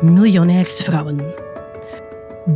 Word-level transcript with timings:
Miljonairsvrouwen. 0.00 1.34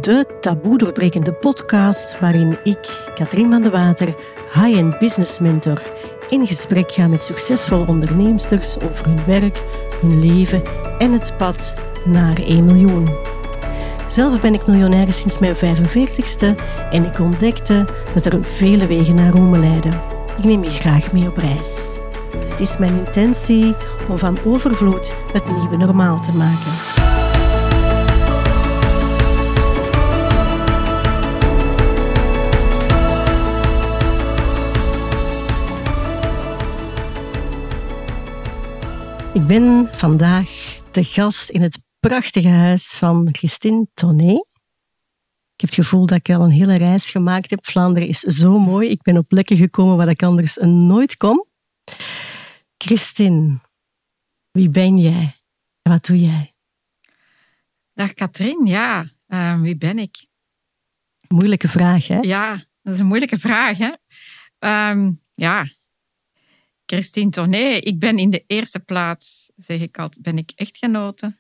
De 0.00 0.26
taboe 0.40 0.78
doorbrekende 0.78 1.32
podcast 1.32 2.20
waarin 2.20 2.58
ik, 2.64 3.10
Katrien 3.14 3.50
van 3.50 3.62
de 3.62 3.70
Water, 3.70 4.14
high-end 4.52 4.98
business 4.98 5.38
mentor, 5.38 5.82
in 6.28 6.46
gesprek 6.46 6.92
ga 6.92 7.08
met 7.08 7.22
succesvolle 7.22 7.86
onderneemsters 7.86 8.76
over 8.80 9.06
hun 9.06 9.24
werk, 9.26 9.62
hun 10.00 10.20
leven 10.20 10.62
en 10.98 11.12
het 11.12 11.36
pad 11.36 11.74
naar 12.04 12.38
1 12.38 12.64
miljoen. 12.64 13.08
Zelf 14.08 14.40
ben 14.40 14.54
ik 14.54 14.66
miljonair 14.66 15.12
sinds 15.12 15.38
mijn 15.38 15.56
45ste 15.56 16.62
en 16.90 17.04
ik 17.04 17.18
ontdekte 17.18 17.84
dat 18.14 18.24
er 18.24 18.44
vele 18.44 18.86
wegen 18.86 19.14
naar 19.14 19.32
Rome 19.32 19.58
leiden. 19.58 20.00
Ik 20.38 20.44
neem 20.44 20.64
je 20.64 20.70
graag 20.70 21.12
mee 21.12 21.28
op 21.28 21.36
reis. 21.36 21.90
Het 22.48 22.60
is 22.60 22.78
mijn 22.78 22.94
intentie 22.94 23.74
om 24.08 24.18
van 24.18 24.38
overvloed 24.44 25.12
het 25.32 25.56
nieuwe 25.56 25.76
normaal 25.76 26.20
te 26.20 26.32
maken. 26.32 27.01
Ik 39.34 39.46
ben 39.46 39.88
vandaag 39.92 40.80
te 40.90 41.04
gast 41.04 41.48
in 41.48 41.62
het 41.62 41.78
prachtige 42.00 42.48
huis 42.48 42.92
van 42.92 43.28
Christine 43.32 43.86
Tonné. 43.94 44.32
Ik 45.54 45.60
heb 45.60 45.70
het 45.70 45.74
gevoel 45.74 46.06
dat 46.06 46.18
ik 46.18 46.30
al 46.30 46.44
een 46.44 46.50
hele 46.50 46.76
reis 46.76 47.10
gemaakt 47.10 47.50
heb. 47.50 47.66
Vlaanderen 47.66 48.08
is 48.08 48.18
zo 48.18 48.58
mooi. 48.58 48.88
Ik 48.88 49.02
ben 49.02 49.16
op 49.16 49.28
plekken 49.28 49.56
gekomen 49.56 49.96
waar 49.96 50.08
ik 50.08 50.22
anders 50.22 50.56
nooit 50.60 51.16
kom. 51.16 51.46
Christine, 52.78 53.58
wie 54.50 54.70
ben 54.70 54.98
jij? 54.98 55.34
Wat 55.82 56.04
doe 56.04 56.20
jij? 56.20 56.54
Dag 57.94 58.14
Katrien, 58.14 58.66
ja, 58.66 59.06
uh, 59.28 59.60
wie 59.60 59.76
ben 59.76 59.98
ik? 59.98 60.26
Moeilijke 61.28 61.68
vraag, 61.68 62.06
hè? 62.06 62.18
Ja, 62.18 62.64
dat 62.82 62.94
is 62.94 62.98
een 63.00 63.06
moeilijke 63.06 63.38
vraag, 63.38 63.78
hè? 63.78 63.92
Um, 64.90 65.22
ja, 65.34 65.66
Christine 66.92 67.30
Tournee, 67.30 67.80
ik 67.80 67.98
ben 67.98 68.18
in 68.18 68.30
de 68.30 68.44
eerste 68.46 68.80
plaats, 68.80 69.50
zeg 69.56 69.80
ik 69.80 69.98
altijd, 69.98 70.22
ben 70.22 70.38
ik 70.38 70.50
echtgenote. 70.54 71.36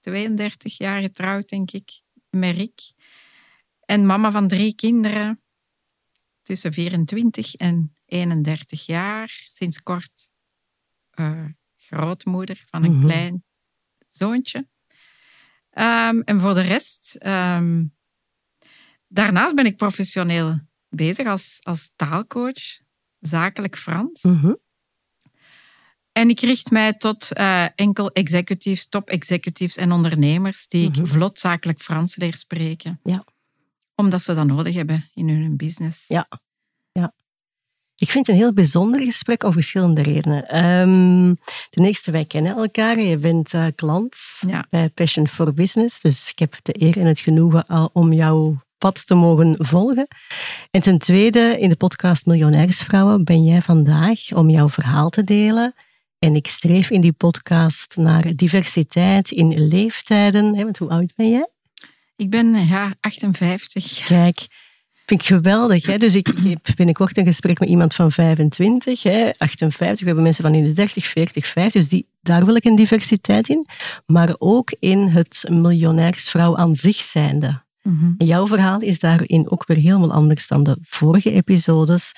32 0.00 0.78
jaar 0.78 1.00
getrouwd, 1.00 1.48
denk 1.48 1.70
ik, 1.70 2.00
met 2.30 2.56
Rick. 2.56 2.80
En 3.80 4.06
mama 4.06 4.30
van 4.30 4.48
drie 4.48 4.74
kinderen, 4.74 5.42
tussen 6.42 6.72
24 6.72 7.54
en 7.54 7.92
31 8.04 8.86
jaar. 8.86 9.44
Sinds 9.48 9.82
kort 9.82 10.30
uh, 11.20 11.44
grootmoeder 11.76 12.64
van 12.66 12.84
een 12.84 12.96
Mhm. 12.96 13.04
klein 13.06 13.44
zoontje. 14.08 14.58
Um, 15.72 16.20
en 16.22 16.40
voor 16.40 16.54
de 16.54 16.60
rest, 16.60 17.18
um, 17.26 17.94
daarnaast 19.08 19.54
ben 19.54 19.66
ik 19.66 19.76
professioneel 19.76 20.58
bezig 20.88 21.26
als, 21.26 21.60
als 21.62 21.92
taalcoach, 21.96 22.80
zakelijk 23.20 23.76
Frans. 23.76 24.22
Mhm. 24.22 24.52
En 26.16 26.28
ik 26.28 26.40
richt 26.40 26.70
mij 26.70 26.92
tot 26.92 27.28
uh, 27.38 27.64
enkel 27.74 28.10
executives, 28.10 28.88
top 28.88 29.08
executives 29.10 29.76
en 29.76 29.92
ondernemers 29.92 30.68
die 30.68 30.88
Mhm. 30.90 31.00
ik 31.00 31.06
vlot 31.06 31.38
zakelijk 31.38 31.80
Frans 31.80 32.16
leer 32.16 32.36
spreken. 32.36 33.00
Ja. 33.02 33.24
Omdat 33.94 34.22
ze 34.22 34.34
dat 34.34 34.46
nodig 34.46 34.74
hebben 34.74 35.10
in 35.14 35.28
hun 35.28 35.56
business. 35.56 36.04
Ja. 36.08 36.28
ja. 36.92 37.12
Ik 37.96 38.10
vind 38.10 38.26
het 38.26 38.36
een 38.36 38.42
heel 38.42 38.52
bijzonder 38.52 39.02
gesprek 39.02 39.42
om 39.42 39.52
verschillende 39.52 40.02
redenen. 40.02 40.64
Um, 40.66 41.38
ten 41.70 41.84
eerste, 41.84 42.10
wij 42.10 42.24
kennen 42.24 42.56
elkaar. 42.56 43.00
Je 43.00 43.18
bent 43.18 43.52
uh, 43.52 43.66
klant 43.74 44.16
Ja. 44.46 44.66
bij 44.70 44.88
Passion 44.88 45.28
for 45.28 45.52
Business. 45.54 46.00
Dus 46.00 46.30
ik 46.30 46.38
heb 46.38 46.56
de 46.62 46.82
eer 46.82 46.96
en 46.98 47.06
het 47.06 47.20
genoegen 47.20 47.66
al 47.66 47.90
om 47.92 48.12
jouw 48.12 48.60
pad 48.78 49.06
te 49.06 49.14
mogen 49.14 49.54
volgen. 49.58 50.08
En 50.70 50.82
ten 50.82 50.98
tweede, 50.98 51.56
in 51.58 51.68
de 51.68 51.76
podcast 51.76 52.26
Miljonairsvrouwen 52.26 53.24
ben 53.24 53.44
jij 53.44 53.62
vandaag 53.62 54.32
om 54.32 54.50
jouw 54.50 54.68
verhaal 54.68 55.08
te 55.10 55.24
delen. 55.24 55.74
En 56.18 56.34
ik 56.34 56.46
streef 56.46 56.90
in 56.90 57.00
die 57.00 57.12
podcast 57.12 57.96
naar 57.96 58.36
diversiteit 58.36 59.30
in 59.30 59.68
leeftijden. 59.68 60.56
Hè, 60.56 60.64
want 60.64 60.78
hoe 60.78 60.88
oud 60.88 61.12
ben 61.16 61.30
jij? 61.30 61.48
Ik 62.16 62.30
ben 62.30 62.66
ja, 62.66 62.94
58. 63.00 64.04
Kijk, 64.04 64.46
vind 65.06 65.20
ik 65.20 65.26
geweldig. 65.26 65.86
Hè? 65.86 65.98
Dus 65.98 66.14
ik, 66.14 66.28
ik 66.28 66.58
heb 66.62 66.76
binnenkort 66.76 67.18
een 67.18 67.26
gesprek 67.26 67.58
met 67.58 67.68
iemand 67.68 67.94
van 67.94 68.12
25, 68.12 69.02
hè, 69.02 69.30
58. 69.38 70.00
We 70.00 70.06
hebben 70.06 70.24
mensen 70.24 70.44
van 70.44 70.54
in 70.54 70.64
de 70.64 70.72
30, 70.72 71.06
40, 71.06 71.46
50. 71.46 71.80
Dus 71.80 71.90
die, 71.90 72.08
daar 72.20 72.44
wil 72.44 72.54
ik 72.54 72.64
een 72.64 72.76
diversiteit 72.76 73.48
in. 73.48 73.66
Maar 74.06 74.34
ook 74.38 74.74
in 74.78 74.98
het 74.98 75.44
miljonairsvrouw 75.48 76.56
aan 76.56 76.74
zich 76.74 76.96
zijnde. 76.96 77.64
Mm 77.82 77.98
-hmm. 77.98 78.14
En 78.18 78.26
jouw 78.26 78.46
verhaal 78.46 78.80
is 78.80 78.98
daarin 78.98 79.50
ook 79.50 79.66
weer 79.66 79.76
helemaal 79.76 80.12
anders 80.12 80.46
dan 80.46 80.64
de 80.64 80.76
vorige 80.82 81.32
episodes. 81.32 82.12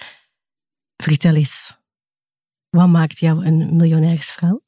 Vertel 0.97 1.35
eens. 1.35 1.78
Wat 2.71 2.89
maakt 2.89 3.19
jou 3.19 3.47
een 3.47 3.77
miljonairsvrouw? 3.77 4.63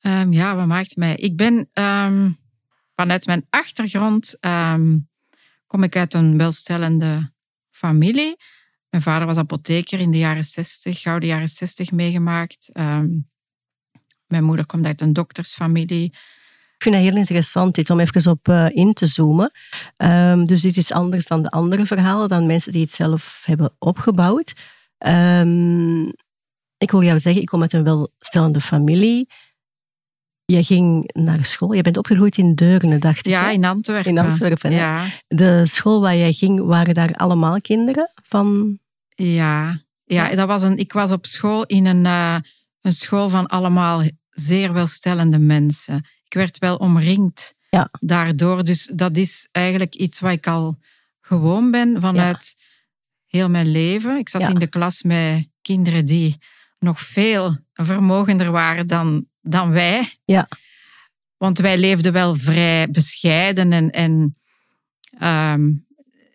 Um, 0.00 0.32
ja, 0.32 0.56
wat 0.56 0.66
maakt 0.66 0.96
mij? 0.96 1.16
Ik 1.16 1.36
ben 1.36 1.68
um, 1.72 2.38
vanuit 2.94 3.26
mijn 3.26 3.46
achtergrond 3.50 4.36
um, 4.40 5.08
kom 5.66 5.82
ik 5.82 5.96
uit 5.96 6.14
een 6.14 6.38
welstellende 6.38 7.32
familie. 7.70 8.36
Mijn 8.90 9.02
vader 9.02 9.26
was 9.26 9.36
apotheker 9.36 10.00
in 10.00 10.10
de 10.10 10.18
jaren 10.18 10.44
60, 10.44 11.00
gouden 11.00 11.28
jaren 11.28 11.48
60 11.48 11.90
meegemaakt. 11.92 12.70
mijn 14.26 14.44
moeder 14.44 14.66
komt 14.66 14.86
uit 14.86 15.00
een 15.00 15.12
doktersfamilie. 15.12 16.04
Ik 16.76 16.82
vind 16.82 16.94
het 16.94 17.04
heel 17.04 17.16
interessant 17.16 17.74
dit, 17.74 17.90
om 17.90 18.00
even 18.00 18.30
op 18.30 18.48
uh, 18.48 18.66
in 18.70 18.92
te 18.92 19.06
zoomen. 19.06 19.50
Dus 20.46 20.60
dit 20.60 20.76
is 20.76 20.92
anders 20.92 21.26
dan 21.26 21.42
de 21.42 21.50
andere 21.50 21.86
verhalen, 21.86 22.28
dan 22.28 22.46
mensen 22.46 22.72
die 22.72 22.80
het 22.80 22.90
zelf 22.90 23.42
hebben 23.44 23.74
opgebouwd. 23.78 24.52
Um, 24.98 26.12
ik 26.78 26.90
hoor 26.90 27.04
jou 27.04 27.20
zeggen, 27.20 27.42
ik 27.42 27.48
kom 27.48 27.62
uit 27.62 27.72
een 27.72 27.84
welstellende 27.84 28.60
familie. 28.60 29.28
Je 30.44 30.64
ging 30.64 31.10
naar 31.12 31.44
school, 31.44 31.72
je 31.72 31.82
bent 31.82 31.96
opgegroeid 31.96 32.38
in 32.38 32.54
Deurne, 32.54 32.98
dacht 32.98 33.18
ik. 33.18 33.26
Ja, 33.26 33.50
in 33.50 33.64
Antwerpen. 33.64 34.10
In 34.10 34.18
Antwerpen, 34.18 34.72
ja. 34.72 35.06
De 35.28 35.66
school 35.66 36.00
waar 36.00 36.16
jij 36.16 36.32
ging, 36.32 36.60
waren 36.60 36.94
daar 36.94 37.14
allemaal 37.14 37.60
kinderen 37.60 38.10
van? 38.22 38.78
Ja, 39.08 39.80
ja, 40.04 40.34
dat 40.34 40.46
was 40.46 40.62
een, 40.62 40.76
ik 40.76 40.92
was 40.92 41.12
op 41.12 41.26
school 41.26 41.64
in 41.64 41.86
een, 41.86 42.04
uh, 42.04 42.36
een 42.80 42.92
school 42.92 43.28
van 43.28 43.46
allemaal 43.46 44.02
zeer 44.30 44.72
welstellende 44.72 45.38
mensen. 45.38 46.06
Ik 46.24 46.34
werd 46.34 46.58
wel 46.58 46.76
omringd 46.76 47.54
ja. 47.70 47.88
daardoor. 48.00 48.64
Dus 48.64 48.90
dat 48.94 49.16
is 49.16 49.48
eigenlijk 49.52 49.94
iets 49.94 50.20
wat 50.20 50.32
ik 50.32 50.46
al 50.46 50.78
gewoon 51.20 51.70
ben 51.70 52.00
vanuit. 52.00 52.56
Heel 53.36 53.50
mijn 53.50 53.70
leven. 53.70 54.16
Ik 54.16 54.28
zat 54.28 54.40
Ja. 54.40 54.48
in 54.48 54.58
de 54.58 54.66
klas 54.66 55.02
met 55.02 55.48
kinderen 55.62 56.04
die 56.04 56.36
nog 56.78 57.00
veel 57.00 57.56
vermogender 57.72 58.50
waren 58.50 58.86
dan, 58.86 59.26
dan 59.40 59.70
wij. 59.70 60.08
Ja. 60.24 60.48
Want 61.36 61.58
wij 61.58 61.78
leefden 61.78 62.12
wel 62.12 62.34
vrij 62.34 62.88
bescheiden 62.90 63.72
en, 63.72 63.90
en 63.90 64.36
ehm, 65.18 65.72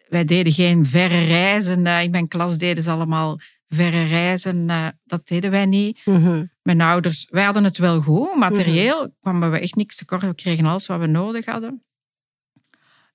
wij 0.07 0.25
deden 0.25 0.53
geen 0.53 0.85
verre 0.85 1.25
reizen. 1.25 1.85
Uh, 1.85 2.03
in 2.03 2.11
mijn 2.11 2.28
klas 2.28 2.57
deden 2.57 2.84
ze 2.84 2.91
allemaal 2.91 3.40
verre 3.67 4.03
reizen. 4.03 4.69
Uh, 4.69 4.88
dat 5.03 5.28
deden 5.28 5.51
wij 5.51 5.66
niet. 5.66 6.01
Mhm. 6.06 6.45
Mijn 6.61 6.81
ouders, 6.81 7.28
wij 7.29 7.44
hadden 7.44 7.63
het 7.63 7.78
wel 7.78 8.01
goed. 8.01 8.35
Materieel 8.35 9.16
kwamen 9.22 9.51
we 9.51 9.59
echt 9.59 9.75
niks 9.75 9.95
tekort. 9.95 10.22
We 10.22 10.35
kregen 10.35 10.66
alles 10.66 10.85
wat 10.85 11.00
we 11.00 11.07
nodig 11.07 11.45
hadden. 11.45 11.84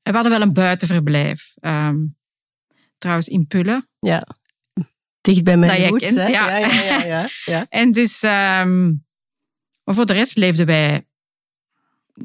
En 0.03 0.13
we 0.13 0.19
hadden 0.19 0.39
wel 0.39 0.41
een 0.43 0.53
buitenverblijf. 0.53 1.55
Ehm, 1.61 1.97
trouwens, 2.99 3.29
in 3.29 3.47
Pullen. 3.47 3.89
Ja. 3.99 4.27
Dicht 5.21 5.45
bij 5.45 5.57
mijn 5.57 5.81
Dat 5.81 5.91
roots, 5.91 6.05
kent, 6.05 6.17
ja. 6.17 6.59
Ja, 6.59 6.59
ja, 6.59 7.05
ja, 7.05 7.29
ja. 7.45 7.67
En 7.81 7.93
dus... 7.93 8.23
ehm, 8.23 8.85
maar 9.85 9.95
voor 9.95 10.07
de 10.07 10.13
rest 10.13 10.37
leefden 10.37 10.67
wij 10.67 11.07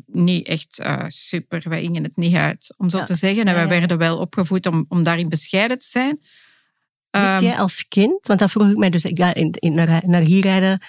niet 0.06 0.47
echt 0.47 0.79
uh, 0.79 1.03
super. 1.07 1.69
Wij 1.69 1.81
gingen 1.81 2.03
het 2.03 2.15
niet 2.15 2.35
uit, 2.35 2.73
om 2.77 2.89
zo 2.89 3.03
te 3.03 3.15
zeggen. 3.15 3.45
En 3.47 3.53
wij 3.53 3.68
werden 3.68 3.97
wel 3.97 4.18
opgevoed 4.19 4.65
om, 4.65 4.85
om 4.88 5.03
daarin 5.03 5.29
bescheiden 5.29 5.79
te 5.79 5.88
zijn. 5.88 6.19
Wist 6.19 7.25
Ehm, 7.25 7.44
jij 7.44 7.57
als 7.57 7.88
kind, 7.88 8.27
want 8.27 8.39
dat 8.39 8.51
vroeg 8.51 8.69
ik 8.69 8.77
mij 8.77 8.89
dus 8.89 9.03
ja, 9.13 9.33
in, 9.33 9.51
in, 9.51 9.74
naar, 9.74 10.03
naar 10.06 10.21
hier 10.21 10.41
rijden. 10.41 10.79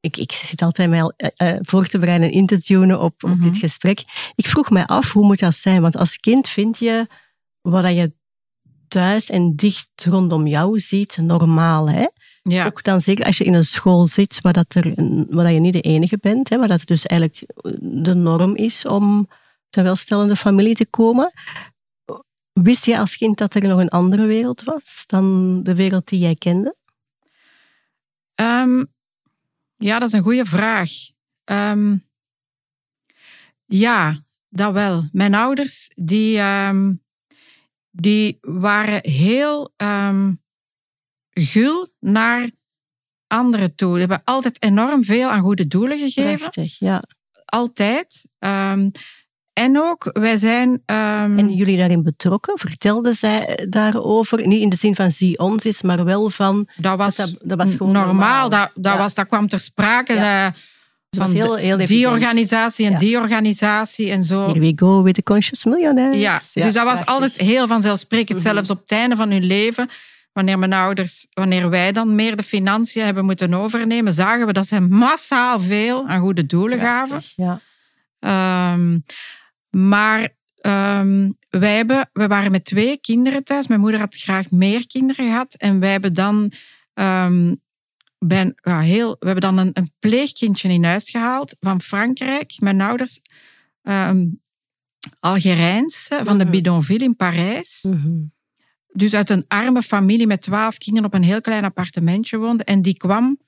Ik, 0.00 0.16
ik 0.16 0.32
zit 0.32 0.62
altijd 0.62 0.88
mij 0.90 1.02
al 1.02 1.12
eh, 1.16 1.48
eh, 1.50 1.58
voor 1.60 1.86
te 1.86 1.98
bereiden 1.98 2.28
en 2.28 2.34
in 2.34 2.46
te 2.46 2.62
tunen 2.62 3.00
op, 3.00 3.24
op 3.24 3.30
Mhm. 3.30 3.42
dit 3.42 3.56
gesprek. 3.56 4.02
Ik 4.34 4.46
vroeg 4.46 4.70
mij 4.70 4.86
af, 4.86 5.12
hoe 5.12 5.24
moet 5.26 5.38
dat 5.38 5.54
zijn? 5.54 5.82
Want 5.82 5.96
als 5.96 6.16
kind 6.16 6.48
vind 6.48 6.78
je 6.78 7.06
wat 7.60 7.94
je 7.94 8.12
thuis 8.92 9.30
en 9.30 9.56
dicht 9.56 9.90
rondom 10.04 10.46
jou 10.46 10.80
ziet 10.80 11.16
normaal. 11.16 11.90
Hè? 11.90 12.06
ja. 12.42 12.66
Ook 12.66 12.82
dan 12.82 13.00
zeker 13.00 13.24
als 13.24 13.38
je 13.38 13.44
in 13.44 13.54
een 13.54 13.64
school 13.64 14.06
zit 14.06 14.40
waar, 14.40 14.52
dat 14.52 14.74
er, 14.74 14.92
waar 15.30 15.44
dat 15.44 15.52
je 15.52 15.60
niet 15.60 15.72
de 15.72 15.80
enige 15.80 16.18
bent. 16.20 16.48
Hè? 16.48 16.58
Waar 16.58 16.68
dat 16.68 16.78
het 16.78 16.88
dus 16.88 17.06
eigenlijk 17.06 17.52
de 17.80 18.14
norm 18.14 18.56
is 18.56 18.86
om 18.86 19.28
een 19.70 19.82
welstellende 19.82 20.36
familie 20.36 20.74
te 20.74 20.90
komen. 20.90 21.32
Wist 22.52 22.84
je 22.84 22.98
als 22.98 23.16
kind 23.16 23.38
dat 23.38 23.54
er 23.54 23.62
nog 23.62 23.80
een 23.80 23.88
andere 23.88 24.26
wereld 24.26 24.62
was 24.62 25.04
dan 25.06 25.62
de 25.62 25.74
wereld 25.74 26.08
die 26.08 26.18
jij 26.18 26.34
kende? 26.34 26.76
Ehm, 28.34 28.84
ja, 29.76 29.98
dat 29.98 30.08
is 30.08 30.14
een 30.14 30.22
goede 30.22 30.46
vraag. 30.46 30.90
Ehm, 31.44 31.96
Ja, 33.66 34.20
dat 34.48 34.72
wel. 34.72 35.08
Mijn 35.12 35.34
ouders, 35.34 35.90
die, 35.94 36.38
ehm, 36.38 36.92
die 37.92 38.38
waren 38.40 39.10
heel 39.10 39.72
ehm, 39.76 40.32
gul 41.30 41.88
naar 42.00 42.50
anderen 43.26 43.74
toe. 43.74 43.90
Die 43.90 43.98
hebben 43.98 44.20
altijd 44.24 44.62
enorm 44.62 45.04
veel 45.04 45.28
aan 45.30 45.40
goede 45.42 45.66
doelen 45.66 45.98
gegeven. 45.98 46.36
Prachtig, 46.38 46.78
ja. 46.78 47.02
Altijd. 47.44 48.28
Ehm, 48.38 48.90
en 49.52 49.78
ook, 49.80 50.10
wij 50.12 50.36
zijn... 50.36 50.82
ehm, 50.84 51.38
En 51.38 51.52
jullie 51.52 51.76
daarin 51.76 52.02
betrokken? 52.02 52.58
Vertelden 52.58 53.14
zij 53.14 53.66
daarover? 53.68 54.46
Niet 54.46 54.60
in 54.60 54.68
de 54.68 54.76
zin 54.76 54.94
van 54.94 55.12
zie 55.12 55.38
ons 55.38 55.64
is, 55.64 55.82
maar 55.82 56.04
wel 56.04 56.30
van... 56.30 56.68
dat 56.76 56.98
was, 56.98 57.16
dat, 57.16 57.34
dat 57.42 57.58
was 57.58 57.74
gewoon 57.74 57.92
normaal. 57.92 58.48
Dat, 58.48 58.70
dat, 58.74 58.92
Ja. 58.92 58.98
was, 58.98 59.14
dat 59.14 59.26
kwam 59.26 59.48
ter 59.48 59.60
sprake. 59.60 60.12
Ja. 60.14 60.46
eh, 60.46 60.52
Was 61.16 61.26
van 61.30 61.36
heel, 61.36 61.54
heel 61.56 61.76
die 61.76 62.08
organisatie 62.08 62.86
en 62.86 62.92
Ja. 62.92 62.98
die 62.98 63.18
organisatie 63.18 64.10
en 64.10 64.24
zo. 64.24 64.46
Here 64.46 64.60
we 64.60 64.72
go 64.76 65.02
with 65.02 65.14
the 65.14 65.22
conscious 65.22 65.64
millionaires. 65.64 66.16
Ja, 66.16 66.34
dus 66.34 66.74
dat 66.74 66.84
was 66.84 66.84
prachtig. 66.84 67.06
altijd 67.06 67.36
heel 67.36 67.66
vanzelfsprekend. 67.66 68.38
Mhm. 68.38 68.48
Zelfs 68.48 68.70
op 68.70 68.80
het 68.80 68.92
einde 68.92 69.16
van 69.16 69.30
hun 69.30 69.44
leven, 69.44 69.88
wanneer 70.32 70.58
mijn 70.58 70.72
ouders, 70.72 71.26
wanneer 71.32 71.70
wij 71.70 71.92
dan 71.92 72.14
meer 72.14 72.36
de 72.36 72.42
financiën 72.42 73.04
hebben 73.04 73.24
moeten 73.24 73.54
overnemen, 73.54 74.12
zagen 74.12 74.46
we 74.46 74.52
dat 74.52 74.66
ze 74.66 74.80
massaal 74.80 75.60
veel 75.60 76.06
aan 76.06 76.20
goede 76.20 76.46
doelen 76.46 76.78
gaven. 76.78 77.20
Ja. 77.36 77.60
Ehm, 78.18 78.98
maar 79.70 80.28
ehm, 80.60 81.30
wij, 81.50 81.76
hebben, 81.76 82.10
wij 82.12 82.28
waren 82.28 82.50
met 82.50 82.64
twee 82.64 82.96
kinderen 83.00 83.44
thuis. 83.44 83.66
Mijn 83.66 83.80
moeder 83.80 84.00
had 84.00 84.16
graag 84.16 84.50
meer 84.50 84.86
kinderen 84.86 85.26
gehad. 85.26 85.54
En 85.54 85.80
wij 85.80 85.90
hebben 85.90 86.12
dan, 86.14 86.52
ehm, 86.94 87.54
ja, 88.62 88.80
heel, 88.80 89.16
we 89.18 89.26
hebben 89.26 89.40
dan 89.40 89.58
een, 89.58 89.70
een 89.72 89.92
pleegkindje 89.98 90.68
in 90.68 90.84
huis 90.84 91.10
gehaald 91.10 91.56
van 91.60 91.80
Frankrijk. 91.80 92.54
Mijn 92.58 92.80
ouders, 92.80 93.20
ehm 93.82 94.24
Algerijns, 95.20 96.08
eh, 96.08 96.20
van 96.24 96.38
de 96.38 96.44
Mhm. 96.44 96.52
Bidonville 96.52 97.04
in 97.04 97.16
Parijs. 97.16 97.82
Mhm. 97.88 98.22
Dus 98.92 99.14
uit 99.14 99.30
een 99.30 99.44
arme 99.48 99.82
familie 99.82 100.26
met 100.26 100.42
twaalf 100.42 100.78
kinderen 100.78 101.08
op 101.08 101.14
een 101.14 101.22
heel 101.22 101.40
klein 101.40 101.64
appartementje 101.64 102.36
woonde. 102.36 102.64
En 102.64 102.82
die 102.82 102.96
kwam 102.96 103.38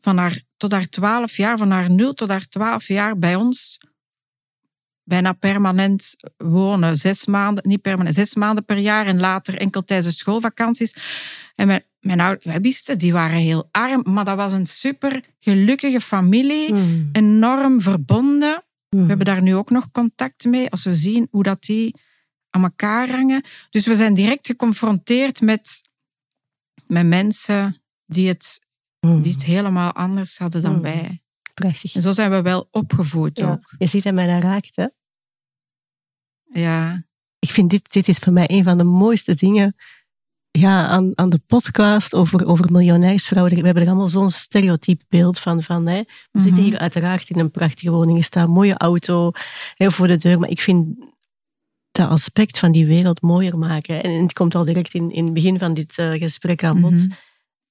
van 0.00 0.16
haar, 0.16 0.42
tot 0.56 0.72
haar 0.72 0.88
twaalf 0.88 1.36
jaar, 1.36 1.58
van 1.58 1.70
haar 1.70 1.90
nul 1.90 2.14
tot 2.14 2.28
haar 2.28 2.48
twaalf 2.48 2.88
jaar 2.88 3.18
bij 3.18 3.34
ons 3.34 3.78
bijna 5.02 5.32
permanent 5.32 6.16
wonen. 6.36 6.96
Zes 6.96 7.26
maanden, 7.26 7.68
niet 7.68 7.82
permanent, 7.82 8.14
zes 8.14 8.34
maanden 8.34 8.64
per 8.64 8.78
jaar 8.78 9.06
en 9.06 9.20
later 9.20 9.58
enkel 9.58 9.84
tijdens 9.84 10.08
de 10.08 10.14
schoolvakanties. 10.14 10.94
En 11.54 11.66
mijn, 11.66 11.84
mijn 12.00 12.38
wisten, 12.42 12.98
die 12.98 13.12
waren 13.12 13.38
heel 13.38 13.68
arm, 13.70 14.02
maar 14.04 14.24
dat 14.24 14.36
was 14.36 14.52
een 14.52 14.66
super 14.66 15.24
gelukkige 15.38 16.00
familie, 16.00 16.72
Mhm. 16.72 17.08
enorm 17.12 17.80
verbonden. 17.80 18.62
We 18.88 19.04
hebben 19.04 19.26
daar 19.26 19.42
nu 19.42 19.54
ook 19.54 19.70
nog 19.70 19.90
contact 19.90 20.44
mee, 20.44 20.70
als 20.70 20.84
we 20.84 20.94
zien 20.94 21.28
hoe 21.30 21.42
dat 21.42 21.62
die 21.62 21.94
aan 22.50 22.62
elkaar 22.62 23.10
hangen. 23.10 23.44
Dus 23.70 23.86
we 23.86 23.94
zijn 23.96 24.14
direct 24.14 24.46
geconfronteerd 24.46 25.40
met, 25.40 25.82
met 26.86 27.06
mensen 27.06 27.82
die 28.06 28.28
het, 28.28 28.66
Mhm. 29.00 29.20
die 29.22 29.32
het 29.32 29.44
helemaal 29.44 29.92
anders 29.92 30.38
hadden 30.38 30.62
dan 30.62 30.80
wij. 30.82 31.22
Prachtig. 31.54 31.94
En 31.94 32.02
zo 32.02 32.12
zijn 32.12 32.30
we 32.30 32.42
wel 32.42 32.68
opgevoed 32.70 33.38
Ja. 33.38 33.50
ook. 33.50 33.74
Je 33.78 33.86
ziet 33.86 34.02
dat 34.02 34.14
mij 34.14 34.26
daar 34.26 34.42
raakt, 34.42 34.76
hè? 34.76 34.86
Ja. 36.52 37.06
ik 37.40 37.50
vind 37.50 37.70
dit, 37.70 37.92
dit 37.92 38.08
is 38.08 38.18
voor 38.18 38.32
mij 38.32 38.50
een 38.50 38.64
van 38.64 38.78
de 38.78 38.84
mooiste 38.84 39.34
dingen 39.34 39.76
ja, 40.58 40.86
aan, 40.86 41.12
aan 41.14 41.30
de 41.30 41.40
podcast 41.46 42.14
over, 42.14 42.46
over 42.46 42.72
miljonairsvrouwen. 42.72 43.54
We 43.54 43.64
hebben 43.64 43.82
er 43.82 43.88
allemaal 43.88 44.08
zo'n 44.08 44.30
stereotyp 44.30 45.02
beeld 45.08 45.38
van. 45.38 45.62
van 45.62 45.86
hè. 45.86 46.02
We 46.30 46.40
zitten 46.40 46.62
Mhm. 46.62 46.70
hier 46.70 46.78
uiteraard 46.78 47.30
in 47.30 47.38
een 47.38 47.50
prachtige 47.50 47.90
woning. 47.90 48.18
Er 48.18 48.24
staat 48.24 48.46
een 48.46 48.52
mooie 48.52 48.76
auto 48.76 49.30
hè, 49.74 49.90
voor 49.90 50.06
de 50.06 50.16
deur. 50.16 50.38
Maar 50.38 50.48
ik 50.50 50.60
vind 50.60 50.86
dat 51.90 52.08
aspect 52.08 52.58
van 52.58 52.72
die 52.72 52.86
wereld 52.86 53.22
mooier 53.22 53.58
maken. 53.58 54.02
En 54.02 54.22
het 54.22 54.32
komt 54.32 54.54
al 54.54 54.64
direct 54.64 54.94
in, 54.94 55.10
in 55.10 55.24
het 55.24 55.34
begin 55.34 55.58
van 55.58 55.74
dit 55.74 55.98
eh, 55.98 56.10
gesprek 56.10 56.64
aan 56.64 56.80
bod. 56.80 56.90
Mhm. 56.92 57.08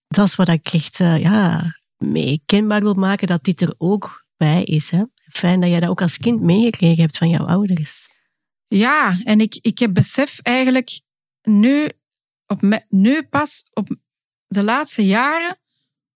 Dat 0.07 0.27
is 0.27 0.35
wat 0.35 0.47
ik 0.47 0.67
echt 0.67 0.99
eh, 0.99 1.21
ja, 1.21 1.75
mee 1.97 2.41
kenbaar 2.45 2.81
wil 2.81 2.93
maken, 2.93 3.27
dat 3.27 3.43
dit 3.43 3.61
er 3.61 3.73
ook 3.77 4.25
bij 4.37 4.63
is. 4.63 4.89
Hè. 4.89 5.03
Fijn 5.31 5.59
dat 5.59 5.69
jij 5.69 5.79
dat 5.79 5.89
ook 5.89 6.01
als 6.01 6.17
kind 6.17 6.41
meegekregen 6.41 7.01
hebt 7.01 7.17
van 7.17 7.29
jouw 7.29 7.45
ouders. 7.45 8.07
Ja, 8.67 9.19
en 9.23 9.39
ik, 9.41 9.57
ik 9.61 9.79
heb 9.79 9.93
besef 9.93 10.39
eigenlijk 10.41 10.99
nu, 11.41 11.89
op 12.47 12.61
me- 12.61 12.85
nu 12.89 13.23
pas 13.23 13.65
op 13.73 13.89
de 14.47 14.63
laatste 14.63 15.05
jaren 15.05 15.57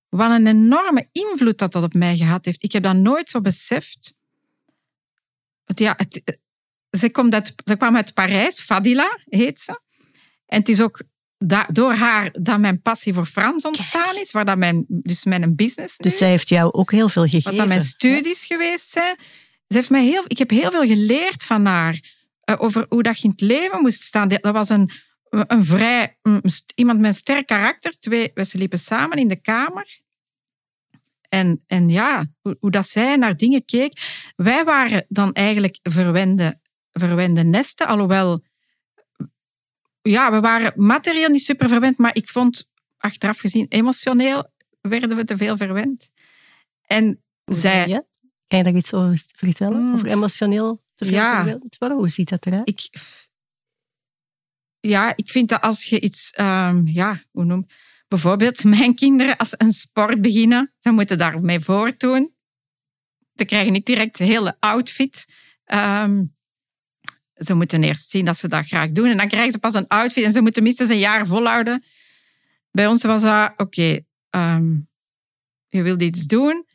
wat 0.09 0.31
een 0.31 0.47
enorme 0.47 1.07
invloed 1.11 1.57
dat 1.57 1.71
dat 1.71 1.83
op 1.83 1.93
mij 1.93 2.17
gehad 2.17 2.45
heeft. 2.45 2.63
Ik 2.63 2.71
heb 2.71 2.83
dat 2.83 2.95
nooit 2.95 3.29
zo 3.29 3.41
beseft. 3.41 4.13
Het, 5.65 5.79
ja, 5.79 5.93
het, 5.97 6.37
ze, 6.97 7.11
komt 7.11 7.33
uit, 7.33 7.53
ze 7.65 7.75
kwam 7.75 7.95
uit 7.95 8.13
Parijs, 8.13 8.59
Fadila 8.59 9.19
heet 9.25 9.59
ze. 9.59 9.79
En 10.45 10.59
het 10.59 10.69
is 10.69 10.81
ook 10.81 11.01
da- 11.37 11.67
door 11.71 11.93
haar 11.93 12.29
dat 12.41 12.59
mijn 12.59 12.81
passie 12.81 13.13
voor 13.13 13.25
Frans 13.25 13.63
ontstaan 13.65 14.15
is, 14.17 14.31
waar 14.31 14.45
dat 14.45 14.57
mijn, 14.57 14.85
dus 14.87 15.23
mijn 15.23 15.55
business 15.55 15.97
Dus 15.97 16.11
is. 16.11 16.17
zij 16.17 16.29
heeft 16.29 16.49
jou 16.49 16.71
ook 16.73 16.91
heel 16.91 17.09
veel 17.09 17.23
gegeven. 17.23 17.49
Wat 17.49 17.59
dat 17.59 17.67
mijn 17.67 17.81
studies 17.81 18.45
geweest 18.45 18.89
zijn. 18.89 19.15
Ze 19.67 19.77
heeft 19.77 19.89
mij 19.89 20.03
heel, 20.03 20.23
ik 20.27 20.37
heb 20.37 20.49
heel 20.49 20.71
veel 20.71 20.85
geleerd 20.85 21.43
van 21.43 21.65
haar. 21.65 21.99
eh, 22.41 22.55
over 22.61 22.85
hoe 22.89 23.03
dat 23.03 23.17
je 23.17 23.23
in 23.23 23.29
het 23.29 23.41
leven 23.41 23.81
moest 23.81 24.01
staan. 24.03 24.27
Dat 24.27 24.41
was 24.53 24.69
een, 24.69 24.91
een 25.31 25.65
vrij... 25.65 26.17
iemand 26.75 26.99
met 26.99 27.07
een 27.07 27.13
sterk 27.13 27.47
karakter. 27.47 27.99
Twee, 27.99 28.31
we 28.33 28.49
liepen 28.51 28.79
samen 28.79 29.17
in 29.17 29.27
de 29.27 29.41
kamer. 29.41 29.99
En, 31.29 31.63
en 31.67 31.89
ja, 31.89 32.25
hoe, 32.41 32.57
hoe 32.59 32.71
dat 32.71 32.87
zij 32.87 33.15
naar 33.15 33.37
dingen 33.37 33.65
keek. 33.65 34.21
Wij 34.35 34.63
waren 34.63 35.05
dan 35.09 35.33
eigenlijk 35.33 35.79
verwende, 35.81 36.59
verwende 36.91 37.43
nesten. 37.43 37.87
Alhoewel... 37.87 38.43
Ja, 40.01 40.31
we 40.31 40.39
waren 40.39 40.73
materieel 40.75 41.29
niet 41.29 41.43
super 41.43 41.69
verwend. 41.69 41.97
Maar 41.97 42.15
ik 42.15 42.29
vond, 42.29 42.69
achteraf 42.97 43.39
gezien, 43.39 43.65
emotioneel 43.69 44.51
werden 44.81 45.15
we 45.15 45.23
te 45.23 45.37
veel 45.37 45.57
verwend. 45.57 46.09
En 46.81 47.23
Hoe 47.43 47.55
zij... 47.55 47.87
je? 47.87 48.05
Kan 48.47 48.59
je 48.59 48.63
daar 48.63 48.75
iets 48.75 48.93
over 48.93 49.23
vertellen? 49.35 49.81
Mm. 49.81 49.93
Over 49.93 50.07
emotioneel 50.07 50.83
te 50.95 51.05
veel 51.05 51.13
Ja. 51.13 51.43
verwend 51.43 51.75
worden? 51.77 51.97
Hoe 51.97 52.09
ziet 52.09 52.29
dat 52.29 52.45
eruit? 52.45 52.69
ik, 52.69 52.89
ja, 54.81 55.13
ik 55.15 55.29
vind 55.29 55.49
dat 55.49 55.61
als 55.61 55.85
je 55.85 55.99
iets, 55.99 56.31
ehm, 56.31 56.87
ja, 56.87 57.21
hoe 57.31 57.45
noem 57.45 57.65
Bijvoorbeeld 58.11 58.63
mijn 58.77 58.95
kinderen, 58.95 59.37
als 59.37 59.53
een 59.57 59.73
sport 59.73 60.21
beginnen, 60.21 60.73
ze 60.79 60.91
moeten 60.91 61.17
daarmee 61.17 61.59
voortdoen. 61.59 62.33
Ze 63.35 63.45
krijgen 63.45 63.71
niet 63.71 63.85
direct 63.85 64.17
de 64.17 64.23
hele 64.23 64.57
outfit. 64.59 65.25
Ehm, 65.63 66.23
ze 67.33 67.53
moeten 67.53 67.83
eerst 67.83 68.09
zien 68.09 68.25
dat 68.25 68.37
ze 68.37 68.47
dat 68.47 68.65
graag 68.65 68.91
doen. 68.91 69.09
En 69.09 69.17
dan 69.17 69.27
krijgen 69.27 69.51
ze 69.51 69.59
pas 69.59 69.73
een 69.73 69.87
outfit 69.87 70.23
en 70.23 70.31
ze 70.31 70.41
moeten 70.41 70.63
minstens 70.63 70.89
een 70.89 70.99
jaar 70.99 71.27
volhouden. 71.27 71.83
Bij 72.71 72.87
ons 72.87 73.03
was 73.03 73.21
dat, 73.21 73.53
oké, 73.57 73.99
ehm, 74.29 74.79
je 75.67 75.81
wilt 75.81 76.01
iets 76.01 76.25
doen, 76.25 76.65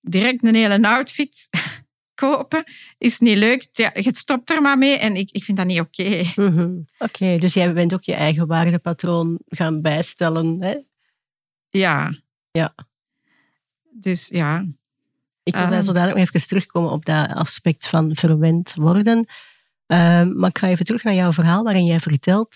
direct 0.00 0.44
een 0.44 0.54
hele 0.54 0.82
outfit 0.82 1.48
kopen, 2.16 2.64
is 2.98 3.18
niet 3.18 3.36
leuk. 3.36 3.68
Ja, 3.72 3.90
je 3.94 4.14
stopt 4.14 4.50
er 4.50 4.62
maar 4.62 4.78
mee 4.78 4.98
en 4.98 5.16
ik, 5.16 5.30
ik 5.30 5.44
vind 5.44 5.56
dat 5.56 5.66
niet 5.66 5.80
oké. 5.80 6.22
Mhm. 6.36 6.70
Oké, 6.98 7.38
dus 7.38 7.54
jij 7.54 7.72
bent 7.72 7.94
ook 7.94 8.04
je 8.04 8.14
eigen 8.14 8.46
waardepatroon 8.46 9.38
gaan 9.48 9.80
bijstellen. 9.82 10.62
Hè? 10.62 10.74
Ja. 11.68 12.12
Ja. 12.50 12.74
Dus 13.90 14.28
ja. 14.28 14.64
Ik 15.42 15.54
wil 15.54 15.62
daar 15.62 15.72
Ehm. 15.72 15.82
zo 15.82 15.92
dadelijk 15.92 16.18
nog 16.18 16.28
even 16.28 16.48
terugkomen 16.48 16.90
op 16.90 17.04
dat 17.04 17.28
aspect 17.34 17.86
van 17.86 18.16
verwend 18.16 18.74
worden. 18.74 19.26
Ehm, 19.86 20.38
maar 20.38 20.48
ik 20.50 20.58
ga 20.58 20.68
even 20.68 20.84
terug 20.84 21.04
naar 21.04 21.14
jouw 21.14 21.32
verhaal 21.32 21.64
waarin 21.64 21.84
jij 21.84 22.00
vertelt. 22.00 22.54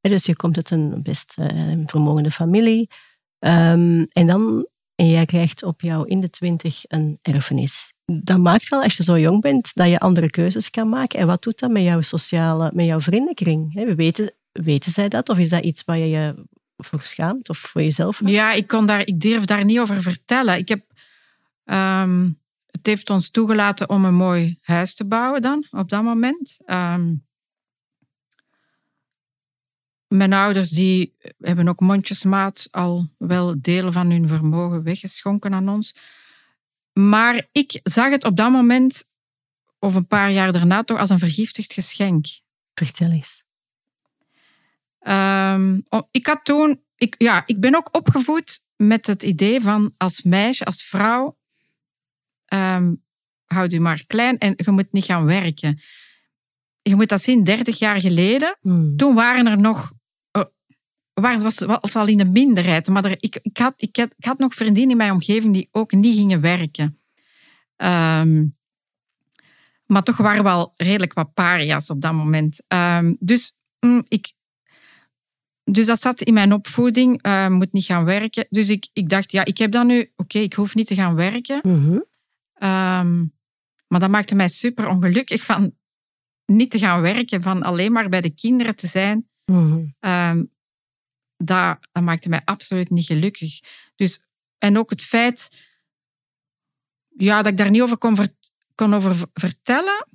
Dus 0.00 0.24
je 0.26 0.36
komt 0.36 0.56
uit 0.56 0.70
een 0.70 1.02
best 1.02 1.34
eh, 1.36 1.78
vermogende 1.86 2.30
familie. 2.30 2.90
Ehm, 3.38 4.04
en 4.12 4.26
dan 4.26 4.66
en 4.94 5.08
jij 5.08 5.26
krijgt 5.26 5.62
op 5.62 5.80
jou 5.80 6.08
in 6.08 6.20
de 6.20 6.30
twintig 6.30 6.82
een 6.88 7.18
erfenis. 7.22 7.92
Dat 8.12 8.38
maakt 8.38 8.68
wel, 8.68 8.82
als 8.82 8.96
je 8.96 9.02
zo 9.02 9.18
jong 9.18 9.40
bent, 9.40 9.70
dat 9.74 9.88
je 9.88 9.98
andere 9.98 10.30
keuzes 10.30 10.70
kan 10.70 10.88
maken. 10.88 11.18
En 11.18 11.26
wat 11.26 11.42
doet 11.42 11.58
dat 11.58 11.70
met 11.70 11.82
jouw 11.82 12.00
sociale, 12.00 12.70
met 12.74 12.86
jouw 12.86 13.00
vriendenkring? 13.00 13.74
Hè, 13.74 13.94
weten, 13.94 14.32
weten 14.52 14.92
zij 14.92 15.08
dat? 15.08 15.28
Of 15.28 15.38
is 15.38 15.48
dat 15.48 15.64
iets 15.64 15.84
waar 15.84 15.98
je 15.98 16.08
je 16.08 16.34
voor 16.76 17.02
schaamt 17.02 17.48
of 17.48 17.58
voor 17.58 17.82
jezelf? 17.82 18.20
ja, 18.24 18.52
ik, 18.52 18.66
kon 18.66 18.86
daar, 18.86 19.06
ik 19.06 19.20
durf 19.20 19.44
daar 19.44 19.64
niet 19.64 19.78
over 19.78 20.02
vertellen. 20.02 20.56
Ik 20.56 20.68
heb, 20.68 20.84
ehm, 21.64 22.28
het 22.70 22.86
heeft 22.86 23.10
ons 23.10 23.30
toegelaten 23.30 23.88
om 23.88 24.04
een 24.04 24.14
mooi 24.14 24.58
huis 24.62 24.94
te 24.94 25.06
bouwen 25.06 25.42
dan, 25.42 25.66
op 25.70 25.88
dat 25.88 26.02
moment. 26.02 26.58
Ehm, 26.64 27.14
mijn 30.06 30.32
ouders 30.32 30.70
die 30.70 31.14
hebben 31.38 31.68
ook 31.68 31.80
mondjesmaat 31.80 32.68
al 32.70 33.08
wel 33.18 33.54
delen 33.60 33.92
van 33.92 34.10
hun 34.10 34.28
vermogen 34.28 34.82
weggeschonken 34.82 35.54
aan 35.54 35.68
ons. 35.68 35.94
Maar 36.92 37.48
ik 37.52 37.80
zag 37.82 38.10
het 38.10 38.24
op 38.24 38.36
dat 38.36 38.50
moment, 38.50 39.04
of 39.78 39.94
een 39.94 40.06
paar 40.06 40.30
jaar 40.30 40.52
daarna, 40.52 40.82
toch 40.82 40.98
als 40.98 41.10
een 41.10 41.18
vergiftigd 41.18 41.72
geschenk. 41.72 42.26
Vertel 42.74 43.10
eens. 43.10 43.44
Ehm, 44.98 45.80
oh, 45.88 46.02
ik 46.10 46.26
had 46.26 46.44
toen, 46.44 46.82
ik, 46.96 47.14
ja, 47.18 47.42
ik 47.46 47.60
ben 47.60 47.74
ook 47.74 47.96
opgevoed 47.96 48.60
met 48.76 49.06
het 49.06 49.22
idee 49.22 49.60
van 49.60 49.94
als 49.96 50.22
meisje, 50.22 50.64
als 50.64 50.84
vrouw, 50.84 51.38
ehm, 52.44 52.94
houd 53.44 53.72
je 53.72 53.80
maar 53.80 54.04
klein 54.06 54.38
en 54.38 54.52
je 54.56 54.70
moet 54.70 54.92
niet 54.92 55.04
gaan 55.04 55.24
werken. 55.24 55.80
Je 56.82 56.96
moet 56.96 57.08
dat 57.08 57.22
zien, 57.22 57.44
30 57.44 57.78
jaar 57.78 58.00
geleden, 58.00 58.56
Hmm. 58.60 58.96
toen 58.96 59.14
waren 59.14 59.46
er 59.46 59.58
nog... 59.58 59.92
waren, 61.20 61.42
was, 61.42 61.58
was 61.58 61.96
al 61.96 62.06
in 62.06 62.18
de 62.18 62.24
minderheid, 62.24 62.88
maar 62.88 63.04
er, 63.04 63.16
ik, 63.18 63.38
ik, 63.42 63.58
had, 63.58 63.74
ik, 63.76 63.96
had, 63.96 64.14
ik 64.16 64.24
had 64.24 64.38
nog 64.38 64.54
vriendinnen 64.54 64.90
in 64.90 64.96
mijn 64.96 65.12
omgeving 65.12 65.54
die 65.54 65.68
ook 65.70 65.92
niet 65.92 66.14
gingen 66.14 66.40
werken. 66.40 66.98
Ehm, 67.76 68.46
maar 69.86 70.02
toch 70.02 70.16
waren 70.16 70.42
we 70.42 70.48
al 70.48 70.74
redelijk 70.76 71.12
wat 71.12 71.34
paria's 71.34 71.90
op 71.90 72.00
dat 72.00 72.12
moment. 72.12 72.62
Ehm, 72.68 73.14
dus, 73.18 73.58
mm, 73.80 74.04
ik, 74.08 74.32
dus 75.64 75.86
dat 75.86 76.00
zat 76.00 76.20
in 76.20 76.34
mijn 76.34 76.52
opvoeding, 76.52 77.22
eh, 77.22 77.48
moet 77.48 77.72
niet 77.72 77.84
gaan 77.84 78.04
werken. 78.04 78.46
Dus 78.48 78.68
ik, 78.68 78.88
ik 78.92 79.08
dacht, 79.08 79.32
ja, 79.32 79.44
ik 79.44 79.58
heb 79.58 79.72
dat 79.72 79.86
nu, 79.86 80.12
oké, 80.16 80.38
ik 80.38 80.52
hoef 80.52 80.74
niet 80.74 80.86
te 80.86 80.94
gaan 80.94 81.14
werken. 81.14 81.60
Mhm. 81.62 81.98
Ehm, 82.54 83.18
maar 83.86 84.00
dat 84.00 84.10
maakte 84.10 84.34
mij 84.34 84.48
super 84.48 84.88
ongelukkig 84.88 85.44
van 85.44 85.74
niet 86.46 86.70
te 86.70 86.78
gaan 86.78 87.00
werken, 87.00 87.42
van 87.42 87.62
alleen 87.62 87.92
maar 87.92 88.08
bij 88.08 88.20
de 88.20 88.34
kinderen 88.34 88.76
te 88.76 88.86
zijn. 88.86 89.28
Mhm. 89.44 89.80
Dat, 91.44 91.78
dat 91.92 92.02
maakte 92.02 92.28
mij 92.28 92.42
absoluut 92.44 92.90
niet 92.90 93.06
gelukkig. 93.06 93.60
Dus, 93.96 94.24
en 94.58 94.78
ook 94.78 94.90
het 94.90 95.02
feit 95.02 95.68
ja, 97.16 97.36
dat 97.36 97.46
ik 97.52 97.56
daar 97.58 97.70
niet 97.70 97.82
over 97.82 97.98
kon, 97.98 98.16
vert- 98.16 98.50
kon 98.74 98.94
over 98.94 99.28
vertellen. 99.32 100.06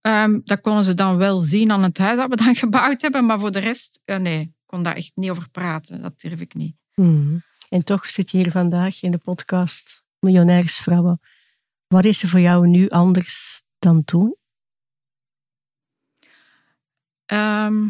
Ehm, 0.00 0.40
dat 0.44 0.60
konden 0.60 0.84
ze 0.84 0.94
dan 0.94 1.16
wel 1.16 1.40
zien 1.40 1.70
aan 1.70 1.82
het 1.82 1.98
huis 1.98 2.16
dat 2.16 2.28
we 2.28 2.36
dan 2.36 2.54
gebouwd 2.64 3.02
hebben. 3.02 3.26
Maar 3.26 3.40
voor 3.40 3.52
de 3.52 3.58
rest, 3.58 4.00
nee, 4.04 4.40
ik 4.40 4.52
kon 4.66 4.82
daar 4.82 4.96
echt 4.96 5.12
niet 5.14 5.30
over 5.30 5.48
praten. 5.50 6.02
Dat 6.02 6.20
durf 6.20 6.40
ik 6.40 6.54
niet. 6.54 6.76
Mhm. 6.94 7.38
En 7.68 7.84
toch 7.84 8.10
zit 8.10 8.30
je 8.30 8.36
hier 8.36 8.50
vandaag 8.50 9.02
in 9.02 9.10
de 9.10 9.18
podcast 9.18 10.04
Miljonairsvrouwen. 10.18 11.20
Wat 11.86 12.04
is 12.04 12.22
er 12.22 12.28
voor 12.28 12.40
jou 12.40 12.68
nu 12.68 12.88
anders 12.88 13.62
dan 13.78 14.04
toen? 14.04 14.36
Oh, 17.26 17.86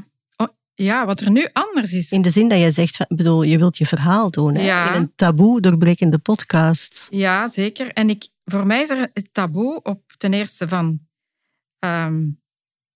ja, 0.83 1.07
wat 1.07 1.21
er 1.21 1.31
nu 1.31 1.49
anders 1.53 1.93
is. 1.93 2.13
In 2.13 2.23
de 2.23 2.31
zin 2.31 2.49
dat 2.49 2.59
je 2.59 2.71
zegt, 2.71 3.07
bedoel, 3.09 3.43
je 3.43 3.59
wilt 3.59 3.77
je 3.77 3.87
verhaal 3.87 4.31
doen. 4.31 4.55
Hè? 4.55 4.63
Ja. 4.63 4.95
In 4.95 5.01
een 5.01 5.13
taboe 5.15 5.61
doorbrekende 5.61 6.19
podcast. 6.19 7.07
Ja, 7.11 7.49
zeker. 7.49 7.93
En 7.93 8.11
ik, 8.11 8.29
voor 8.45 8.67
mij 8.67 8.83
is 8.83 8.91
er 8.91 9.11
het 9.13 9.29
taboe 9.33 9.83
op 9.83 10.13
ten 10.17 10.33
eerste 10.33 10.69
van 10.69 11.01
ehm, 11.79 12.29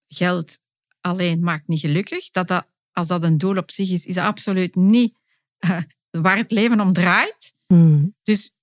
geld 0.06 0.58
alleen 1.00 1.40
maakt 1.40 1.68
niet 1.68 1.80
gelukkig. 1.80 2.30
Dat 2.30 2.48
dat, 2.48 2.66
als 2.92 3.08
dat 3.08 3.24
een 3.24 3.38
doel 3.38 3.56
op 3.56 3.70
zich 3.70 3.90
is, 3.90 4.06
is 4.06 4.14
dat 4.14 4.24
absoluut 4.24 4.74
niet 4.74 5.16
eh, 5.58 5.82
waar 6.10 6.36
het 6.36 6.50
leven 6.50 6.80
om 6.80 6.92
draait. 6.92 7.54
Mhm. 7.66 8.06
Dus 8.22 8.56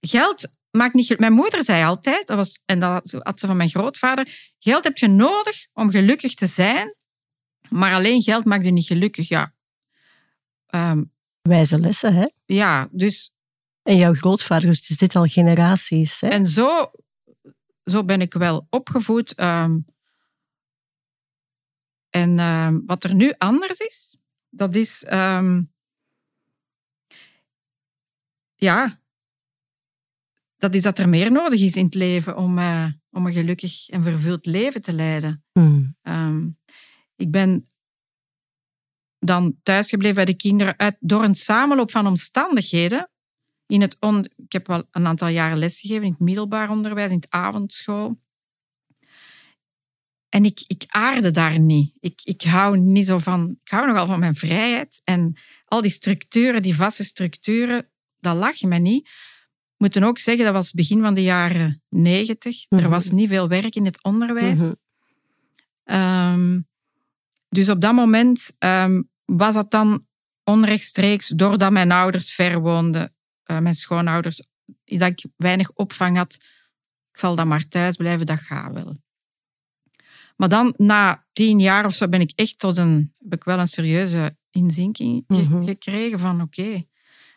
geld 0.00 0.56
maakt 0.70 0.94
niet 0.94 1.06
gelukkig. 1.06 1.28
Mijn 1.28 1.40
moeder 1.40 1.64
zei 1.64 1.84
altijd, 1.84 2.26
dat 2.26 2.36
was, 2.36 2.62
en 2.64 2.80
dat 2.80 3.10
had 3.18 3.40
ze 3.40 3.46
van 3.46 3.56
mijn 3.56 3.70
grootvader, 3.70 4.52
geld 4.58 4.84
heb 4.84 4.98
je 4.98 5.08
nodig 5.08 5.66
om 5.72 5.90
gelukkig 5.90 6.34
te 6.34 6.46
zijn, 6.46 6.94
maar 7.74 7.94
alleen 7.94 8.22
geld 8.22 8.44
maakt 8.44 8.64
je 8.64 8.70
niet 8.70 8.86
gelukkig. 8.86 9.28
Ja, 9.28 9.52
Ehm, 10.66 11.04
Wijze 11.42 11.78
lessen, 11.78 12.14
hè? 12.14 12.26
ja 12.44 12.88
dus 12.92 13.32
En 13.82 13.96
jouw 13.96 14.14
grootvader, 14.14 14.68
dus 14.68 14.86
zit 14.86 15.16
al 15.16 15.26
generaties. 15.26 16.20
Hè? 16.20 16.28
En 16.28 16.46
zo, 16.46 16.90
zo 17.84 18.04
ben 18.04 18.20
ik 18.20 18.32
wel 18.34 18.66
opgevoed. 18.70 19.34
ehm. 19.34 19.78
en 22.10 22.38
ehm, 22.38 22.80
wat 22.86 23.04
er 23.04 23.14
nu 23.14 23.32
anders 23.38 23.78
is, 23.78 24.16
dat 24.48 24.74
is. 24.74 25.04
ja, 28.54 28.98
dat 30.56 30.74
is 30.74 30.82
dat 30.82 30.98
er 30.98 31.08
meer 31.08 31.32
nodig 31.32 31.60
is 31.60 31.76
in 31.76 31.84
het 31.84 31.94
leven 31.94 32.36
om, 32.36 32.58
eh, 32.58 32.86
om 33.10 33.26
een 33.26 33.32
gelukkig 33.32 33.88
en 33.88 34.02
vervuld 34.02 34.46
leven 34.46 34.82
te 34.82 34.92
leiden. 34.92 35.44
Ehm, 36.02 36.48
ik 37.16 37.30
ben 37.30 37.68
dan 39.18 39.56
thuisgebleven 39.62 40.14
bij 40.14 40.24
de 40.24 40.36
kinderen 40.36 40.78
uit, 40.78 40.96
door 41.00 41.24
een 41.24 41.34
samenloop 41.34 41.90
van 41.90 42.06
omstandigheden. 42.06 43.10
In 43.66 43.80
het 43.80 43.96
on, 44.00 44.24
ik 44.36 44.52
heb 44.52 44.66
wel 44.66 44.84
een 44.90 45.06
aantal 45.06 45.28
jaren 45.28 45.58
lesgegeven 45.58 46.04
in 46.04 46.10
het 46.10 46.20
middelbaar 46.20 46.70
onderwijs, 46.70 47.10
in 47.10 47.16
het 47.16 47.30
avondschool. 47.30 48.22
En 50.28 50.44
ik, 50.44 50.64
ik 50.66 50.84
aarde 50.86 51.30
daar 51.30 51.58
niet. 51.58 51.96
Ik, 52.00 52.20
ik 52.22 52.42
hou 52.42 52.78
niet 52.78 53.06
zo 53.06 53.18
van... 53.18 53.56
Ik 53.60 53.70
hou 53.70 53.86
nogal 53.86 54.06
van 54.06 54.18
mijn 54.18 54.34
vrijheid. 54.34 55.00
En 55.04 55.36
al 55.64 55.80
die 55.80 55.90
structuren, 55.90 56.62
die 56.62 56.76
vaste 56.76 57.04
structuren, 57.04 57.90
dat 58.18 58.36
lag 58.36 58.62
me 58.62 58.78
niet. 58.78 59.04
We 59.04 59.74
moeten 59.76 60.02
ook 60.02 60.18
zeggen, 60.18 60.44
dat 60.44 60.54
was 60.54 60.72
begin 60.72 61.00
van 61.00 61.14
de 61.14 61.22
jaren 61.22 61.82
negentig. 61.88 62.66
Mhm. 62.68 62.82
Er 62.82 62.88
was 62.88 63.10
niet 63.10 63.28
veel 63.28 63.48
werk 63.48 63.74
in 63.74 63.84
het 63.84 64.02
onderwijs. 64.02 64.60
Mhm. 64.60 64.72
Ehm, 65.84 66.60
dus 67.54 67.68
op 67.68 67.80
dat 67.80 67.94
moment 67.94 68.54
ehm, 68.58 69.02
was 69.24 69.54
dat 69.54 69.70
dan 69.70 70.06
onrechtstreeks, 70.44 71.28
doordat 71.28 71.72
mijn 71.72 71.92
ouders 71.92 72.34
ver 72.34 72.60
woonden, 72.60 73.14
eh, 73.42 73.58
mijn 73.58 73.74
schoonouders, 73.74 74.42
dat 74.84 75.08
ik 75.10 75.24
weinig 75.36 75.70
opvang 75.72 76.16
had. 76.16 76.34
Ik 77.10 77.18
zal 77.18 77.34
dan 77.34 77.48
maar 77.48 77.68
thuis 77.68 77.96
blijven, 77.96 78.26
dat 78.26 78.40
gaat 78.40 78.72
wel. 78.72 78.96
Maar 80.36 80.48
dan, 80.48 80.74
na 80.76 81.26
tien 81.32 81.60
jaar 81.60 81.84
of 81.84 81.94
zo, 81.94 82.08
ben 82.08 82.20
ik 82.20 82.32
echt 82.34 82.58
tot 82.58 82.76
een, 82.76 83.14
heb 83.18 83.34
ik 83.34 83.44
wel 83.44 83.58
een 83.58 83.68
serieuze 83.68 84.36
inzinking 84.50 85.24
ge- 85.28 85.42
Mhm. 85.42 85.64
gekregen 85.64 86.18
van 86.18 86.40
oké. 86.40 86.84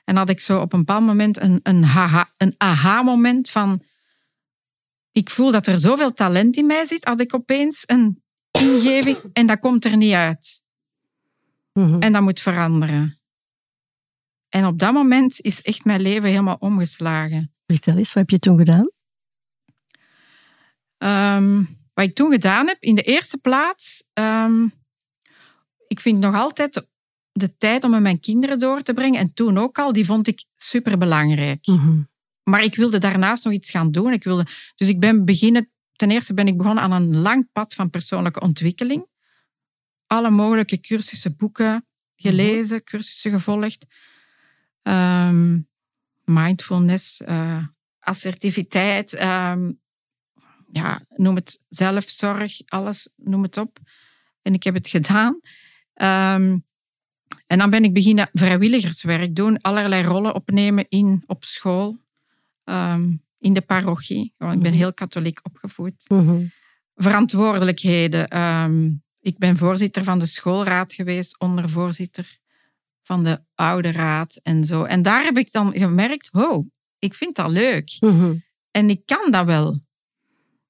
En 0.04 0.16
had 0.16 0.30
ik 0.30 0.40
zo 0.40 0.62
op 0.62 0.74
een 0.74 0.80
bepaald 0.80 1.06
moment 1.06 1.40
een, 1.40 1.60
een, 1.64 1.84
haha- 1.84 2.32
een 2.38 2.56
aha-moment 2.58 3.50
van 3.50 3.84
ik 5.12 5.30
voel 5.30 5.52
dat 5.52 5.68
er 5.68 5.78
zoveel 5.78 6.14
talent 6.14 6.58
in 6.58 6.66
mij 6.66 6.86
zit, 6.86 7.06
had 7.06 7.20
ik 7.20 7.34
opeens 7.34 7.84
een 7.86 8.24
ingeving 8.60 9.18
en 9.34 9.48
dat 9.48 9.60
komt 9.60 9.86
er 9.86 9.98
niet 9.98 10.14
uit. 10.14 10.64
Mhm. 11.74 12.00
En 12.00 12.14
dat 12.14 12.22
moet 12.22 12.42
veranderen. 12.42 13.20
En 14.50 14.66
op 14.66 14.80
dat 14.80 14.94
moment 14.94 15.42
is 15.42 15.62
echt 15.62 15.86
mijn 15.86 16.02
leven 16.02 16.30
helemaal 16.30 16.58
omgeslagen. 16.60 17.54
Vertel 17.66 17.98
eens, 17.98 18.14
wat 18.14 18.24
heb 18.24 18.30
je 18.30 18.40
toen 18.40 18.58
gedaan? 18.58 18.92
Ehm, 20.98 21.64
wat 21.94 22.06
ik 22.06 22.16
toen 22.16 22.32
gedaan 22.32 22.68
heb, 22.68 22.78
in 22.80 22.96
de 22.96 23.02
eerste 23.02 23.38
plaats, 23.38 24.04
ehm, 24.14 24.68
ik 25.88 26.00
vind 26.00 26.20
nog 26.20 26.36
altijd 26.36 26.88
de, 27.32 27.58
tijd 27.58 27.84
om 27.84 27.92
met 27.92 28.02
mijn 28.02 28.20
kinderen 28.20 28.60
door 28.60 28.82
te 28.82 28.94
brengen, 28.94 29.20
en 29.20 29.34
toen 29.34 29.58
ook 29.58 29.80
al, 29.80 29.94
die 29.94 30.06
vond 30.06 30.28
ik 30.28 30.44
superbelangrijk. 30.56 31.68
Mhm. 31.68 32.02
Maar 32.44 32.64
ik 32.64 32.76
wilde 32.76 32.98
daarnaast 32.98 33.44
nog 33.44 33.54
iets 33.54 33.72
gaan 33.72 33.92
doen. 33.92 34.14
Ik 34.14 34.24
wilde, 34.24 34.46
dus 34.76 34.88
ik 34.88 35.00
ben 35.00 35.26
beginnen, 35.26 35.72
ten 35.98 36.12
eerste 36.12 36.34
ben 36.34 36.48
ik 36.48 36.58
begonnen 36.58 36.84
aan 36.84 36.92
een 36.92 37.18
lang 37.18 37.50
pad 37.52 37.74
van 37.74 37.90
persoonlijke 37.90 38.40
ontwikkeling. 38.40 39.06
Alle 40.08 40.30
mogelijke 40.30 40.80
cursussen, 40.80 41.36
boeken 41.36 41.86
gelezen, 42.16 42.84
cursussen 42.84 43.32
gevolgd. 43.32 43.86
Ehm, 44.82 45.60
mindfulness, 46.24 47.22
eh, 47.22 47.66
assertiviteit, 48.00 49.14
ehm, 49.14 49.72
ja, 50.72 51.02
noem 51.16 51.36
het 51.36 51.64
zelfzorg, 51.70 52.62
alles, 52.66 53.14
noem 53.16 53.44
het 53.44 53.58
op. 53.58 53.80
En 54.42 54.54
ik 54.54 54.64
heb 54.64 54.74
het 54.74 54.88
gedaan. 54.88 55.40
Ehm, 55.94 56.58
en 57.48 57.58
dan 57.58 57.70
ben 57.70 57.84
ik 57.84 57.94
beginnen 57.94 58.30
vrijwilligerswerk 58.34 59.36
doen, 59.36 59.62
allerlei 59.62 60.04
rollen 60.04 60.36
opnemen 60.36 60.86
in, 60.90 61.24
op 61.26 61.44
school, 61.44 61.98
ehm, 62.64 63.16
in 63.40 63.54
de 63.54 63.62
parochie. 63.62 64.34
Want 64.38 64.54
ik 64.54 64.60
ben 64.62 64.72
Mhm. 64.72 64.80
heel 64.80 64.94
katholiek 64.94 65.40
opgevoed. 65.44 66.06
Mhm. 66.10 66.46
Verantwoordelijkheden. 66.96 68.28
ehm, 68.28 68.90
ik 69.20 69.38
ben 69.38 69.58
voorzitter 69.58 70.04
van 70.04 70.20
de 70.20 70.26
schoolraad 70.26 70.94
geweest, 70.94 71.40
ondervoorzitter 71.40 72.38
van 73.04 73.24
de 73.24 73.40
oude 73.56 73.92
raad 73.92 74.40
en 74.44 74.66
zo. 74.66 74.84
En 74.84 75.02
daar 75.02 75.24
heb 75.24 75.38
ik 75.38 75.52
dan 75.52 75.72
gemerkt, 75.78 76.30
wow, 76.32 76.68
ik 77.00 77.14
vind 77.14 77.36
dat 77.36 77.50
leuk. 77.50 77.98
Mhm. 78.00 78.36
En 78.72 78.90
ik 78.90 79.02
kan 79.06 79.32
dat 79.32 79.46
wel. 79.46 79.80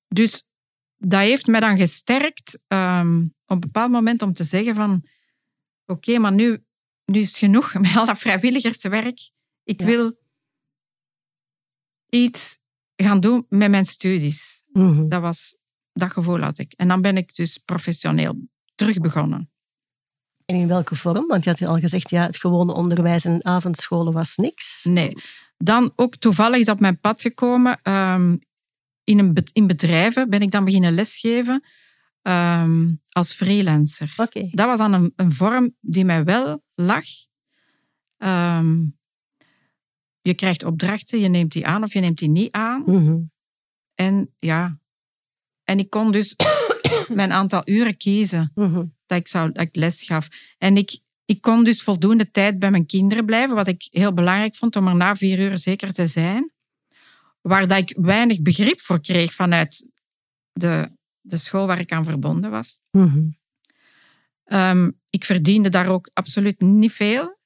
Dus 0.08 0.50
dat 0.98 1.20
heeft 1.22 1.48
mij 1.48 1.60
dan 1.60 1.78
gesterkt 1.78 2.64
ehm, 2.68 3.22
op 3.24 3.32
een 3.46 3.60
bepaald 3.60 3.92
moment 3.92 4.22
om 4.22 4.34
te 4.34 4.44
zeggen 4.44 4.76
van 4.76 5.04
oké, 5.86 6.18
maar 6.20 6.34
nu, 6.34 6.64
nu 7.06 7.20
is 7.20 7.28
het 7.28 7.38
genoeg 7.38 7.74
met 7.80 7.96
al 7.96 8.06
dat 8.06 8.18
vrijwilligerswerk. 8.20 9.30
Ik 9.64 9.80
Ja. 9.80 9.86
wil 9.86 10.18
iets 12.10 12.60
gaan 12.96 13.20
doen 13.20 13.46
met 13.50 13.70
mijn 13.70 13.86
studies. 13.86 14.62
Mhm. 14.72 15.08
Dat, 15.08 15.22
was, 15.22 15.60
dat 15.94 16.12
gevoel 16.12 16.40
had 16.40 16.60
ik. 16.60 16.74
En 16.76 16.88
dan 16.88 17.02
ben 17.02 17.18
ik 17.18 17.36
dus 17.36 17.58
professioneel 17.58 18.48
terug 18.76 19.00
begonnen. 19.00 19.52
En 20.46 20.56
in 20.56 20.68
welke 20.68 20.96
vorm? 20.96 21.28
Want 21.28 21.44
je 21.44 21.50
had 21.50 21.62
al 21.62 21.80
gezegd, 21.80 22.10
ja, 22.10 22.26
het 22.26 22.38
gewone 22.38 22.74
onderwijs 22.74 23.26
en 23.26 23.46
avondscholen 23.46 24.14
was 24.14 24.36
niks. 24.36 24.84
Nee. 24.84 25.14
Dan 25.58 25.94
ook 25.96 26.16
toevallig 26.16 26.60
is 26.60 26.70
op 26.70 26.80
mijn 26.80 27.00
pad 27.00 27.22
gekomen. 27.22 27.80
ehm, 27.82 28.36
in, 29.04 29.20
een, 29.20 29.38
in 29.54 29.68
bedrijven 29.68 30.30
ben 30.30 30.42
ik 30.42 30.52
dan 30.52 30.66
beginnen 30.66 30.94
lesgeven 30.94 31.64
ehm, 32.22 32.94
als 33.10 33.34
freelancer. 33.34 34.14
Oké. 34.18 34.50
Dat 34.52 34.66
was 34.66 34.80
dan 34.80 34.94
een, 34.94 35.14
een 35.16 35.32
vorm 35.32 35.76
die 35.80 36.06
mij 36.06 36.24
wel 36.24 36.64
lag. 36.76 37.06
Ehm, 38.18 38.84
je 40.28 40.34
krijgt 40.34 40.64
opdrachten, 40.64 41.20
je 41.20 41.28
neemt 41.28 41.52
die 41.52 41.68
aan 41.68 41.84
of 41.84 41.94
je 41.94 42.00
neemt 42.00 42.18
die 42.18 42.30
niet 42.30 42.52
aan. 42.52 42.84
Mhm. 42.86 43.18
En 43.94 44.34
ja, 44.38 44.80
en 45.64 45.80
ik 45.80 45.90
kon 45.90 46.12
dus 46.12 46.36
mijn 47.20 47.32
aantal 47.32 47.62
uren 47.66 47.98
kiezen 47.98 48.52
Mhm. 48.56 48.86
dat 49.06 49.18
ik, 49.18 49.28
zou, 49.28 49.52
dat 49.52 49.64
ik 49.64 49.76
les 49.76 50.04
gaf. 50.04 50.28
En 50.58 50.78
ik, 50.78 51.00
ik 51.26 51.42
kon 51.42 51.64
dus 51.64 51.84
voldoende 51.84 52.32
tijd 52.32 52.60
bij 52.60 52.72
mijn 52.72 52.86
kinderen 52.86 53.26
blijven, 53.26 53.56
wat 53.56 53.68
ik 53.68 53.88
heel 53.90 54.14
belangrijk 54.14 54.56
vond 54.56 54.76
om 54.76 54.88
er 54.88 54.96
na 54.96 55.16
vier 55.16 55.40
uur 55.40 55.58
zeker 55.58 55.94
te 55.94 56.08
zijn. 56.08 56.52
Waar 57.42 57.68
dat 57.68 57.78
ik 57.78 57.98
weinig 57.98 58.42
begrip 58.42 58.80
voor 58.82 59.02
kreeg 59.02 59.34
vanuit 59.34 59.90
de, 60.52 60.92
de 61.22 61.38
school 61.38 61.68
waar 61.68 61.80
ik 61.80 61.92
aan 61.92 62.06
verbonden 62.06 62.52
was. 62.52 62.80
Mhm. 62.92 63.30
Ehm, 64.44 64.92
ik 65.10 65.26
verdiende 65.26 65.70
daar 65.70 65.88
ook 65.88 66.10
absoluut 66.14 66.62
niet 66.62 66.94
veel. 66.94 67.38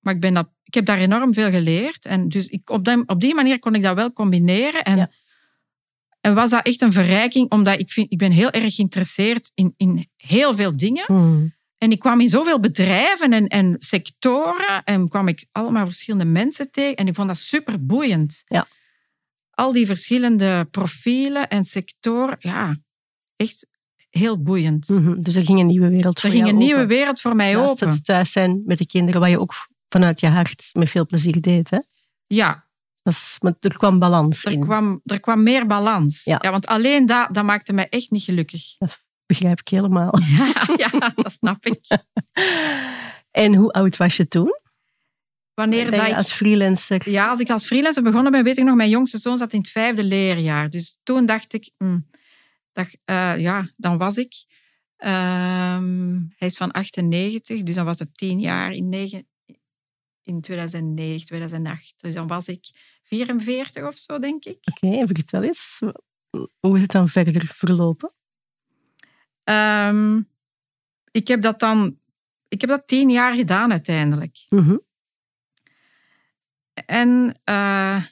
Maar 0.00 0.14
ik, 0.14 0.20
ben 0.20 0.34
dat, 0.34 0.50
ik 0.70 0.76
heb 0.76 0.84
daar 0.86 0.98
enorm 0.98 1.34
veel 1.34 1.50
geleerd. 1.50 2.06
En 2.06 2.28
dus 2.28 2.46
ik, 2.46 2.70
op, 2.70 2.84
die, 2.84 3.02
op 3.08 3.20
die 3.20 3.34
manier 3.34 3.58
kon 3.58 3.74
ik 3.74 3.82
dat 3.82 3.94
wel 3.94 4.12
combineren. 4.12 4.82
En, 4.84 4.96
Ja. 4.96 5.10
en 6.20 6.34
was 6.34 6.50
dat 6.50 6.66
echt 6.66 6.80
een 6.80 6.92
verrijking, 6.92 7.50
omdat 7.50 7.78
ik, 7.78 7.90
vind, 7.90 8.12
ik 8.12 8.18
ben 8.18 8.30
heel 8.32 8.50
erg 8.50 8.74
geïnteresseerd 8.74 9.50
in, 9.54 9.74
in 9.76 10.08
heel 10.16 10.54
veel 10.54 10.76
dingen. 10.76 11.04
Mhm. 11.06 11.46
En 11.78 11.90
ik 11.90 11.98
kwam 11.98 12.20
in 12.20 12.28
zoveel 12.28 12.60
bedrijven 12.60 13.32
en, 13.32 13.46
en 13.48 13.76
sectoren 13.78 14.84
en 14.84 15.08
kwam 15.08 15.28
ik 15.28 15.46
allemaal 15.52 15.84
verschillende 15.84 16.24
mensen 16.24 16.70
tegen. 16.70 16.96
En 16.96 17.06
ik 17.08 17.14
vond 17.14 17.28
dat 17.28 17.38
super 17.38 17.86
boeiend. 17.86 18.42
Ja. 18.46 18.66
Al 19.50 19.72
die 19.72 19.86
verschillende 19.86 20.66
profielen 20.70 21.48
en 21.48 21.64
sectoren, 21.64 22.36
ja, 22.38 22.76
echt 23.36 23.66
heel 24.10 24.42
boeiend. 24.42 24.88
Mhm. 24.88 25.22
Dus 25.22 25.34
er 25.36 25.44
ging 25.44 25.60
een 25.60 25.66
nieuwe 25.66 25.88
wereld 25.88 26.14
Er 26.14 26.20
voor 26.20 26.30
ging 26.30 26.42
jou 26.42 26.52
een 26.58 26.64
nieuwe 26.64 26.86
wereld 26.86 27.20
voor 27.20 27.36
mij 27.36 27.52
Naast 27.52 27.70
open. 27.70 27.88
het 27.88 28.04
thuis 28.04 28.32
zijn 28.32 28.62
met 28.66 28.78
de 28.78 28.86
kinderen, 28.86 29.20
wat 29.20 29.30
je 29.30 29.40
ook 29.40 29.54
vanuit 29.90 30.20
je 30.20 30.26
hart 30.28 30.70
met 30.72 30.90
veel 30.90 31.06
plezier 31.06 31.40
deed. 31.40 31.70
Hè? 31.70 31.78
Ja, 32.26 32.68
Dat 33.02 33.36
maar 33.40 33.54
er 33.60 33.76
kwam 33.76 33.98
balans 33.98 34.44
er 34.44 34.52
in, 34.52 34.64
kwam, 34.64 35.00
er 35.04 35.20
kwam 35.20 35.42
meer 35.42 35.66
balans. 35.66 36.24
Ja. 36.24 36.38
Ja. 36.42 36.50
want 36.50 36.66
alleen 36.66 37.06
dat, 37.06 37.34
dat 37.34 37.44
maakte 37.44 37.72
mij 37.72 37.88
echt 37.88 38.10
niet 38.10 38.22
gelukkig. 38.22 38.62
begrijp 39.26 39.60
ik 39.60 39.68
helemaal. 39.68 40.18
Ja, 40.36 40.66
ja 40.76 41.12
dat 41.14 41.32
snap 41.32 41.66
ik. 41.66 41.80
En 43.30 43.54
hoe 43.54 43.72
oud 43.72 43.96
was 43.96 44.16
je 44.16 44.28
toen? 44.28 44.58
Wanneer 45.54 45.90
dat 45.90 46.06
ik 46.06 46.14
als 46.16 46.32
freelancer? 46.32 47.10
Ja, 47.10 47.28
als 47.28 47.40
ik 47.40 47.50
als 47.50 47.66
freelancer 47.66 48.02
begonnen 48.02 48.32
ben, 48.32 48.44
weet 48.44 48.58
ik 48.58 48.64
nog, 48.64 48.74
mijn 48.76 48.88
jongste 48.90 49.18
zoon 49.18 49.38
zat 49.38 49.52
in 49.52 49.60
het 49.60 49.70
vijfde 49.70 50.04
leerjaar. 50.04 50.70
Dus 50.70 50.98
toen 51.02 51.26
dacht 51.26 51.52
ik, 51.54 51.70
hm, 51.78 51.98
dat, 52.72 52.88
eh, 53.04 53.38
ja, 53.38 53.68
dan 53.76 53.98
was 53.98 54.16
ik. 54.16 54.32
ehm, 54.96 56.18
hij 56.36 56.48
is 56.48 56.56
van 56.56 56.70
98, 56.70 57.62
dus 57.62 57.74
dan 57.74 57.84
was 57.84 57.98
het 57.98 58.16
tien 58.16 58.40
jaar 58.40 58.72
in, 58.72 58.88
negen, 58.88 59.26
in 60.22 60.40
2009, 60.40 61.26
2008. 61.26 61.94
Dus 61.96 62.14
dan 62.14 62.26
was 62.26 62.48
ik 62.48 62.70
44 63.02 63.86
of 63.86 63.96
zo, 63.96 64.18
denk 64.18 64.44
ik. 64.44 64.58
Oké, 64.64 65.06
vertel 65.06 65.42
eens. 65.42 65.78
Hoe 66.60 66.76
is 66.76 66.82
het 66.82 66.90
dan 66.90 67.08
verder 67.08 67.46
verlopen? 67.46 68.12
Ehm, 69.44 70.20
ik 71.10 71.28
heb 71.28 71.42
dat 71.42 71.60
dan, 71.60 71.98
ik 72.48 72.60
heb 72.60 72.70
dat 72.70 72.86
tien 72.86 73.10
jaar 73.10 73.34
gedaan 73.34 73.70
uiteindelijk. 73.70 74.46
Mhm. 74.48 74.76
En 76.86 77.40
eh, 77.44 78.04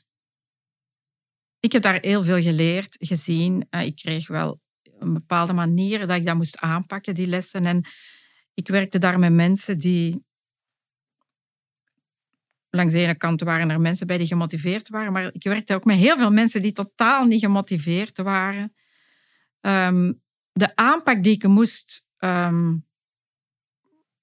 ik 1.61 1.73
heb 1.73 1.83
daar 1.83 1.99
heel 2.01 2.23
veel 2.23 2.43
geleerd, 2.43 2.97
gezien. 2.99 3.67
Eh, 3.71 3.85
ik 3.85 3.97
kreeg 3.97 4.29
wel 4.29 4.61
een 4.99 5.13
bepaalde 5.13 5.53
manier 5.53 6.07
dat 6.07 6.17
ik 6.17 6.27
dat 6.27 6.37
moest 6.37 6.59
aanpakken, 6.59 7.15
die 7.15 7.27
lessen. 7.27 7.67
En 7.67 7.85
ik 8.55 8.69
werkte 8.69 8.99
daar 8.99 9.19
met 9.19 9.33
mensen 9.33 9.79
die... 9.79 10.27
Langs 12.71 12.93
de 12.93 13.01
ene 13.01 13.17
kant 13.17 13.41
waren 13.41 13.71
er 13.71 13.81
mensen 13.81 14.07
bij 14.07 14.19
die 14.19 14.27
gemotiveerd 14.27 14.89
waren, 14.89 15.13
maar 15.13 15.35
ik 15.35 15.43
werkte 15.43 15.75
ook 15.75 15.85
met 15.85 15.97
heel 15.97 16.17
veel 16.17 16.33
mensen 16.33 16.63
die 16.63 16.73
totaal 16.73 17.25
niet 17.25 17.41
gemotiveerd 17.41 18.19
waren. 18.19 18.75
Ehm, 19.61 20.13
de 20.53 20.77
aanpak 20.77 21.23
die 21.23 21.35
ik 21.35 21.47
moest 21.47 22.07
ehm, 22.17 22.77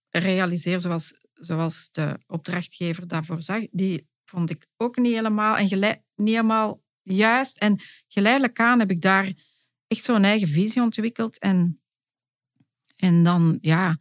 realiseren, 0.09 0.81
zoals, 0.81 1.13
zoals 1.33 1.91
de 1.91 2.19
opdrachtgever 2.27 3.07
daarvoor 3.07 3.41
zag, 3.41 3.67
die 3.71 4.07
vond 4.25 4.49
ik 4.49 4.67
ook 4.77 4.97
niet 4.97 5.13
helemaal, 5.13 5.57
en 5.57 5.63
niet 6.15 6.35
helemaal 6.35 6.83
juist. 7.01 7.57
En 7.57 7.79
geleidelijk 8.07 8.59
aan 8.59 8.79
heb 8.79 8.91
ik 8.91 9.01
daar 9.01 9.33
echt 9.87 10.03
zo'n 10.03 10.23
eigen 10.23 10.47
visie 10.47 10.81
ontwikkeld. 10.81 11.39
En, 11.39 11.81
en 12.95 13.23
dan, 13.23 13.57
ja, 13.61 13.97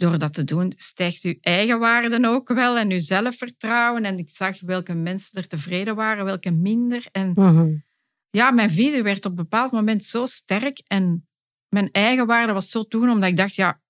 door 0.00 0.18
dat 0.18 0.34
te 0.34 0.44
doen, 0.44 0.72
stijgt 0.76 1.22
uw 1.22 1.34
eigen 1.40 1.78
waarden 1.78 2.24
ook 2.24 2.48
wel 2.48 2.78
en 2.78 2.90
uw 2.90 3.00
zelfvertrouwen. 3.00 4.04
En 4.04 4.18
ik 4.18 4.30
zag 4.30 4.60
welke 4.60 4.94
mensen 4.94 5.38
er 5.40 5.48
tevreden 5.48 5.94
waren, 5.96 6.24
welke 6.24 6.50
minder. 6.50 7.06
En 7.12 7.32
Mhm. 7.34 7.76
ja, 8.30 8.50
mijn 8.50 8.70
visie 8.70 9.02
werd 9.02 9.24
op 9.24 9.30
een 9.30 9.36
bepaald 9.36 9.72
moment 9.72 10.04
zo 10.04 10.26
sterk 10.26 10.78
en 10.86 11.28
mijn 11.68 11.90
eigen 11.90 12.26
waarde 12.26 12.52
was 12.52 12.70
zo 12.70 12.82
toegenomen 12.82 13.14
omdat 13.14 13.30
ik 13.30 13.36
dacht, 13.36 13.54
ja, 13.54 13.80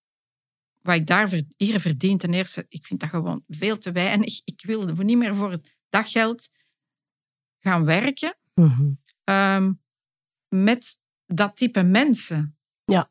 wat 0.81 0.94
ik 0.96 1.07
daar 1.07 1.40
hier 1.57 1.81
verdien, 1.81 2.18
ten 2.18 2.35
eerste, 2.35 2.64
ik 2.68 2.87
vind 2.87 3.01
dat 3.01 3.09
gewoon 3.09 3.44
veel 3.49 3.79
te 3.79 3.92
weinig. 3.92 4.40
Ik 4.53 4.62
wil 4.66 4.85
niet 4.87 5.16
meer 5.18 5.37
voor 5.37 5.51
het 5.51 5.77
daggeld 5.88 6.49
gaan 7.59 7.85
werken 7.85 8.37
Mhm. 8.55 8.90
ehm, 9.25 9.73
met 10.49 11.01
dat 11.27 11.57
type 11.57 11.83
mensen. 11.83 12.59
Ja. 12.85 13.11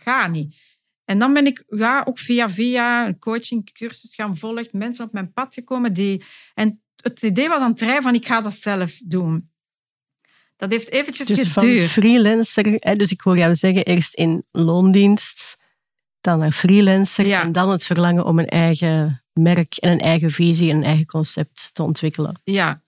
Gaat 0.00 0.30
niet. 0.30 0.56
En 1.04 1.18
dan 1.18 1.32
ben 1.32 1.46
ik 1.46 1.64
ja, 1.66 2.02
ook 2.08 2.18
via 2.18 2.48
via 2.50 3.06
een 3.06 3.18
coachingcursus 3.18 4.14
gaan 4.14 4.36
volgen, 4.36 4.68
mensen 4.72 5.04
op 5.04 5.12
mijn 5.12 5.32
pad 5.32 5.54
gekomen 5.54 5.92
die... 5.92 6.24
En 6.54 6.82
het 6.96 7.22
idee 7.22 7.48
was 7.48 7.60
aan 7.60 7.70
het 7.70 7.80
rijden 7.80 8.02
van 8.02 8.14
ik 8.14 8.26
ga 8.26 8.40
dat 8.40 8.54
zelf 8.54 9.00
doen. 9.04 9.52
Dat 10.56 10.70
heeft 10.70 10.90
eventjes 10.90 11.26
Dus 11.26 11.48
van 11.48 11.62
geduurd. 11.62 11.90
freelancer, 11.90 12.96
dus 12.98 13.10
ik 13.10 13.20
hoor 13.20 13.38
jou 13.38 13.54
zeggen, 13.54 13.84
eerst 13.84 14.14
in 14.14 14.44
loondienst, 14.50 15.56
dan 16.20 16.38
naar 16.38 16.52
freelancer 16.52 17.26
Ja. 17.26 17.42
en 17.42 17.52
dan 17.52 17.70
het 17.70 17.84
verlangen 17.84 18.24
om 18.24 18.38
een 18.38 18.48
eigen 18.48 19.24
merk 19.32 19.76
en 19.76 19.92
een 19.92 20.00
eigen 20.00 20.30
visie 20.30 20.70
en 20.70 20.76
een 20.76 20.84
eigen 20.84 21.06
concept 21.06 21.70
te 21.72 21.82
ontwikkelen. 21.82 22.40
Ja. 22.44 22.82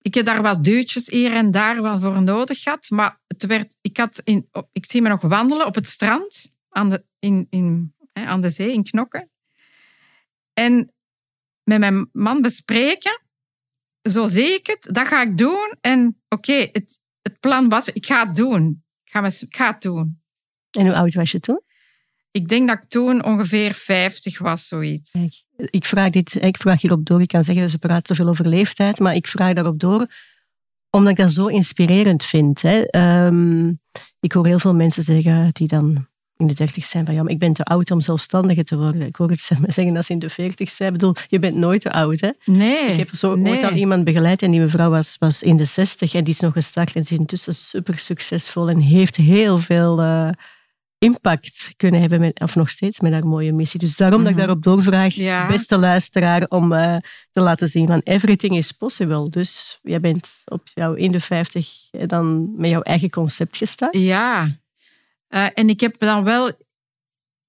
Ik 0.00 0.14
heb 0.14 0.24
daar 0.24 0.42
wat 0.42 0.64
duwtjes 0.64 1.06
hier 1.06 1.32
en 1.32 1.50
daar 1.50 1.82
wel 1.82 1.98
voor 1.98 2.22
nodig 2.22 2.62
gehad. 2.62 2.90
Maar 2.90 3.20
het 3.26 3.46
werd, 3.46 3.76
ik, 3.80 3.96
had 3.96 4.20
in, 4.24 4.48
ik 4.72 4.90
zie 4.90 5.02
me 5.02 5.08
nog 5.08 5.20
wandelen 5.20 5.66
op 5.66 5.74
het 5.74 5.88
strand 5.88 6.52
aan 6.68 6.88
de, 6.88 7.04
in, 7.18 7.46
in, 7.50 7.94
hè, 8.12 8.24
aan 8.24 8.40
de 8.40 8.50
zee 8.50 8.72
in 8.72 8.82
Knokken. 8.82 9.30
En 10.52 10.92
met 11.62 11.78
mijn 11.78 12.08
man 12.12 12.42
bespreken. 12.42 13.20
Zo 14.02 14.26
zie 14.26 14.54
ik 14.54 14.66
het, 14.66 14.94
dat 14.94 15.06
ga 15.06 15.22
ik 15.22 15.38
doen. 15.38 15.74
En 15.80 16.20
oké, 16.28 16.68
het, 16.72 17.00
het 17.22 17.40
plan 17.40 17.68
was, 17.68 17.88
ik 17.88 18.06
ga 18.06 18.26
het 18.26 18.36
doen. 18.36 18.84
Ik 19.04 19.12
ga, 19.12 19.24
ik 19.24 19.56
ga 19.56 19.72
het 19.72 19.82
doen. 19.82 20.22
En 20.70 20.86
hoe 20.86 20.94
oud 20.94 21.14
was 21.14 21.30
je 21.30 21.40
toen? 21.40 21.62
Ik 22.30 22.48
denk 22.48 22.68
dat 22.68 22.82
ik 22.82 22.88
toen 22.88 23.24
ongeveer 23.24 23.74
50 23.74 24.38
was, 24.38 24.68
zoiets. 24.68 25.10
Kijk, 25.10 25.44
ik 25.70 25.84
vraag, 25.84 26.10
dit, 26.10 26.44
ik 26.44 26.56
vraag 26.56 26.80
hierop 26.80 27.06
door. 27.06 27.20
Ik 27.20 27.28
kan 27.28 27.44
zeggen, 27.44 27.70
ze 27.70 27.78
praat 27.78 28.06
zoveel 28.06 28.28
over 28.28 28.48
leeftijd, 28.48 28.98
maar 28.98 29.14
ik 29.14 29.26
vraag 29.26 29.52
daarop 29.52 29.80
door 29.80 30.06
omdat 30.90 31.10
ik 31.10 31.18
dat 31.18 31.32
zo 31.32 31.46
inspirerend 31.46 32.24
vind. 32.24 32.62
Hè. 32.62 32.80
Ehm, 32.80 33.68
ik 34.20 34.32
hoor 34.32 34.46
heel 34.46 34.58
veel 34.58 34.74
mensen 34.74 35.02
zeggen 35.02 35.50
die 35.52 35.68
dan 35.68 36.06
in 36.36 36.46
de 36.46 36.54
dertig 36.54 36.84
zijn 36.84 37.04
van 37.04 37.14
ja, 37.14 37.22
maar 37.22 37.32
ik 37.32 37.38
ben 37.38 37.52
te 37.52 37.64
oud 37.64 37.90
om 37.90 38.00
zelfstandige 38.00 38.64
te 38.64 38.76
worden. 38.76 39.02
Ik 39.02 39.16
hoor 39.16 39.30
het 39.30 39.40
zeggen 39.66 39.94
dat 39.94 40.04
ze 40.04 40.12
in 40.12 40.18
de 40.18 40.30
veertig 40.30 40.70
zijn. 40.70 40.92
Ik 40.92 40.98
bedoel, 40.98 41.14
je 41.28 41.38
bent 41.38 41.56
nooit 41.56 41.80
te 41.80 41.92
oud. 41.92 42.20
Hè. 42.20 42.30
Nee. 42.44 42.90
Ik 42.90 42.98
heb 42.98 43.10
zo 43.14 43.34
nee. 43.34 43.52
ooit 43.52 43.64
al 43.64 43.76
iemand 43.76 44.04
begeleid 44.04 44.42
en 44.42 44.50
die 44.50 44.60
mevrouw 44.60 44.90
was, 44.90 45.16
was 45.18 45.42
in 45.42 45.56
de 45.56 45.64
zestig 45.64 46.14
en 46.14 46.24
die 46.24 46.34
is 46.34 46.40
nog 46.40 46.52
gestart 46.52 46.94
en 46.94 47.00
is 47.00 47.10
intussen 47.10 47.54
super 47.54 47.98
succesvol 47.98 48.68
en 48.68 48.80
heeft 48.80 49.16
heel 49.16 49.58
veel 49.58 50.00
eh, 50.00 50.28
impact 50.98 51.72
kunnen 51.76 52.00
hebben, 52.00 52.20
met, 52.20 52.40
of 52.40 52.54
nog 52.54 52.70
steeds 52.70 53.00
met 53.00 53.12
haar 53.12 53.26
mooie 53.26 53.52
missie. 53.52 53.80
Dus 53.80 53.96
daarom 53.96 54.18
dat 54.20 54.28
ik 54.30 54.36
Mhm. 54.36 54.44
daarop 54.46 54.62
doorvraag, 54.64 55.14
Ja. 55.14 55.46
beste 55.46 55.78
luisteraar, 55.78 56.44
om 56.48 56.72
eh, 56.72 56.96
te 57.30 57.40
laten 57.40 57.68
zien 57.68 57.86
van 57.86 58.00
everything 58.04 58.56
is 58.56 58.72
possible. 58.72 59.28
Dus 59.30 59.78
jij 59.82 60.00
bent 60.00 60.28
op 60.44 60.68
jouw 60.74 60.94
in 60.94 61.12
de 61.12 61.20
vijftig 61.20 61.90
dan 61.90 62.54
met 62.56 62.70
jouw 62.70 62.82
eigen 62.82 63.10
concept 63.10 63.56
gestart. 63.56 63.96
Ja, 63.98 64.56
Eh, 65.28 65.46
en 65.54 65.68
ik 65.68 65.80
heb 65.80 65.98
dan 65.98 66.24
wel. 66.24 66.52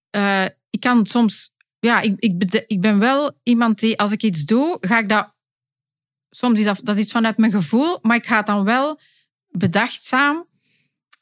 eh, 0.09 0.45
ik 0.69 0.79
kan 0.79 1.05
soms. 1.05 1.53
Ja, 1.79 2.01
ik, 2.01 2.19
ik, 2.19 2.63
ik 2.67 2.81
ben 2.81 2.99
wel 2.99 3.31
iemand 3.43 3.79
die, 3.79 3.99
als 3.99 4.11
ik 4.11 4.23
iets 4.23 4.45
doe, 4.45 4.77
ga 4.81 4.97
ik 4.99 5.09
dat. 5.09 5.33
Soms 6.29 6.59
is 6.59 6.65
dat, 6.65 6.79
dat 6.83 6.97
is 6.97 7.11
vanuit 7.11 7.37
mijn 7.37 7.51
gevoel, 7.51 7.99
maar 8.01 8.15
ik 8.17 8.25
ga 8.25 8.37
het 8.37 8.45
dan 8.45 8.63
wel 8.63 8.99
bedachtzaam 9.47 10.47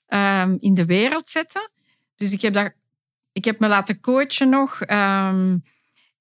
ehm, 0.05 0.55
in 0.59 0.73
de 0.73 0.85
wereld 0.85 1.27
zetten. 1.29 1.71
Dus 2.17 2.31
ik 2.31 2.41
heb, 2.41 2.75
ik 3.31 3.45
heb 3.45 3.59
me 3.59 3.67
laten 3.67 3.99
coachen 3.99 4.49
nog. 4.49 4.81
Ehm, 4.81 5.57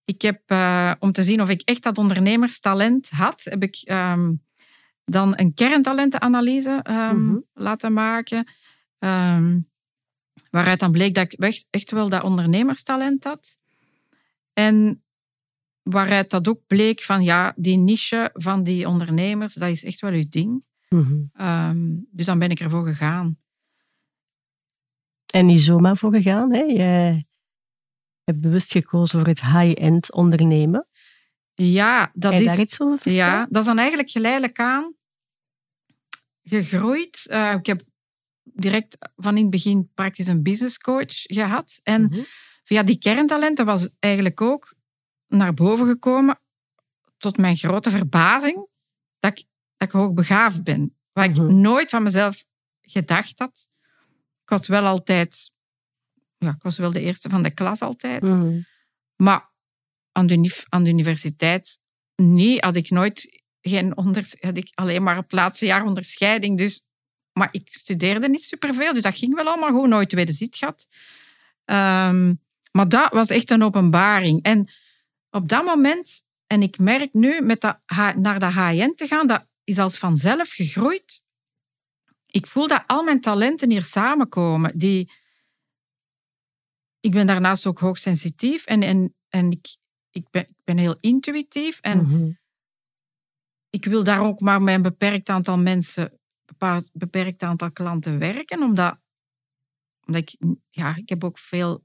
ik 0.04 0.22
heb, 0.22 0.42
eh, 0.46 0.92
om 0.98 1.12
te 1.12 1.22
zien 1.22 1.40
of 1.40 1.48
ik 1.48 1.60
echt 1.64 1.82
dat 1.82 1.98
ondernemerstalent 1.98 3.10
had, 3.10 3.44
heb 3.44 3.62
ik 3.62 3.76
ehm, 3.84 4.32
dan 5.04 5.32
een 5.38 5.54
kerntalentenanalyse 5.54 6.80
ehm, 6.82 7.24
Mhm. 7.26 7.36
laten 7.54 7.92
maken. 7.92 8.46
Waaruit 10.50 10.80
dan 10.80 10.92
bleek 10.92 11.14
dat 11.14 11.32
ik 11.32 11.40
echt, 11.40 11.66
echt 11.70 11.90
wel 11.90 12.08
dat 12.08 12.22
ondernemerstalent 12.22 13.24
had. 13.24 13.58
En 14.52 15.02
waaruit 15.82 16.30
dat 16.30 16.48
ook 16.48 16.60
bleek 16.66 17.00
van 17.02 17.22
ja, 17.22 17.52
die 17.56 17.76
niche 17.76 18.30
van 18.32 18.62
die 18.62 18.88
ondernemers, 18.88 19.54
dat 19.54 19.68
is 19.68 19.84
echt 19.84 20.00
wel 20.00 20.12
uw 20.12 20.28
ding. 20.28 20.64
Ehm, 21.32 21.86
dus 22.10 22.26
dan 22.26 22.38
ben 22.38 22.50
ik 22.50 22.60
ervoor 22.60 22.84
gegaan. 22.86 23.38
En 25.32 25.46
niet 25.46 25.62
zomaar 25.62 25.96
voor 25.96 26.14
gegaan. 26.14 26.52
Hè? 26.52 26.60
Jij 26.62 27.26
hebt 28.24 28.40
bewust 28.40 28.72
gekozen 28.72 29.18
voor 29.18 29.28
het 29.28 29.40
high-end 29.40 30.12
ondernemen. 30.12 30.86
Ja, 31.54 32.10
dat 32.14 32.32
is... 32.32 32.44
daar 32.44 32.58
iets 32.60 32.80
over 32.80 32.94
vertellen? 32.98 33.18
Ja, 33.18 33.46
dat 33.50 33.60
is 33.60 33.66
dan 33.66 33.78
eigenlijk 33.78 34.10
geleidelijk 34.10 34.58
aan 34.60 34.94
gegroeid. 36.42 37.26
Eh, 37.28 37.52
ik 37.52 37.66
heb 37.66 37.82
direct 38.42 38.96
van 39.16 39.36
in 39.36 39.42
het 39.42 39.50
begin 39.50 39.90
praktisch 39.94 40.26
een 40.26 40.42
business 40.42 40.78
coach 40.78 41.04
gehad. 41.22 41.80
En 41.82 42.02
Mhm. 42.02 42.22
via 42.64 42.82
die 42.82 42.98
kerntalenten 42.98 43.66
was 43.66 43.88
eigenlijk 43.98 44.40
ook 44.40 44.74
naar 45.26 45.54
boven 45.54 45.86
gekomen, 45.86 46.40
tot 47.18 47.36
mijn 47.36 47.56
grote 47.56 47.90
verbazing, 47.90 48.68
dat 49.18 49.38
ik, 49.38 49.44
dat 49.76 49.88
ik 49.88 49.94
hoogbegaafd 49.94 50.64
ben. 50.64 50.96
Wat 51.12 51.24
ik 51.24 51.36
Mhm. 51.36 51.60
nooit 51.60 51.90
van 51.90 52.02
mezelf 52.02 52.44
gedacht 52.80 53.38
had. 53.38 53.68
Ik 54.46 54.52
was 54.52 54.66
wel 54.66 54.84
altijd... 54.86 55.50
Ja, 56.38 56.50
ik 56.50 56.62
was 56.62 56.76
wel 56.76 56.92
de 56.92 57.00
eerste 57.00 57.28
van 57.28 57.42
de 57.42 57.50
klas 57.50 57.80
altijd. 57.80 58.22
Mhm. 58.22 58.60
Maar 59.16 59.50
aan 60.12 60.26
de, 60.26 60.64
aan 60.68 60.84
de 60.84 60.90
universiteit, 60.90 61.80
nee, 62.16 62.58
had 62.58 62.76
ik 62.76 62.90
nooit 62.90 63.42
geen 63.60 63.96
onders, 63.96 64.36
had 64.40 64.56
ik 64.56 64.70
alleen 64.74 65.02
maar 65.02 65.16
het 65.16 65.32
laatste 65.32 65.66
jaar 65.66 65.84
onderscheiding. 65.84 66.58
Dus, 66.58 66.86
maar 67.32 67.48
ik 67.50 67.68
studeerde 67.70 68.28
niet 68.28 68.42
superveel, 68.42 68.92
dus 68.92 69.02
dat 69.02 69.18
ging 69.18 69.34
wel 69.34 69.46
allemaal 69.46 69.72
goed. 69.72 69.88
Nooit 69.88 70.08
tweede 70.08 70.32
zit 70.32 70.56
gehad. 70.56 70.86
Ehm, 71.64 72.34
maar 72.70 72.88
dat 72.88 73.12
was 73.12 73.28
echt 73.28 73.50
een 73.50 73.62
openbaring. 73.62 74.42
En 74.42 74.68
op 75.30 75.48
dat 75.48 75.64
moment, 75.64 76.26
en 76.46 76.62
ik 76.62 76.78
merk 76.78 77.12
nu 77.12 77.40
met 77.40 77.60
dat, 77.60 77.78
naar 78.16 78.38
dat 78.38 78.52
HN 78.52 78.92
te 78.94 79.06
gaan, 79.06 79.26
dat 79.26 79.46
is 79.64 79.78
als 79.78 79.98
vanzelf 79.98 80.50
gegroeid. 80.52 81.24
Ik 82.36 82.46
voel 82.46 82.68
dat 82.68 82.82
al 82.86 83.02
mijn 83.02 83.20
talenten 83.20 83.70
hier 83.70 83.82
samenkomen. 83.82 84.78
Die, 84.78 85.10
ik 87.00 87.10
ben 87.10 87.26
daarnaast 87.26 87.66
ook 87.66 87.78
hoogsensitief 87.78 88.64
en, 88.66 88.82
en, 88.82 89.14
en 89.28 89.50
ik, 89.50 89.76
ik, 90.10 90.30
ben, 90.30 90.42
ik 90.48 90.64
ben 90.64 90.78
heel 90.78 90.96
intuïtief. 90.96 91.80
En 91.80 91.98
Mhm. 91.98 92.30
ik 93.70 93.84
wil 93.84 94.04
daar 94.04 94.20
ook 94.20 94.40
maar 94.40 94.62
met 94.62 94.74
een 94.74 94.82
beperkt 94.82 95.28
aantal 95.28 95.58
mensen, 95.58 96.20
bepaald 96.44 96.90
beperkt 96.92 97.42
aantal 97.42 97.72
klanten 97.72 98.18
werken, 98.18 98.62
omdat, 98.62 98.98
omdat 100.06 100.22
ik, 100.22 100.56
ja, 100.70 100.96
ik 100.96 101.08
heb 101.08 101.24
ook 101.24 101.38
veel 101.38 101.84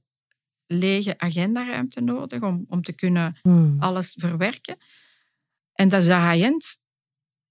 lege 0.65 1.17
agendaruimte 1.17 2.01
nodig 2.01 2.41
om, 2.41 2.65
om 2.67 2.81
te 2.81 2.93
kunnen 2.93 3.39
Mhm. 3.43 3.79
alles 3.79 4.15
verwerken. 4.19 4.77
En 5.73 5.89
dat 5.89 6.01
is 6.01 6.07
de 6.07 6.15
high-end. 6.15 6.80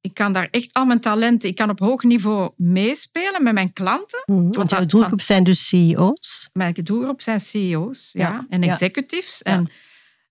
Ik 0.01 0.15
kan 0.15 0.33
daar 0.33 0.49
echt 0.51 0.73
al 0.73 0.85
mijn 0.85 1.01
talenten, 1.01 1.49
ik 1.49 1.57
kan 1.57 1.71
op 1.71 1.79
hoog 1.79 2.03
niveau 2.03 2.53
meespelen 2.57 3.43
met 3.43 3.53
mijn 3.55 3.73
klanten. 3.73 4.23
Mhm. 4.27 4.41
Want 4.41 4.57
Want 4.57 4.71
jouw 4.71 4.81
dat- 4.81 4.91
doelgroep 4.91 5.21
zijn 5.21 5.45
dus 5.45 5.67
CEO's. 5.69 6.49
Mijn 6.53 6.75
doelgroep 6.75 7.21
zijn 7.21 7.41
CEO's 7.41 8.13
ja, 8.13 8.29
Ja, 8.31 8.47
en 8.49 8.63
executives. 8.63 9.41
Ja. 9.43 9.53
En 9.53 9.69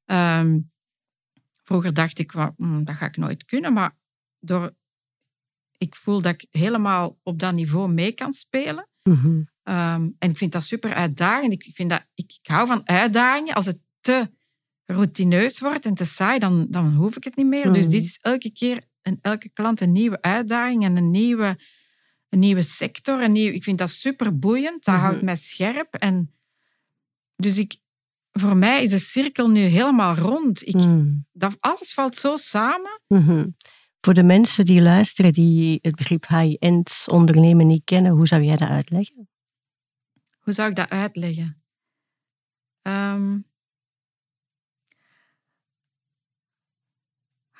ehm, 0.05 0.59
vroeger 1.63 1.93
dacht 1.93 2.19
ik, 2.19 2.31
"Wa- 2.31 2.53
hm, 2.57 2.83
dat 2.83 2.95
ga 2.95 3.05
ik 3.05 3.17
nooit 3.17 3.45
kunnen. 3.45 3.73
Maar 3.73 3.97
door, 4.39 4.75
ik 5.77 5.95
voel 5.95 6.21
dat 6.21 6.33
ik 6.33 6.45
helemaal 6.49 7.19
op 7.23 7.39
dat 7.39 7.53
niveau 7.53 7.89
mee 7.91 8.11
kan 8.11 8.33
spelen. 8.33 8.87
Mhm. 9.03 9.41
Ehm, 9.63 10.07
en 10.19 10.29
ik 10.29 10.37
vind 10.37 10.51
dat 10.51 10.63
super 10.63 10.93
uitdagend. 10.93 11.53
Ik, 11.53 11.69
vind 11.73 11.89
dat, 11.89 12.05
ik, 12.13 12.37
ik 12.41 12.47
hou 12.49 12.67
van 12.67 12.87
uitdagingen. 12.87 13.53
Als 13.53 13.65
het 13.65 13.81
te 14.01 14.31
routineus 14.85 15.59
wordt 15.59 15.85
en 15.85 15.93
te 15.93 16.05
saai, 16.05 16.39
dan, 16.39 16.67
dan 16.69 16.93
hoef 16.95 17.15
ik 17.15 17.23
het 17.23 17.35
niet 17.35 17.45
meer. 17.45 17.73
Dus 17.73 17.81
Mhm. 17.83 17.89
dit 17.91 18.03
is 18.03 18.19
elke 18.21 18.51
keer 18.51 18.87
en 19.09 19.17
elke 19.21 19.49
klant 19.49 19.81
een 19.81 19.91
nieuwe 19.91 20.21
uitdaging 20.21 20.83
en 20.83 20.95
een 20.97 21.11
nieuwe, 21.11 21.59
een 22.29 22.39
nieuwe 22.39 22.61
sector. 22.61 23.21
Een 23.23 23.31
nieuw, 23.31 23.51
ik 23.53 23.63
vind 23.63 23.77
dat 23.77 23.89
super 23.89 24.39
boeiend. 24.39 24.83
Dat 24.83 24.95
Mhm. 24.95 25.03
houdt 25.03 25.21
mij 25.21 25.35
scherp. 25.35 25.93
En 25.93 26.33
dus 27.35 27.57
ik, 27.57 27.75
voor 28.31 28.57
mij 28.57 28.83
is 28.83 28.89
de 28.89 28.97
cirkel 28.99 29.49
nu 29.49 29.59
helemaal 29.59 30.15
rond. 30.15 30.67
Ik, 30.67 30.75
Mhm. 30.75 31.17
dat, 31.31 31.57
alles 31.59 31.93
valt 31.93 32.15
zo 32.15 32.35
samen. 32.37 33.01
Mhm. 33.07 33.47
Voor 34.01 34.13
de 34.13 34.23
mensen 34.23 34.65
die 34.65 34.81
luisteren, 34.81 35.33
die 35.33 35.79
het 35.81 35.95
begrip 35.95 36.27
high-end 36.27 37.05
ondernemen 37.07 37.67
niet 37.67 37.83
kennen, 37.83 38.11
hoe 38.11 38.27
zou 38.27 38.41
jij 38.43 38.55
dat 38.55 38.69
uitleggen? 38.69 39.29
Hoe 40.39 40.53
zou 40.53 40.69
ik 40.69 40.75
dat 40.75 40.89
uitleggen? 40.89 41.63
Ehm 42.81 43.37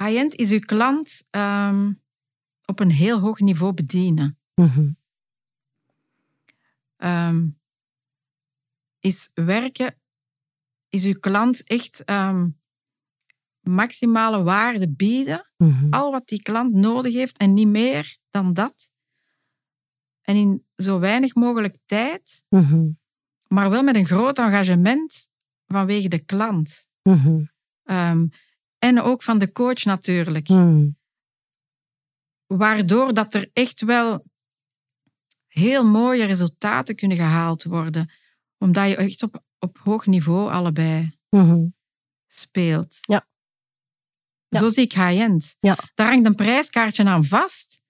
High-end 0.04 0.36
is 0.36 0.52
uw 0.52 0.60
klant 0.60 1.24
ehm, 1.30 1.92
op 2.66 2.80
een 2.80 2.92
heel 2.92 3.20
hoog 3.20 3.40
niveau 3.40 3.74
bedienen. 3.74 4.38
Mhm. 4.56 4.90
Ehm, 6.98 7.48
is 9.00 9.32
werken, 9.34 9.96
is 10.90 11.04
uw 11.06 11.20
klant 11.20 11.64
echt 11.64 12.04
ehm, 12.04 12.48
maximale 13.62 14.44
waarde 14.44 14.90
bieden. 14.90 15.50
Mhm. 15.58 15.94
Al 15.94 16.12
wat 16.12 16.28
die 16.28 16.42
klant 16.42 16.74
nodig 16.74 17.14
heeft 17.14 17.38
en 17.38 17.54
niet 17.54 17.68
meer 17.68 18.18
dan 18.30 18.54
dat. 18.54 18.92
En 20.22 20.36
in 20.36 20.66
zo 20.76 21.00
weinig 21.00 21.36
mogelijk 21.36 21.78
tijd, 21.86 22.44
Mhm. 22.50 22.90
maar 23.48 23.70
wel 23.70 23.84
met 23.84 23.96
een 23.96 24.06
groot 24.06 24.38
engagement 24.40 25.30
vanwege 25.68 26.08
de 26.08 26.20
klant. 26.20 26.88
Ehm, 27.84 28.28
en 28.80 29.02
ook 29.02 29.24
van 29.24 29.40
de 29.40 29.52
coach 29.52 29.84
natuurlijk. 29.84 30.48
Mhm. 30.50 30.90
Waardoor 32.46 33.14
dat 33.14 33.34
er 33.34 33.50
echt 33.54 33.82
wel 33.82 34.26
heel 35.48 35.86
mooie 35.86 36.26
resultaten 36.26 36.96
kunnen 36.96 37.18
gehaald 37.18 37.64
worden. 37.64 38.12
Omdat 38.58 38.90
je 38.90 38.96
echt 38.96 39.24
op, 39.24 39.44
op 39.60 39.78
hoog 39.78 40.06
niveau 40.06 40.52
allebei 40.52 41.18
Mhm. 41.30 41.68
speelt. 42.28 42.98
Ja. 43.02 43.28
Ja. 44.48 44.60
Zo 44.60 44.70
zie 44.70 44.84
ik 44.84 44.94
high-end. 44.94 45.56
Ja. 45.60 45.78
Daar 45.94 46.10
hangt 46.10 46.26
een 46.26 46.36
prijskaartje 46.36 47.06
aan 47.06 47.26
vast. 47.26 47.82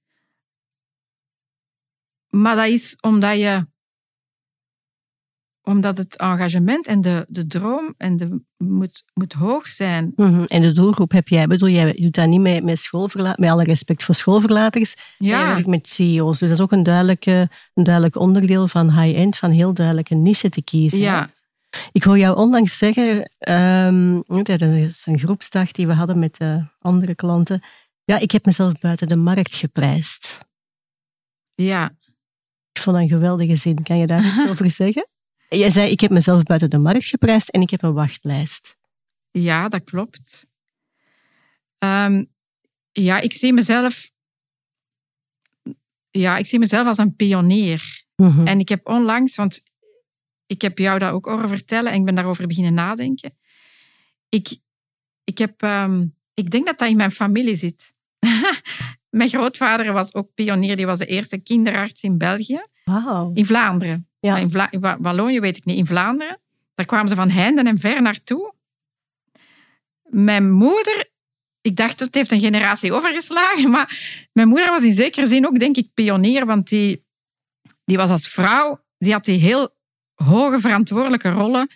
Maar 2.27 2.55
dat 2.55 2.67
is 2.67 2.99
omdat 2.99 3.37
je 3.37 3.67
omdat 5.69 5.97
het 5.97 6.17
engagement 6.17 6.87
en 6.87 7.01
de, 7.01 7.25
de 7.27 7.47
droom 7.47 7.93
en 7.97 8.17
de, 8.17 8.41
moet, 8.57 9.03
moet 9.13 9.33
hoog 9.33 9.67
zijn. 9.67 10.13
Mhm. 10.15 10.43
En 10.43 10.61
de 10.61 10.71
doelgroep 10.71 11.11
heb 11.11 11.27
jij, 11.27 11.47
bedoel, 11.47 11.69
jij 11.69 11.93
doet 11.93 12.15
dat 12.15 12.27
niet 12.27 12.41
met, 12.41 12.63
met 12.63 12.79
schoolverlaters, 12.79 13.39
met 13.39 13.49
alle 13.49 13.63
respect 13.63 14.03
voor 14.03 14.15
schoolverlaters, 14.15 14.95
jij 15.17 15.39
Ja, 15.39 15.53
werkt 15.53 15.67
met 15.67 15.87
CEO's. 15.87 16.39
Dus 16.39 16.49
dat 16.49 16.57
is 16.57 16.63
ook 16.63 16.71
een, 16.71 16.83
duidelijke, 16.83 17.49
een 17.73 17.83
duidelijk 17.83 18.15
onderdeel 18.15 18.67
van 18.67 18.99
high-end, 18.99 19.37
van 19.37 19.51
heel 19.51 19.73
duidelijk 19.73 20.09
een 20.09 20.21
niche 20.21 20.49
te 20.49 20.61
kiezen. 20.63 20.99
hè? 20.99 21.05
ja, 21.05 21.29
Ik 21.91 22.03
hoor 22.03 22.17
jou 22.17 22.37
onlangs 22.37 22.77
zeggen, 22.77 23.31
ehm, 23.37 24.21
tijdens 24.43 25.05
een 25.05 25.19
groepsdag 25.19 25.71
die 25.71 25.87
we 25.87 25.93
hadden 25.93 26.19
met 26.19 26.37
eh, 26.37 26.63
andere 26.79 27.15
klanten, 27.15 27.63
ja, 28.03 28.19
ik 28.19 28.31
heb 28.31 28.45
mezelf 28.45 28.79
buiten 28.79 29.07
de 29.07 29.15
markt 29.15 29.55
geprijsd. 29.55 30.37
ja. 31.55 31.91
Ik 32.71 32.85
vond 32.85 32.95
dat 32.97 33.05
een 33.05 33.11
geweldige 33.11 33.55
zin. 33.55 33.83
Kan 33.83 33.97
je 33.97 34.07
daar 34.07 34.25
iets 34.25 34.47
over 34.49 34.71
zeggen? 34.71 35.07
Jij 35.49 35.71
zei, 35.71 35.91
ik 35.91 35.99
heb 35.99 36.11
mezelf 36.11 36.43
buiten 36.43 36.69
de 36.69 36.77
markt 36.77 37.05
geprijsd 37.05 37.49
en 37.49 37.61
ik 37.61 37.69
heb 37.69 37.83
een 37.83 37.93
wachtlijst. 37.93 38.77
Ja, 39.31 39.67
dat 39.67 39.83
klopt. 39.83 40.47
Ehm, 41.77 42.23
ja, 42.91 43.19
ik 43.19 43.33
zie 43.33 43.53
mezelf. 43.53 44.11
Ja, 46.11 46.37
ik 46.37 46.45
zie 46.45 46.59
mezelf 46.59 46.87
als 46.87 46.97
een 46.97 47.15
pionier. 47.15 48.03
Mhm. 48.15 48.47
En 48.47 48.59
ik 48.59 48.69
heb 48.69 48.87
onlangs, 48.87 49.35
want 49.35 49.63
ik 50.45 50.61
heb 50.61 50.77
jou 50.77 50.99
dat 50.99 51.11
ook 51.11 51.25
horen 51.25 51.49
vertellen 51.49 51.91
en 51.91 51.99
ik 51.99 52.05
ben 52.05 52.15
daarover 52.15 52.47
beginnen 52.47 52.73
nadenken. 52.73 53.37
Ik, 54.29 54.59
ik, 55.23 55.37
heb, 55.37 55.61
ehm, 55.61 56.05
ik 56.33 56.51
denk 56.51 56.65
dat 56.65 56.77
dat 56.77 56.89
in 56.89 56.97
mijn 56.97 57.11
familie 57.11 57.55
zit. 57.55 57.93
mijn 59.09 59.29
grootvader 59.29 59.93
was 59.93 60.13
ook 60.13 60.33
pionier, 60.33 60.75
die 60.75 60.85
was 60.85 60.99
de 60.99 61.05
eerste 61.05 61.37
kinderarts 61.37 62.01
in 62.01 62.17
België, 62.17 62.67
in 63.33 63.45
Vlaanderen. 63.45 64.08
Ja. 64.19 64.37
In 64.37 64.51
Vla 64.51 64.71
in 64.71 64.79
Wallonië 64.79 65.39
weet 65.39 65.57
ik 65.57 65.65
niet, 65.65 65.77
in 65.77 65.85
Vlaanderen. 65.85 66.39
Daar 66.75 66.85
kwamen 66.85 67.09
ze 67.09 67.15
van 67.15 67.29
heinde 67.29 67.61
en 67.61 67.77
ver 67.77 68.01
naartoe. 68.01 68.53
Mijn 70.03 70.51
moeder, 70.51 71.09
ik 71.61 71.75
dacht 71.75 71.99
het 71.99 72.15
heeft 72.15 72.31
een 72.31 72.39
generatie 72.39 72.93
overgeslagen, 72.93 73.69
maar 73.69 73.99
mijn 74.33 74.47
moeder 74.47 74.69
was 74.69 74.83
in 74.83 74.93
zekere 74.93 75.27
zin 75.27 75.47
ook, 75.47 75.59
denk 75.59 75.77
ik, 75.77 75.93
pionier, 75.93 76.45
want 76.45 76.69
die, 76.69 77.05
die 77.85 77.97
was 77.97 78.09
als 78.09 78.27
vrouw, 78.27 78.83
die 78.97 79.11
had 79.11 79.25
die 79.25 79.39
heel 79.39 79.75
hoge 80.13 80.59
verantwoordelijke 80.59 81.29
rollen 81.29 81.69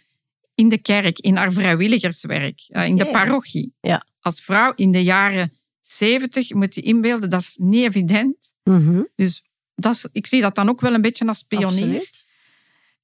in 0.56 0.69
de 0.69 0.77
kerk, 0.77 1.19
in 1.19 1.36
haar 1.36 1.51
vrijwilligerswerk, 1.51 2.63
eh, 2.67 2.86
in 2.86 2.95
de 2.95 3.06
parochie. 3.06 3.73
Ja. 3.82 4.06
Als 4.19 4.41
vrouw 4.41 4.73
in 4.75 4.91
de 4.91 5.03
jaren 5.03 5.53
zeventig, 5.82 6.53
moet 6.53 6.75
je 6.75 6.82
inbeelden, 6.82 7.29
dat 7.29 7.41
is 7.41 7.56
niet 7.60 7.84
evident. 7.84 8.53
Mhm. 8.63 9.01
Dus 9.15 9.43
dat 9.75 9.93
is, 9.93 10.08
ik 10.12 10.27
zie 10.27 10.41
dat 10.41 10.56
dan 10.56 10.69
ook 10.69 10.82
wel 10.82 10.93
een 10.93 11.01
beetje 11.01 11.27
als 11.27 11.43
pionier. 11.43 11.67
Absoluut. 11.67 12.22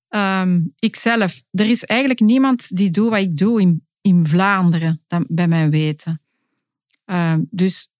Ehm, 0.09 0.61
ikzelf, 0.79 1.41
er 1.51 1.69
is 1.69 1.85
eigenlijk 1.85 2.19
niemand 2.19 2.75
die 2.75 2.91
doet 2.91 3.09
wat 3.09 3.19
ik 3.19 3.37
doe 3.37 3.61
in, 3.61 3.87
in 4.01 4.27
Vlaanderen, 4.27 5.03
dan, 5.07 5.25
bij 5.27 5.47
mijn 5.47 5.69
weten. 5.69 6.21
Ehm, 7.05 7.43
dus 7.49 7.91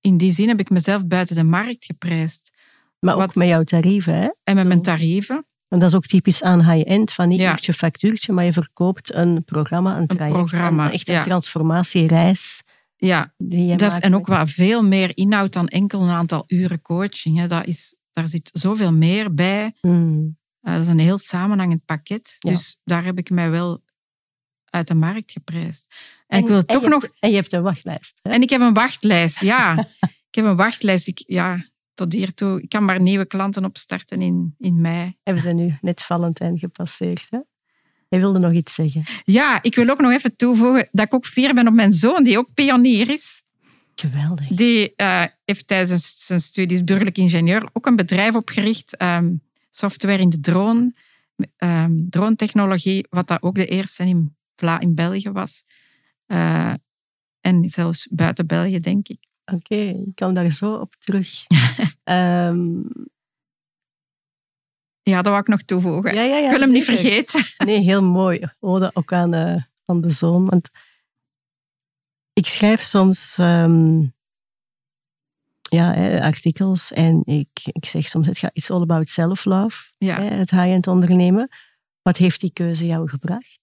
in 0.00 0.16
die 0.16 0.32
zin 0.32 0.48
heb 0.48 0.60
ik 0.60 0.70
mezelf 0.70 1.06
buiten 1.06 1.36
de 1.36 1.42
markt 1.42 1.84
geprijsd. 1.84 2.52
Maar 2.98 3.14
ook 3.14 3.20
Wat- 3.20 3.34
met 3.34 3.48
jouw 3.48 3.62
tarieven, 3.64 4.14
hè? 4.14 4.28
En 4.44 4.54
met 4.54 4.66
mijn 4.66 4.82
tarieven. 4.82 5.44
En 5.68 5.78
dat 5.78 5.88
is 5.88 5.94
ook 5.94 6.06
typisch 6.06 6.42
aan 6.42 6.70
high-end, 6.70 7.12
van 7.12 7.28
niet 7.28 7.40
Ja. 7.40 7.50
uurtje 7.52 7.74
factuurtje, 7.74 8.32
maar 8.32 8.44
je 8.44 8.52
verkoopt 8.52 9.14
een 9.14 9.44
programma, 9.44 9.98
een 9.98 10.06
traject, 10.06 10.36
programma, 10.38 10.86
een, 10.86 10.92
echt 10.92 11.08
een 11.08 11.14
ja. 11.14 11.22
transformatiereis 11.22 12.62
Ja, 12.96 13.34
dat, 13.76 13.98
en 13.98 14.14
ook 14.14 14.26
wel 14.26 14.46
veel 14.46 14.82
meer 14.84 15.16
inhoud 15.16 15.52
dan 15.52 15.68
enkel 15.68 16.02
een 16.02 16.08
aantal 16.08 16.44
uren 16.46 16.82
coaching. 16.82 17.38
Hè. 17.38 17.46
Dat 17.46 17.66
is, 17.66 17.96
daar 18.12 18.28
zit 18.28 18.50
zoveel 18.52 18.92
meer 18.92 19.34
bij. 19.34 19.74
Hmm. 19.80 20.38
Eh, 20.60 20.72
dat 20.72 20.82
is 20.82 20.88
een 20.88 20.98
heel 20.98 21.18
samenhangend 21.18 21.84
pakket. 21.84 22.36
Ja. 22.38 22.50
Dus 22.50 22.80
daar 22.84 23.04
heb 23.04 23.18
ik 23.18 23.30
mij 23.30 23.50
wel 23.50 23.82
uit 24.64 24.86
de 24.88 24.94
markt 24.94 25.32
geprijsd. 25.32 25.94
En, 26.26 26.40
ik 26.42 26.46
wil 26.48 26.64
toch 26.64 26.82
je 26.82 26.88
nog... 26.88 27.02
hebt- 27.02 27.16
en 27.20 27.30
je 27.30 27.36
hebt 27.36 27.52
een 27.52 27.62
wachtlijst. 27.62 28.18
Hè? 28.22 28.30
En 28.30 28.42
ik 28.42 28.50
heb 28.50 28.60
een 28.60 28.74
wachtlijst, 28.74 29.40
ja. 29.40 29.78
ik 30.30 30.34
heb 30.34 30.44
een 30.44 30.56
wachtlijst. 30.56 31.08
Ik, 31.08 31.22
ja, 31.26 31.64
tot 31.94 32.12
hiertoe. 32.12 32.62
Ik 32.62 32.68
kan 32.68 32.84
maar 32.84 33.00
nieuwe 33.00 33.26
klanten 33.26 33.64
opstarten 33.64 34.22
in, 34.22 34.54
in 34.58 34.80
mei. 34.80 35.16
Hebben 35.22 35.42
ze 35.42 35.52
nu 35.52 35.78
net 35.80 36.02
Valentijn 36.02 36.58
gepasseerd, 36.58 37.26
hè? 37.30 37.38
Jij 38.08 38.20
wilde 38.20 38.38
nog 38.38 38.52
iets 38.52 38.74
zeggen. 38.74 39.02
Ja, 39.24 39.62
ik 39.62 39.74
wil 39.74 39.88
ook 39.88 40.00
nog 40.00 40.12
even 40.12 40.36
toevoegen 40.36 40.88
dat 40.92 41.06
ik 41.06 41.14
ook 41.14 41.26
fier 41.26 41.54
ben 41.54 41.68
op 41.68 41.74
mijn 41.74 41.92
zoon, 41.92 42.24
die 42.24 42.38
ook 42.38 42.54
pionier 42.54 43.08
is. 43.10 43.42
Geweldig. 43.94 44.46
Die 44.48 44.96
eh, 44.96 45.24
heeft 45.44 45.66
tijdens 45.66 46.26
zijn 46.26 46.40
studies 46.40 46.84
burgerlijk 46.84 47.18
ingenieur 47.18 47.68
ook 47.72 47.86
een 47.86 47.96
bedrijf 47.96 48.34
opgericht. 48.34 48.96
ehm, 48.96 49.32
software 49.70 50.18
in 50.22 50.28
de 50.30 50.40
drone, 50.40 50.94
ehm 51.56 51.92
drone-technologie, 52.08 53.06
wat 53.10 53.26
dat 53.28 53.42
ook 53.42 53.54
de 53.54 53.66
eerste 53.66 54.04
in, 54.04 54.36
Vla 54.56 54.80
in 54.80 54.94
België 54.94 55.30
was. 55.30 55.64
Eh, 56.26 56.74
en 57.40 57.70
zelfs 57.70 58.08
buiten 58.10 58.46
België, 58.46 58.80
denk 58.80 59.08
ik. 59.08 59.18
Oké, 59.44 59.74
ik 59.74 60.14
kom 60.14 60.34
daar 60.34 60.50
zo 60.50 60.74
op 60.74 60.94
terug. 60.98 61.30
Ehm, 62.04 62.80
Ja, 65.02 65.16
dat 65.16 65.26
wou 65.26 65.38
ik 65.38 65.46
nog 65.48 65.62
toevoegen. 65.62 66.14
ja, 66.14 66.22
ja, 66.22 66.36
ja, 66.36 66.44
ik 66.44 66.50
wil 66.50 66.60
hem 66.60 66.72
niet 66.72 66.84
vergeten. 66.84 67.40
Nee, 67.66 67.78
heel 67.80 68.02
mooi. 68.02 68.40
Ode 68.60 68.90
ook 68.94 69.12
aan, 69.12 69.34
eh, 69.34 69.62
aan 69.84 70.00
de 70.00 70.10
zoon. 70.10 70.46
Want 70.48 70.68
ik 72.32 72.46
schrijf 72.46 72.80
soms 72.82 73.36
ehm, 73.38 74.06
ja, 75.70 75.92
hè, 75.94 76.22
artikels 76.22 76.92
en 76.92 77.22
ik, 77.24 77.48
ik 77.62 77.86
zeg 77.86 78.08
soms, 78.08 78.26
het 78.26 78.38
gaat 78.38 78.56
iets 78.56 78.70
all 78.70 78.80
about 78.80 79.08
self-love, 79.08 79.92
Ja. 79.98 80.20
hè, 80.20 80.24
het 80.24 80.50
high-end 80.50 80.86
ondernemen. 80.86 81.48
Wat 82.02 82.16
heeft 82.16 82.40
die 82.40 82.52
keuze 82.52 82.86
jou 82.86 83.08
gebracht? 83.08 83.58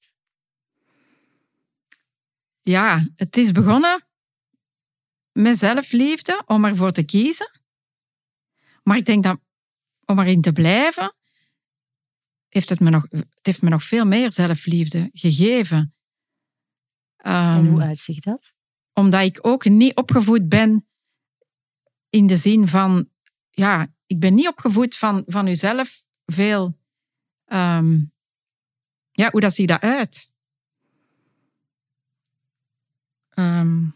Ja, 2.62 3.08
het 3.16 3.38
is 3.38 3.52
begonnen 3.52 4.06
met 5.32 5.58
zelfliefde, 5.58 6.44
om 6.46 6.66
ervoor 6.66 6.92
te 6.92 7.04
kiezen. 7.04 7.62
Maar 8.84 8.98
ik 8.98 9.06
denk 9.06 9.24
dat 9.24 9.40
om 10.06 10.20
erin 10.20 10.42
te 10.42 10.52
blijven, 10.52 11.16
heeft 12.48 12.70
het 12.70 12.80
me 12.80 12.90
nog, 12.90 13.06
het 13.10 13.28
heeft 13.42 13.62
me 13.62 13.70
nog 13.70 13.84
veel 13.84 14.06
meer 14.06 14.32
zelfliefde 14.32 15.10
gegeven. 15.14 15.96
Ehm, 17.18 17.58
en 17.58 17.68
hoe 17.68 17.82
uitzicht 17.82 18.24
dat? 18.24 18.56
omdat 18.94 19.22
ik 19.24 19.40
ook 19.42 19.66
niet 19.66 19.96
opgevoed 19.96 20.50
ben 20.50 20.88
in 22.10 22.28
de 22.28 22.36
zin 22.36 22.68
van, 22.68 23.10
ja, 23.50 23.94
ik 24.06 24.20
ben 24.20 24.36
niet 24.36 24.48
opgevoed 24.48 24.98
van, 24.98 25.24
van 25.26 25.48
uzelf 25.48 26.04
veel, 26.26 26.78
ehm, 27.46 28.00
ja, 29.12 29.30
hoe 29.32 29.42
dat 29.42 29.54
ziet 29.54 29.68
dat 29.68 29.82
uit? 29.82 30.32
Ehm, 33.30 33.90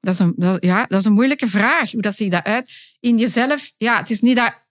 dat, 0.00 0.14
is 0.14 0.18
een, 0.18 0.56
ja, 0.60 0.86
dat 0.86 1.00
is 1.00 1.06
een 1.06 1.12
moeilijke 1.12 1.48
vraag. 1.48 1.90
Hoe 1.90 2.02
dat 2.02 2.14
ziet 2.14 2.30
dat 2.30 2.44
uit? 2.44 2.96
In 3.00 3.18
jezelf, 3.18 3.72
ja, 3.76 3.98
het 3.98 4.10
is 4.10 4.20
niet 4.20 4.36
dat... 4.36 4.66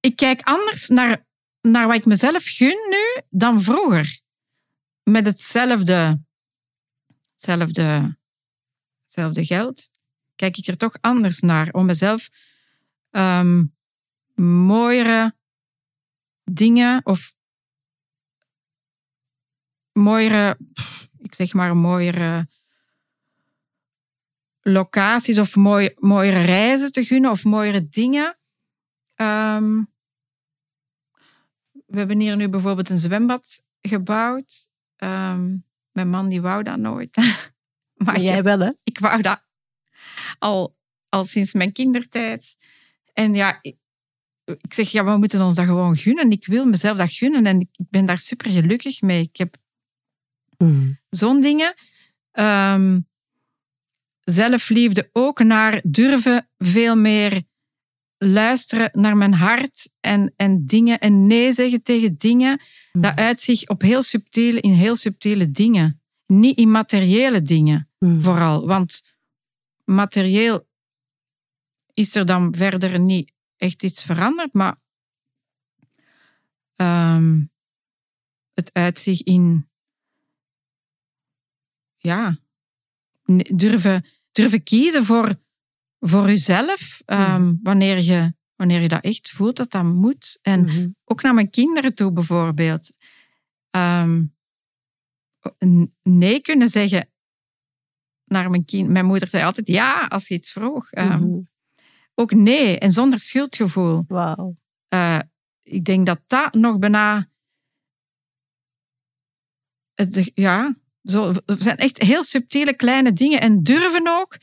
Ik 0.00 0.16
kijk 0.16 0.40
anders 0.42 0.88
naar, 0.88 1.26
naar 1.60 1.86
wat 1.86 1.96
ik 1.96 2.04
mezelf 2.04 2.44
gun 2.44 2.88
nu 2.88 3.22
dan 3.30 3.60
vroeger. 3.60 4.20
Met 5.02 5.26
hetzelfde, 5.26 6.25
hetzelfde, 7.46 8.16
hetzelfde 9.02 9.44
geld 9.44 9.90
kijk 10.36 10.56
ik 10.56 10.66
er 10.66 10.76
toch 10.76 10.96
anders 11.00 11.40
naar. 11.40 11.72
Om 11.72 11.86
mezelf 11.86 12.28
ehm, 13.10 13.64
mooiere 14.66 15.34
dingen 16.44 17.06
of 17.06 17.34
mooiere, 19.92 20.58
ik 21.18 21.34
zeg 21.34 21.52
maar 21.52 21.76
mooiere 21.76 22.48
locaties 24.60 25.38
of 25.38 25.56
mooi, 25.56 25.94
mooiere 25.94 26.42
reizen 26.42 26.92
te 26.92 27.04
gunnen 27.04 27.30
of 27.30 27.44
mooiere 27.44 27.88
dingen. 27.88 28.38
Ehm, 29.14 29.82
we 31.86 31.98
hebben 31.98 32.20
hier 32.20 32.36
nu 32.36 32.48
bijvoorbeeld 32.48 32.90
een 32.90 32.98
zwembad 32.98 33.66
gebouwd. 33.80 34.70
Ehm, 34.96 35.56
mijn 35.96 36.10
man 36.10 36.28
die 36.28 36.40
wou 36.40 36.62
dat 36.62 36.78
nooit. 36.78 37.16
maar 38.04 38.20
jij 38.20 38.42
wel, 38.42 38.58
hè? 38.58 38.70
ik 38.84 38.98
wou 38.98 39.22
dat 39.22 39.44
al, 40.38 40.76
al 41.08 41.24
sinds 41.24 41.52
mijn 41.52 41.72
kindertijd. 41.72 42.56
En 43.12 43.34
ja, 43.34 43.58
ik, 43.62 43.76
ik 44.44 44.74
zeg, 44.74 44.88
ja, 44.90 45.04
we 45.04 45.16
moeten 45.16 45.40
ons 45.40 45.54
dat 45.54 45.64
gewoon 45.64 45.96
gunnen. 45.96 46.30
Ik 46.30 46.46
wil 46.46 46.64
mezelf 46.64 46.98
dat 46.98 47.12
gunnen 47.12 47.46
en 47.46 47.60
ik 47.60 47.68
ben 47.76 48.06
daar 48.06 48.18
super 48.18 48.50
gelukkig 48.50 49.00
mee. 49.00 49.22
Ik 49.22 49.36
heb 49.36 49.56
Hmm. 50.56 50.98
zo'n 51.10 51.40
dingen. 51.40 51.74
Ehm, 52.32 53.00
zelfliefde 54.20 55.08
ook 55.12 55.42
naar 55.42 55.80
durven 55.84 56.48
veel 56.58 56.96
meer 56.96 57.42
luisteren 58.18 58.88
naar 58.92 59.16
mijn 59.16 59.34
hart 59.34 59.88
en, 60.00 60.32
en 60.36 60.66
dingen 60.66 61.00
en 61.00 61.26
nee 61.26 61.52
zeggen 61.52 61.82
tegen 61.82 62.16
dingen. 62.16 62.60
Dat 63.00 63.16
uit 63.16 63.40
zich 63.40 63.68
op 63.68 63.80
heel 63.80 64.02
subtiele, 64.02 64.60
in 64.60 64.72
heel 64.72 64.96
subtiele 64.96 65.50
dingen. 65.50 66.00
Niet 66.26 66.58
in 66.58 66.70
materiële 66.70 67.42
dingen 67.42 67.90
Hmm. 67.98 68.22
vooral. 68.22 68.66
Want 68.66 69.04
materieel 69.84 70.68
is 71.92 72.14
er 72.14 72.26
dan 72.26 72.54
verder 72.54 72.98
niet 73.00 73.32
echt 73.56 73.82
iets 73.82 74.02
veranderd, 74.02 74.52
maar 74.52 74.80
ehm, 76.74 77.44
het 78.54 78.72
uitzicht 78.72 79.20
in 79.20 79.68
ja, 81.96 82.38
durven, 83.54 84.06
durven 84.32 84.62
kiezen 84.62 85.04
voor, 85.04 85.40
voor 86.00 86.26
jezelf, 86.26 87.02
ehm, 87.04 87.54
wanneer, 87.62 88.02
je, 88.02 88.34
wanneer 88.56 88.80
je 88.80 88.88
dat 88.88 89.02
echt 89.04 89.30
voelt 89.30 89.56
dat 89.56 89.70
dat 89.70 89.84
moet. 89.84 90.38
En 90.42 90.60
Mhm. 90.64 90.88
ook 91.04 91.22
naar 91.22 91.34
mijn 91.34 91.50
kinderen 91.50 91.94
toe 91.94 92.12
bijvoorbeeld. 92.12 92.92
N- 95.64 95.94
nee 96.02 96.40
kunnen 96.40 96.68
zeggen 96.68 97.10
naar 98.24 98.50
mijn 98.50 98.64
kind. 98.64 98.88
Mijn 98.88 99.06
moeder 99.06 99.28
zei 99.28 99.44
altijd 99.44 99.68
ja 99.68 100.06
als 100.06 100.28
je 100.28 100.34
iets 100.34 100.52
vroeg. 100.52 100.90
Ehm, 100.90 101.22
Mhm. 101.22 101.40
Ook 102.14 102.32
nee 102.34 102.78
en 102.78 102.92
zonder 102.92 103.18
schuldgevoel. 103.18 104.04
Wauw. 104.08 104.56
Eh, 104.88 105.18
ik 105.62 105.84
denk 105.84 106.06
dat 106.06 106.20
dat 106.26 106.54
nog 106.54 106.78
bijna. 106.78 107.28
Het, 109.94 110.30
ja, 110.34 110.74
zo, 111.02 111.32
het 111.46 111.62
zijn 111.62 111.76
echt 111.76 112.02
heel 112.02 112.22
subtiele 112.24 112.74
kleine 112.76 113.12
dingen. 113.12 113.40
En 113.40 113.62
durven 113.62 114.08
ook 114.08 114.38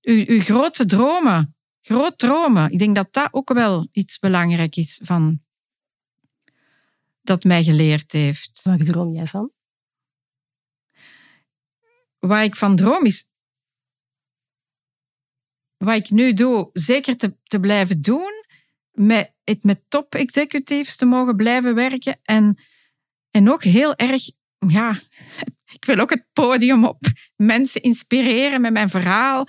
uw, 0.00 0.24
uw 0.26 0.40
grote 0.40 0.86
dromen. 0.86 1.56
Groot 1.80 2.18
dromen. 2.18 2.70
Ik 2.70 2.78
denk 2.78 2.94
dat 2.94 3.12
dat 3.12 3.28
ook 3.30 3.52
wel 3.52 3.88
iets 3.92 4.18
belangrijk 4.18 4.76
is 4.76 5.00
van. 5.04 5.42
Dat 7.22 7.44
mij 7.44 7.62
geleerd 7.62 8.12
heeft. 8.12 8.60
Waar 8.62 8.78
droom 8.78 9.14
jij 9.14 9.26
van? 9.26 9.52
Waar 12.18 12.44
ik 12.44 12.56
van 12.56 12.76
droom 12.76 13.04
is. 13.04 13.28
Wat 15.76 15.96
ik 15.96 16.10
nu 16.10 16.34
doe, 16.34 16.70
zeker 16.72 17.16
te, 17.16 17.36
te 17.42 17.60
blijven 17.60 18.02
doen. 18.02 18.44
Met, 18.90 19.34
het 19.44 19.64
met 19.64 19.82
top 19.88 20.14
executives 20.14 20.96
te 20.96 21.04
mogen 21.04 21.36
blijven 21.36 21.74
werken. 21.74 22.20
En, 22.22 22.58
en 23.30 23.50
ook 23.50 23.62
heel 23.62 23.96
erg, 23.96 24.22
ja, 24.58 25.00
ik 25.78 25.84
wil 25.84 25.98
ook 25.98 26.10
het 26.10 26.26
podium 26.32 26.84
op. 26.84 26.98
Mensen 27.36 27.82
inspireren 27.82 28.60
met 28.60 28.72
mijn 28.72 28.90
verhaal. 28.90 29.46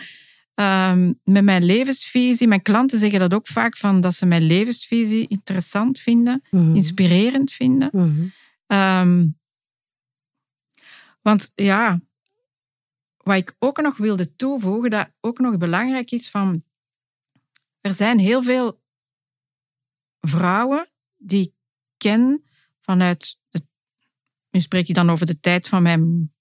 Ehm, 0.62 1.14
met 1.24 1.44
mijn 1.44 1.64
levensvisie. 1.64 2.48
Mijn 2.48 2.62
klanten 2.62 3.00
zeggen 3.00 3.20
dat 3.20 3.34
ook 3.34 3.48
vaak, 3.48 3.78
van, 3.78 4.02
dat 4.02 4.14
ze 4.14 4.26
mijn 4.26 4.42
levensvisie 4.42 5.28
interessant 5.28 6.00
vinden. 6.00 6.42
Mhm. 6.52 6.76
Inspirerend 6.76 7.52
vinden. 7.52 7.90
Mhm. 7.92 8.28
Ehm, 8.68 9.28
want 11.22 11.52
ja, 11.56 12.00
wat 13.18 13.36
ik 13.36 13.56
ook 13.60 13.82
nog 13.82 13.98
wilde 13.98 14.36
toevoegen, 14.36 14.90
dat 14.90 15.10
ook 15.20 15.40
nog 15.40 15.58
belangrijk 15.58 16.12
is 16.12 16.30
van, 16.30 16.64
er 17.82 17.94
zijn 17.94 18.20
heel 18.20 18.44
veel 18.44 18.82
vrouwen 20.20 20.90
die 21.18 21.42
ik 21.42 21.54
ken 21.98 22.44
vanuit, 22.82 23.40
de, 23.50 23.62
nu 24.50 24.60
spreek 24.60 24.88
ik 24.88 24.96
dan 24.96 25.10
over 25.10 25.26
de 25.26 25.40
tijd 25.40 25.68
van 25.68 25.82
mijn, 25.84 26.34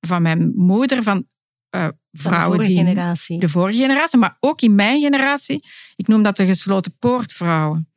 van 0.00 0.22
mijn 0.22 0.52
moeder, 0.54 1.02
van 1.02 1.26
uh, 1.70 1.88
vrouwen 2.12 2.58
de 2.58 2.64
die... 2.64 2.76
generatie. 2.76 3.38
De 3.38 3.48
vorige 3.48 3.78
generatie, 3.78 4.18
maar 4.18 4.36
ook 4.40 4.60
in 4.60 4.74
mijn 4.74 5.00
generatie. 5.00 5.64
Ik 5.96 6.06
noem 6.06 6.22
dat 6.22 6.36
de 6.36 6.46
gesloten 6.46 6.96
poortvrouwen. 6.98 7.88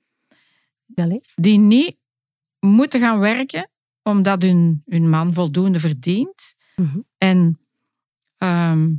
Wel 0.85 1.09
eens. 1.09 1.31
Die 1.35 1.57
niet 1.57 1.97
moeten 2.59 2.99
gaan 2.99 3.19
werken 3.19 3.69
omdat 4.03 4.41
hun, 4.41 4.83
hun 4.85 5.09
man 5.09 5.33
voldoende 5.33 5.79
verdient. 5.79 6.55
Mhm. 6.75 6.99
En 7.17 7.59
ehm, 8.37 8.91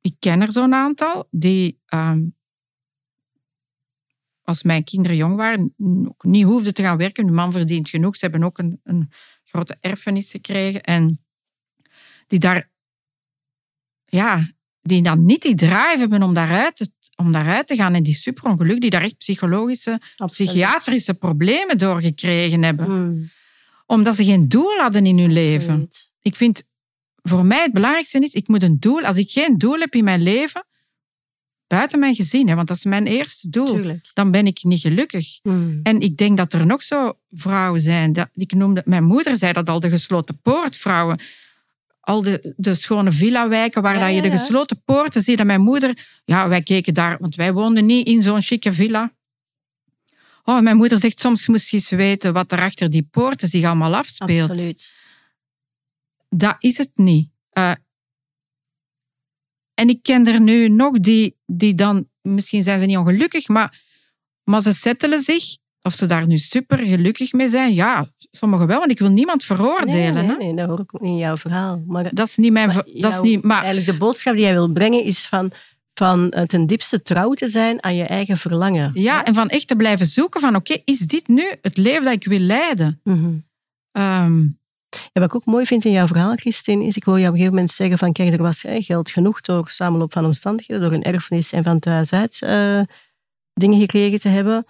ik 0.00 0.14
ken 0.18 0.40
er 0.40 0.52
zo'n 0.52 0.74
aantal 0.74 1.28
die, 1.30 1.80
ehm, 1.86 2.24
als 4.42 4.62
mijn 4.62 4.84
kinderen 4.84 5.16
jong 5.16 5.36
waren, 5.36 5.74
ook 6.08 6.24
niet 6.24 6.44
hoefden 6.44 6.74
te 6.74 6.82
gaan 6.82 6.96
werken. 6.96 7.24
Hun 7.24 7.34
man 7.34 7.52
verdient 7.52 7.88
genoeg. 7.88 8.16
Ze 8.16 8.24
hebben 8.24 8.44
ook 8.44 8.58
een, 8.58 8.80
een 8.84 9.10
grote 9.44 9.76
erfenis 9.80 10.30
gekregen. 10.30 10.82
En 10.82 11.24
die 12.26 12.38
daar, 12.38 12.70
ja, 14.04 14.50
die 14.82 15.02
dan 15.02 15.24
niet 15.24 15.42
die 15.42 15.54
drive 15.54 15.96
hebben 15.98 16.22
om 16.22 16.34
daaruit 16.34 16.76
te, 16.76 16.92
om 17.16 17.32
daaruit 17.32 17.66
te 17.66 17.76
gaan. 17.76 17.94
En 17.94 18.02
die 18.02 18.14
superongeluk, 18.14 18.80
die 18.80 18.90
daar 18.90 19.02
echt 19.02 19.16
psychologische, 19.16 20.00
Absoluut. 20.16 20.50
psychiatrische 20.50 21.14
problemen 21.14 21.78
door 21.78 22.00
gekregen 22.00 22.62
hebben. 22.62 22.90
Mm, 22.90 23.30
Omdat 23.86 24.16
ze 24.16 24.24
geen 24.24 24.48
doel 24.48 24.76
hadden 24.78 25.06
in 25.06 25.18
hun 25.18 25.32
leven. 25.32 25.88
Ik 26.20 26.36
vind, 26.36 26.70
voor 27.22 27.44
mij 27.44 27.62
het 27.62 27.72
belangrijkste 27.72 28.18
is, 28.18 28.32
ik 28.32 28.48
moet 28.48 28.62
een 28.62 28.80
doel. 28.80 29.04
Als 29.04 29.16
ik 29.16 29.30
geen 29.30 29.58
doel 29.58 29.78
heb 29.78 29.94
in 29.94 30.04
mijn 30.04 30.22
leven, 30.22 30.66
buiten 31.66 31.98
mijn 31.98 32.14
gezin, 32.14 32.48
hè, 32.48 32.54
want 32.54 32.68
dat 32.68 32.76
is 32.76 32.84
mijn 32.84 33.06
eerste 33.06 33.50
doel, 33.50 33.74
Tuurlijk. 33.74 34.10
dan 34.14 34.30
ben 34.30 34.46
ik 34.46 34.62
niet 34.62 34.80
gelukkig. 34.80 35.38
Mm. 35.42 35.80
En 35.82 36.00
ik 36.00 36.16
denk 36.16 36.36
dat 36.36 36.52
er 36.52 36.66
nog 36.66 36.82
zo 36.82 37.18
vrouwen 37.30 37.80
zijn. 37.80 38.12
Dat, 38.12 38.28
ik 38.32 38.52
noemde, 38.54 38.82
mijn 38.84 39.04
moeder 39.04 39.36
zei 39.36 39.52
dat 39.52 39.68
al, 39.68 39.80
de 39.80 39.88
gesloten 39.88 40.40
poortvrouwen. 40.42 41.18
Al 42.02 42.22
de, 42.22 42.54
de 42.56 42.74
schone 42.74 43.12
villa-wijken 43.12 43.82
waar 43.82 43.94
Ja, 43.94 44.06
dat 44.06 44.14
je 44.14 44.22
de 44.22 44.30
gesloten 44.30 44.82
poorten 44.84 45.22
ziet. 45.22 45.38
En 45.38 45.46
mijn 45.46 45.60
moeder, 45.60 46.20
ja, 46.24 46.48
wij 46.48 46.62
keken 46.62 46.94
daar, 46.94 47.18
want 47.18 47.34
wij 47.34 47.52
woonden 47.52 47.86
niet 47.86 48.06
in 48.06 48.22
zo'n 48.22 48.42
chique 48.42 48.72
villa. 48.72 49.12
Oh, 50.44 50.60
mijn 50.60 50.76
moeder 50.76 50.98
zegt 50.98 51.20
soms 51.20 51.46
moest 51.46 51.70
je 51.70 51.76
eens 51.76 51.90
weten 51.90 52.32
wat 52.32 52.52
er 52.52 52.60
achter 52.60 52.90
die 52.90 53.08
poorten 53.10 53.48
zich 53.48 53.64
allemaal 53.64 53.96
afspeelt. 53.96 54.50
Absoluut. 54.50 54.94
Dat 56.28 56.56
is 56.58 56.78
het 56.78 56.90
niet. 56.94 57.30
Eh, 57.50 57.72
en 59.74 59.88
ik 59.88 60.02
ken 60.02 60.26
er 60.26 60.40
nu 60.40 60.68
nog 60.68 61.00
die, 61.00 61.36
die 61.46 61.74
dan, 61.74 62.08
misschien 62.20 62.62
zijn 62.62 62.78
ze 62.78 62.84
niet 62.84 62.96
ongelukkig, 62.96 63.48
maar, 63.48 63.82
maar 64.44 64.60
ze 64.60 64.72
settelen 64.72 65.20
zich. 65.20 65.44
Of 65.82 65.94
ze 65.94 66.06
daar 66.06 66.26
nu 66.26 66.38
super 66.38 66.78
gelukkig 66.78 67.32
mee 67.32 67.48
zijn. 67.48 67.74
Ja, 67.74 68.08
sommigen 68.30 68.66
wel, 68.66 68.78
want 68.78 68.90
ik 68.90 68.98
wil 68.98 69.10
niemand 69.10 69.44
veroordelen. 69.44 70.14
Nee, 70.14 70.22
hè. 70.24 70.36
nee, 70.36 70.36
nee, 70.36 70.54
dat 70.54 70.66
hoor 70.68 70.80
ik 70.80 70.94
ook 70.94 71.00
niet 71.00 71.10
in 71.10 71.16
jouw 71.16 71.36
verhaal. 71.36 71.82
Maar, 71.86 72.14
Dat 72.14 72.26
is 72.26 72.36
niet 72.36 72.52
mijn. 72.52 72.66
maar 72.66 72.74
ver- 72.74 73.00
dat 73.00 73.12
is 73.12 73.20
niet, 73.20 73.42
maar 73.42 73.56
eigenlijk 73.62 73.86
de 73.86 73.96
boodschap 73.96 74.34
die 74.34 74.42
jij 74.42 74.52
wil 74.52 74.72
brengen 74.72 75.04
is 75.04 75.26
van, 75.26 75.50
van 75.94 76.30
eh, 76.30 76.42
ten 76.42 76.66
diepste 76.66 77.02
trouw 77.02 77.32
te 77.32 77.48
zijn 77.48 77.82
aan 77.82 77.94
je 77.94 78.04
eigen 78.04 78.38
verlangen. 78.38 78.90
ja, 78.94 79.24
en 79.24 79.34
van 79.34 79.48
echt 79.48 79.68
te 79.68 79.76
blijven 79.76 80.06
zoeken 80.06 80.40
van 80.40 80.56
oké, 80.56 80.76
is 80.84 80.98
dit 80.98 81.28
nu 81.28 81.52
het 81.62 81.76
leven 81.76 82.04
dat 82.04 82.12
ik 82.12 82.24
wil 82.24 82.38
leiden? 82.38 83.00
Mhm. 83.04 83.30
Ehm, 83.92 84.46
En 85.12 85.22
wat 85.22 85.24
ik 85.24 85.34
ook 85.34 85.44
mooi 85.44 85.66
vind 85.66 85.84
in 85.84 85.92
jouw 85.92 86.06
verhaal, 86.06 86.34
Christine, 86.34 86.84
is 86.84 86.96
ik 86.96 87.04
hoor 87.04 87.14
je 87.18 87.20
op 87.26 87.26
een 87.30 87.32
gegeven 87.36 87.54
moment 87.54 87.72
zeggen 87.72 87.98
van 87.98 88.12
kijk, 88.12 88.32
er 88.32 88.42
was 88.42 88.62
hè, 88.62 88.80
geld 88.82 89.10
genoeg 89.10 89.40
door 89.40 89.68
samenloop 89.70 90.12
van 90.12 90.24
omstandigheden, 90.24 90.82
door 90.82 90.92
een 90.92 91.02
erfenis 91.02 91.52
en 91.52 91.64
van 91.64 91.78
thuis 91.78 92.12
uit 92.12 92.38
eh, 92.42 92.80
dingen 93.54 93.80
gekregen 93.80 94.20
te 94.20 94.28
hebben. 94.28 94.64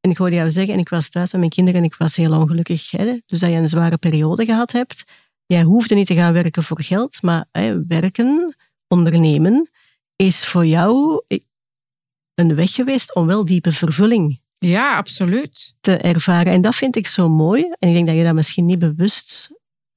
En 0.00 0.10
ik 0.10 0.16
hoorde 0.16 0.36
jou 0.36 0.50
zeggen, 0.50 0.74
en 0.74 0.80
ik 0.80 0.88
was 0.88 1.08
thuis 1.08 1.32
met 1.32 1.40
mijn 1.40 1.52
kinderen 1.52 1.80
en 1.80 1.86
ik 1.86 1.94
was 1.94 2.16
heel 2.16 2.32
ongelukkig. 2.32 2.90
Hè, 2.90 3.18
dus 3.26 3.40
dat 3.40 3.50
je 3.50 3.56
een 3.56 3.68
zware 3.68 3.96
periode 3.96 4.44
gehad 4.44 4.72
hebt. 4.72 5.04
Jij 5.46 5.62
hoefde 5.62 5.94
niet 5.94 6.06
te 6.06 6.14
gaan 6.14 6.32
werken 6.32 6.62
voor 6.62 6.82
geld, 6.82 7.22
maar 7.22 7.48
hè, 7.52 7.86
werken, 7.86 8.56
ondernemen, 8.88 9.70
is 10.16 10.46
voor 10.46 10.66
jou 10.66 11.22
een 12.34 12.54
weg 12.54 12.72
geweest 12.72 13.14
om 13.14 13.26
wel 13.26 13.44
diepe 13.44 13.72
vervulling 13.72 14.40
ja, 14.58 14.96
absoluut. 14.96 15.74
te 15.80 15.96
ervaren. 15.96 16.52
En 16.52 16.60
dat 16.60 16.74
vind 16.74 16.96
ik 16.96 17.06
zo 17.06 17.28
mooi. 17.28 17.62
En 17.62 17.88
ik 17.88 17.94
denk 17.94 18.06
dat 18.06 18.16
je 18.16 18.22
daar 18.22 18.34
misschien 18.34 18.66
niet 18.66 18.78
bewust 18.78 19.50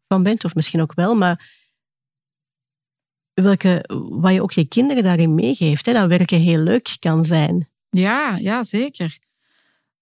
van 0.08 0.24
bent, 0.24 0.44
of 0.46 0.56
misschien 0.56 0.82
ook 0.82 0.94
wel, 0.94 1.16
maar 1.16 1.60
welke, 3.34 3.84
wat 4.10 4.34
je 4.34 4.42
ook 4.42 4.52
je 4.52 4.66
kinderen 4.66 5.04
daarin 5.04 5.36
meegeeft, 5.36 5.86
hè, 5.86 5.94
dat 5.94 6.08
werken 6.08 6.40
heel 6.40 6.60
leuk 6.60 6.96
kan 7.00 7.26
zijn. 7.26 7.70
Ja, 7.90 8.38
ja 8.38 8.64
zeker. 8.64 9.20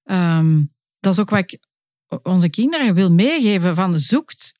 Ehm, 0.09 0.63
dat 0.99 1.13
is 1.13 1.19
ook 1.19 1.29
wat 1.29 1.39
ik 1.39 1.59
onze 2.23 2.49
kinderen 2.49 2.93
wil 2.93 3.11
meegeven 3.11 3.75
van 3.75 3.99
zoekt. 3.99 4.59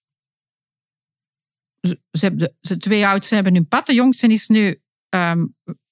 Ze, 1.82 2.00
hebben 2.12 2.40
de, 2.40 2.54
ze 2.60 2.78
twee 2.78 3.08
oudsten 3.08 3.36
hebben 3.36 3.54
hun 3.54 3.68
pad, 3.68 3.86
de 3.86 3.94
jongste 3.94 4.28
is 4.28 4.48
nu 4.48 4.82
ehm, 5.10 5.46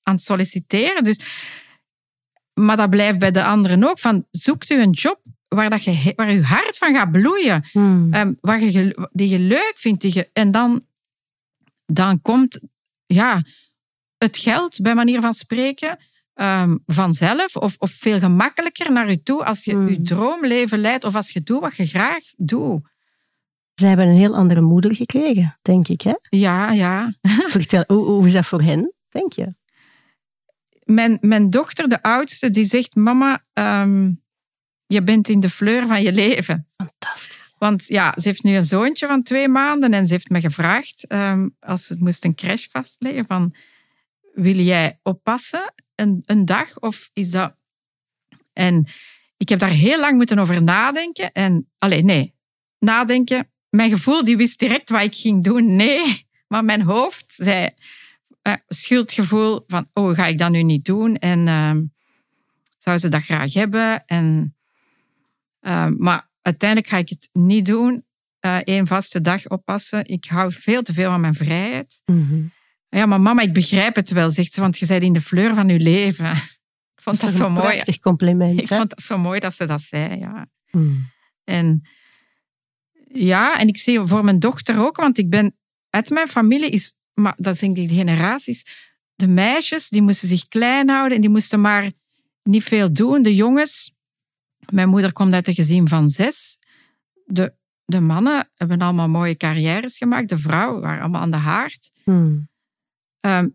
aan 0.03 0.15
het 0.15 0.21
solliciteren. 0.21 1.03
Dus, 1.03 1.19
maar 2.53 2.77
dat 2.77 2.89
blijft 2.89 3.19
bij 3.19 3.31
de 3.31 3.43
anderen 3.43 3.83
ook. 3.83 3.99
Van, 3.99 4.25
zoekt 4.31 4.69
u 4.69 4.81
een 4.81 4.91
job 4.91 5.21
waar, 5.47 5.69
dat 5.69 5.83
je, 5.83 6.13
waar 6.15 6.31
je 6.31 6.43
hart 6.43 6.77
van 6.77 6.95
gaat 6.95 7.11
bloeien. 7.11 7.63
Ehm, 8.11 8.33
waar 8.39 8.61
je, 8.61 9.09
die 9.11 9.29
je 9.29 9.39
leuk 9.39 9.73
vindt. 9.75 10.01
Die 10.01 10.13
je, 10.13 10.29
en 10.33 10.51
dan, 10.51 10.85
dan 11.85 12.21
komt 12.21 12.59
ja, 13.05 13.43
het 14.17 14.37
geld, 14.37 14.81
bij 14.81 14.95
manier 14.95 15.21
van 15.21 15.33
spreken, 15.33 15.97
ehm, 16.37 16.77
vanzelf 16.85 17.55
of, 17.55 17.75
of 17.77 17.91
veel 17.91 18.19
gemakkelijker 18.19 18.91
naar 18.91 19.09
je 19.09 19.23
toe 19.23 19.45
als 19.45 19.63
je 19.63 19.73
Hmm. 19.73 19.89
je 19.89 20.01
droomleven 20.01 20.79
leidt 20.79 21.03
of 21.03 21.15
als 21.15 21.29
je 21.29 21.41
doet 21.41 21.61
wat 21.61 21.75
je 21.75 21.85
graag 21.85 22.23
doet. 22.37 22.81
Zij 23.73 23.89
hebben 23.89 24.07
een 24.07 24.17
heel 24.17 24.35
andere 24.35 24.61
moeder 24.61 24.95
gekregen, 24.95 25.57
denk 25.61 25.87
ik. 25.87 26.01
Hè? 26.01 26.13
Ja, 26.29 26.71
ja. 26.71 27.13
Vertel, 27.57 27.83
hoe, 27.87 28.05
hoe 28.05 28.27
is 28.27 28.33
dat 28.33 28.45
voor 28.45 28.61
hen, 28.61 28.93
denk 29.09 29.33
je? 29.33 29.55
Mijn, 30.83 31.17
mijn 31.21 31.49
dochter, 31.49 31.87
de 31.87 32.01
oudste, 32.01 32.49
die 32.49 32.63
zegt: 32.65 32.95
Mama, 32.95 33.43
ehm, 33.53 34.11
je 34.85 35.03
bent 35.03 35.29
in 35.29 35.39
de 35.39 35.49
fleur 35.49 35.87
van 35.87 36.01
je 36.01 36.11
leven. 36.11 36.67
Fantastisch. 36.77 37.53
Want 37.57 37.87
ja, 37.87 38.13
ze 38.17 38.27
heeft 38.27 38.43
nu 38.43 38.55
een 38.55 38.63
zoontje 38.63 39.07
van 39.07 39.23
twee 39.23 39.47
maanden 39.47 39.93
en 39.93 40.07
ze 40.07 40.13
heeft 40.13 40.29
me 40.29 40.41
gevraagd, 40.41 41.07
ehm, 41.07 41.49
als 41.59 41.85
ze 41.85 41.95
moest 41.99 42.25
een 42.25 42.35
crash 42.35 42.65
vastleggen, 42.71 43.25
van 43.25 43.55
wil 44.33 44.55
jij 44.55 44.99
oppassen 45.03 45.73
een, 45.97 46.21
een 46.25 46.45
dag 46.45 46.79
of 46.79 47.09
is 47.13 47.31
dat... 47.31 47.55
En 48.53 48.87
ik 49.37 49.49
heb 49.49 49.59
daar 49.59 49.69
heel 49.69 49.99
lang 49.99 50.17
moeten 50.17 50.39
over 50.39 50.63
nadenken. 50.63 51.31
En, 51.31 51.69
alleen 51.77 52.05
nee, 52.05 52.35
nadenken. 52.79 53.51
Mijn 53.69 53.89
gevoel 53.89 54.23
die 54.23 54.37
wist 54.37 54.59
direct 54.59 54.89
wat 54.89 55.01
ik 55.01 55.15
ging 55.15 55.43
doen. 55.43 55.75
Nee, 55.75 56.25
maar 56.47 56.65
mijn 56.65 56.81
hoofd 56.81 57.33
zei 57.33 57.69
eh, 58.41 58.53
schuldgevoel 58.67 59.63
van, 59.67 59.89
oh, 59.93 60.15
ga 60.15 60.25
ik 60.25 60.37
dat 60.37 60.51
nu 60.51 60.63
niet 60.63 60.85
doen? 60.85 61.15
En 61.15 61.47
ehm, 61.47 61.83
zou 62.77 62.97
ze 62.97 63.09
dat 63.09 63.23
graag 63.23 63.53
hebben? 63.53 64.05
En, 64.05 64.55
ehm, 65.59 65.93
maar 65.97 66.29
uiteindelijk 66.41 66.89
ga 66.89 66.97
ik 66.97 67.09
het 67.09 67.29
niet 67.33 67.65
doen. 67.65 68.05
Eén 68.63 68.87
vaste 68.87 69.21
dag 69.21 69.47
oppassen. 69.47 70.05
Ik 70.05 70.25
hou 70.25 70.51
veel 70.51 70.81
te 70.81 70.93
veel 70.93 71.09
van 71.09 71.21
mijn 71.21 71.33
vrijheid. 71.33 72.01
Mhm. 72.05 72.43
Ja, 72.89 73.05
maar 73.05 73.21
mama, 73.21 73.41
ik 73.41 73.53
begrijp 73.53 73.95
het 73.95 74.11
wel, 74.11 74.29
zegt 74.29 74.53
ze, 74.53 74.61
want 74.61 74.77
je 74.77 74.85
bent 74.85 75.03
in 75.03 75.13
de 75.13 75.21
fleur 75.21 75.55
van 75.55 75.69
je 75.69 75.79
leven. 75.79 76.31
Ik 76.31 77.03
vond 77.03 77.21
dat 77.21 77.31
zo 77.31 77.45
een 77.45 77.51
mooi. 77.51 77.67
prachtig 77.67 77.99
compliment. 77.99 78.61
Ik 78.61 78.69
hè? 78.69 78.77
vond 78.77 78.89
dat 78.89 79.01
zo 79.01 79.17
mooi 79.17 79.39
dat 79.39 79.55
ze 79.55 79.65
dat 79.65 79.81
zei, 79.81 80.19
ja. 80.19 80.47
Mm. 80.71 81.09
En 81.43 81.81
ja, 83.07 83.59
en 83.59 83.67
ik 83.67 83.77
zie 83.77 83.99
voor 83.99 84.23
mijn 84.23 84.39
dochter 84.39 84.79
ook, 84.79 84.95
want 84.95 85.17
ik 85.17 85.29
ben 85.29 85.55
uit 85.89 86.09
mijn 86.09 86.27
familie 86.27 86.69
is, 86.69 86.97
maar 87.13 87.33
dat 87.37 87.59
denk 87.59 87.77
ik 87.77 87.87
de 87.87 87.95
generaties, 87.95 88.65
de 89.15 89.27
meisjes 89.27 89.89
die 89.89 90.01
moesten 90.01 90.27
zich 90.27 90.47
klein 90.47 90.89
houden 90.89 91.15
en 91.15 91.21
die 91.21 91.29
moesten 91.29 91.61
maar 91.61 91.91
niet 92.43 92.63
veel 92.63 92.93
doen. 92.93 93.21
De 93.21 93.35
jongens, 93.35 93.95
mijn 94.69 94.89
moeder 94.89 95.13
komt 95.13 95.33
uit 95.33 95.47
een 95.47 95.53
gezin 95.53 95.87
van 95.87 96.09
zes. 96.09 96.59
De, 97.25 97.53
de 97.85 97.99
mannen 97.99 98.49
hebben 98.55 98.79
allemaal 98.79 99.09
mooie 99.09 99.37
carrières 99.37 99.97
gemaakt. 99.97 100.29
De 100.29 100.37
vrouwen 100.37 100.81
waren 100.81 101.01
allemaal 101.01 101.21
aan 101.21 101.31
de 101.31 101.37
haard. 101.37 101.91
Mm. 102.03 102.49
Ehm, 103.27 103.47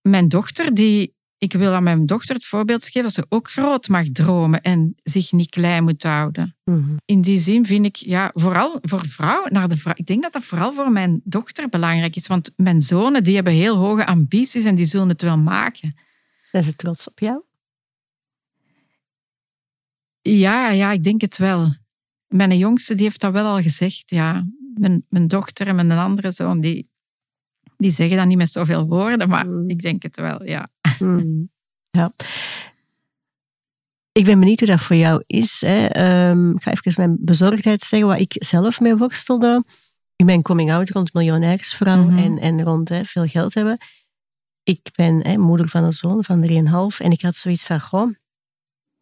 mijn 0.00 0.28
dochter, 0.28 0.74
die, 0.74 1.14
ik 1.38 1.52
wil 1.52 1.72
aan 1.72 1.82
mijn 1.82 2.06
dochter 2.06 2.34
het 2.34 2.46
voorbeeld 2.46 2.84
geven 2.84 3.02
dat 3.02 3.12
ze 3.12 3.26
ook 3.28 3.50
groot 3.50 3.88
mag 3.88 4.08
dromen 4.12 4.62
en 4.62 4.94
zich 5.02 5.32
niet 5.32 5.50
klein 5.50 5.84
moet 5.84 6.02
houden. 6.02 6.56
Mhm. 6.64 6.96
In 7.04 7.20
die 7.20 7.38
zin 7.38 7.66
vind 7.66 7.86
ik, 7.86 7.96
ja, 7.96 8.30
vooral 8.34 8.78
voor 8.80 9.06
vrouw, 9.06 9.46
naar 9.48 9.68
de 9.68 9.76
vrouw, 9.76 9.92
ik 9.96 10.06
denk 10.06 10.22
dat 10.22 10.32
dat 10.32 10.44
vooral 10.44 10.72
voor 10.72 10.90
mijn 10.90 11.20
dochter 11.24 11.68
belangrijk 11.68 12.16
is. 12.16 12.26
Want 12.26 12.52
mijn 12.56 12.82
zonen, 12.82 13.24
die 13.24 13.34
hebben 13.34 13.52
heel 13.52 13.76
hoge 13.76 14.06
ambities 14.06 14.64
en 14.64 14.74
die 14.74 14.86
zullen 14.86 15.08
het 15.08 15.22
wel 15.22 15.38
maken. 15.38 15.96
Zijn 16.50 16.62
ze 16.64 16.76
trots 16.76 17.08
op 17.08 17.18
jou? 17.18 17.42
Ja, 20.20 20.70
ja, 20.70 20.92
ik 20.92 21.04
denk 21.04 21.20
het 21.20 21.36
wel. 21.36 21.74
Mijn 22.26 22.58
jongste, 22.58 22.94
die 22.94 23.04
heeft 23.04 23.20
dat 23.20 23.32
wel 23.32 23.46
al 23.46 23.62
gezegd, 23.62 24.10
ja. 24.10 24.46
Mijn, 24.74 25.06
mijn 25.08 25.28
dochter 25.28 25.66
en 25.66 25.74
mijn 25.74 25.90
andere 25.90 26.30
zoon, 26.30 26.60
die, 26.60 26.92
die 27.76 27.90
zeggen 27.90 28.16
dat 28.16 28.26
niet 28.26 28.36
met 28.36 28.50
zoveel 28.50 28.86
woorden, 28.86 29.28
maar 29.28 29.46
Mm. 29.46 29.68
ik 29.70 29.80
denk 29.80 30.02
het 30.02 30.16
wel, 30.16 30.44
ja. 30.44 30.68
Mm. 30.98 31.48
Ja. 31.90 32.12
Ik 34.12 34.24
ben 34.24 34.38
benieuwd 34.40 34.58
hoe 34.58 34.68
dat 34.68 34.80
voor 34.80 34.96
jou 34.96 35.22
is. 35.26 35.60
Hè. 35.60 35.86
Ehm, 35.86 36.50
ik 36.50 36.62
ga 36.62 36.70
even 36.70 36.92
mijn 36.96 37.16
bezorgdheid 37.20 37.82
zeggen, 37.82 38.08
wat 38.08 38.20
ik 38.20 38.34
zelf 38.38 38.80
mee 38.80 38.96
worstelde. 38.96 39.64
In 40.16 40.24
mijn 40.26 40.42
coming-out 40.42 40.90
rond 40.90 41.14
miljonairsvrouw 41.14 42.02
Mhm. 42.04 42.18
en, 42.18 42.38
en 42.38 42.62
rond 42.62 42.88
hè, 42.88 43.04
veel 43.04 43.26
geld 43.26 43.54
hebben. 43.54 43.78
Ik 44.62 44.80
ben 44.94 45.26
hè, 45.26 45.36
moeder 45.36 45.68
van 45.68 45.84
een 45.84 45.92
zoon 45.92 46.24
van 46.24 46.40
3,5 46.40 47.00
en 47.00 47.10
ik 47.10 47.20
had 47.22 47.36
zoiets 47.36 47.64
van, 47.64 47.80
goh, 47.80 48.14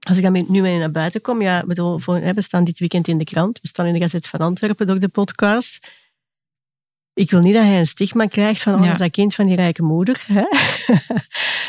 als 0.07 0.17
ik 0.17 0.23
dan 0.23 0.45
nu 0.49 0.61
mee 0.61 0.79
naar 0.79 0.91
buiten 0.91 1.21
kom, 1.21 1.43
ja, 1.43 1.61
ik 1.61 1.67
bedoel, 1.67 1.99
voor, 1.99 2.17
hè, 2.17 2.33
we 2.33 2.43
staan 2.43 2.65
dit 2.65 2.79
weekend 2.79 3.09
in 3.09 3.19
de 3.19 3.25
krant, 3.25 3.59
we 3.63 3.69
staan 3.69 3.87
in 3.87 3.93
de 3.93 4.01
Gazet 4.01 4.27
van 4.27 4.41
Antwerpen 4.41 4.87
door 4.87 4.99
de 4.99 5.09
podcast. 5.09 5.93
Ik 7.15 7.31
wil 7.31 7.41
niet 7.41 7.55
dat 7.55 7.63
hij 7.63 7.79
een 7.79 7.87
stigma 7.87 8.27
krijgt 8.27 8.63
van, 8.63 8.73
oh, 8.75 8.79
Ja. 8.81 8.85
dat 8.85 8.93
is 8.95 8.99
dat 9.01 9.11
kind 9.11 9.35
van 9.35 9.47
die 9.47 9.57
rijke 9.57 9.83
moeder. 9.83 10.25
Hè? 10.27 10.43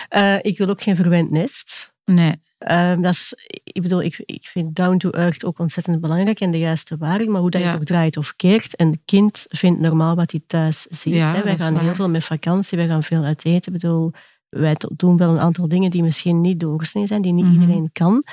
Eh, 0.10 0.36
ik 0.42 0.58
wil 0.58 0.70
ook 0.70 0.82
geen 0.82 0.96
verwend 0.96 1.32
nest. 1.32 1.94
Nee. 2.06 2.36
Ehm, 2.58 3.02
dat 3.02 3.14
is, 3.14 3.34
ik 3.64 3.82
bedoel, 3.82 4.02
ik, 4.02 4.24
ik 4.26 4.46
vind 4.48 4.76
down 4.76 4.98
to 4.98 5.10
earth 5.10 5.46
ook 5.46 5.60
ontzettend 5.60 6.02
belangrijk 6.02 6.40
en 6.40 6.52
de 6.52 6.60
juiste 6.60 6.98
waarde, 6.98 7.28
maar 7.28 7.42
hoe 7.42 7.50
dat 7.50 7.62
je 7.62 7.68
Ja. 7.68 7.74
ook 7.74 7.84
draait 7.84 8.18
of 8.18 8.34
keert, 8.36 8.80
een 8.82 9.02
kind 9.06 9.46
vindt 9.50 9.80
normaal 9.80 10.16
wat 10.16 10.32
hij 10.32 10.42
thuis 10.48 10.82
ziet. 10.90 11.14
Ja, 11.14 11.34
hè. 11.34 11.44
Wij 11.44 11.58
gaan 11.58 11.78
heel 11.80 11.96
veel 11.96 12.10
met 12.10 12.26
vakantie, 12.26 12.78
wij 12.78 12.88
gaan 12.88 13.04
veel 13.04 13.24
uit 13.24 13.46
eten. 13.46 13.74
Ik 13.74 13.82
bedoel, 13.82 14.12
wij 14.50 14.76
doen 14.96 15.18
wel 15.18 15.30
een 15.32 15.40
aantal 15.40 15.68
dingen 15.68 15.92
die 15.92 16.04
misschien 16.04 16.42
niet 16.42 16.60
doorsnee 16.60 17.08
zijn, 17.08 17.22
die 17.22 17.34
niet 17.34 17.46
Mhm. 17.46 17.54
iedereen 17.54 17.90
kan. 17.94 18.24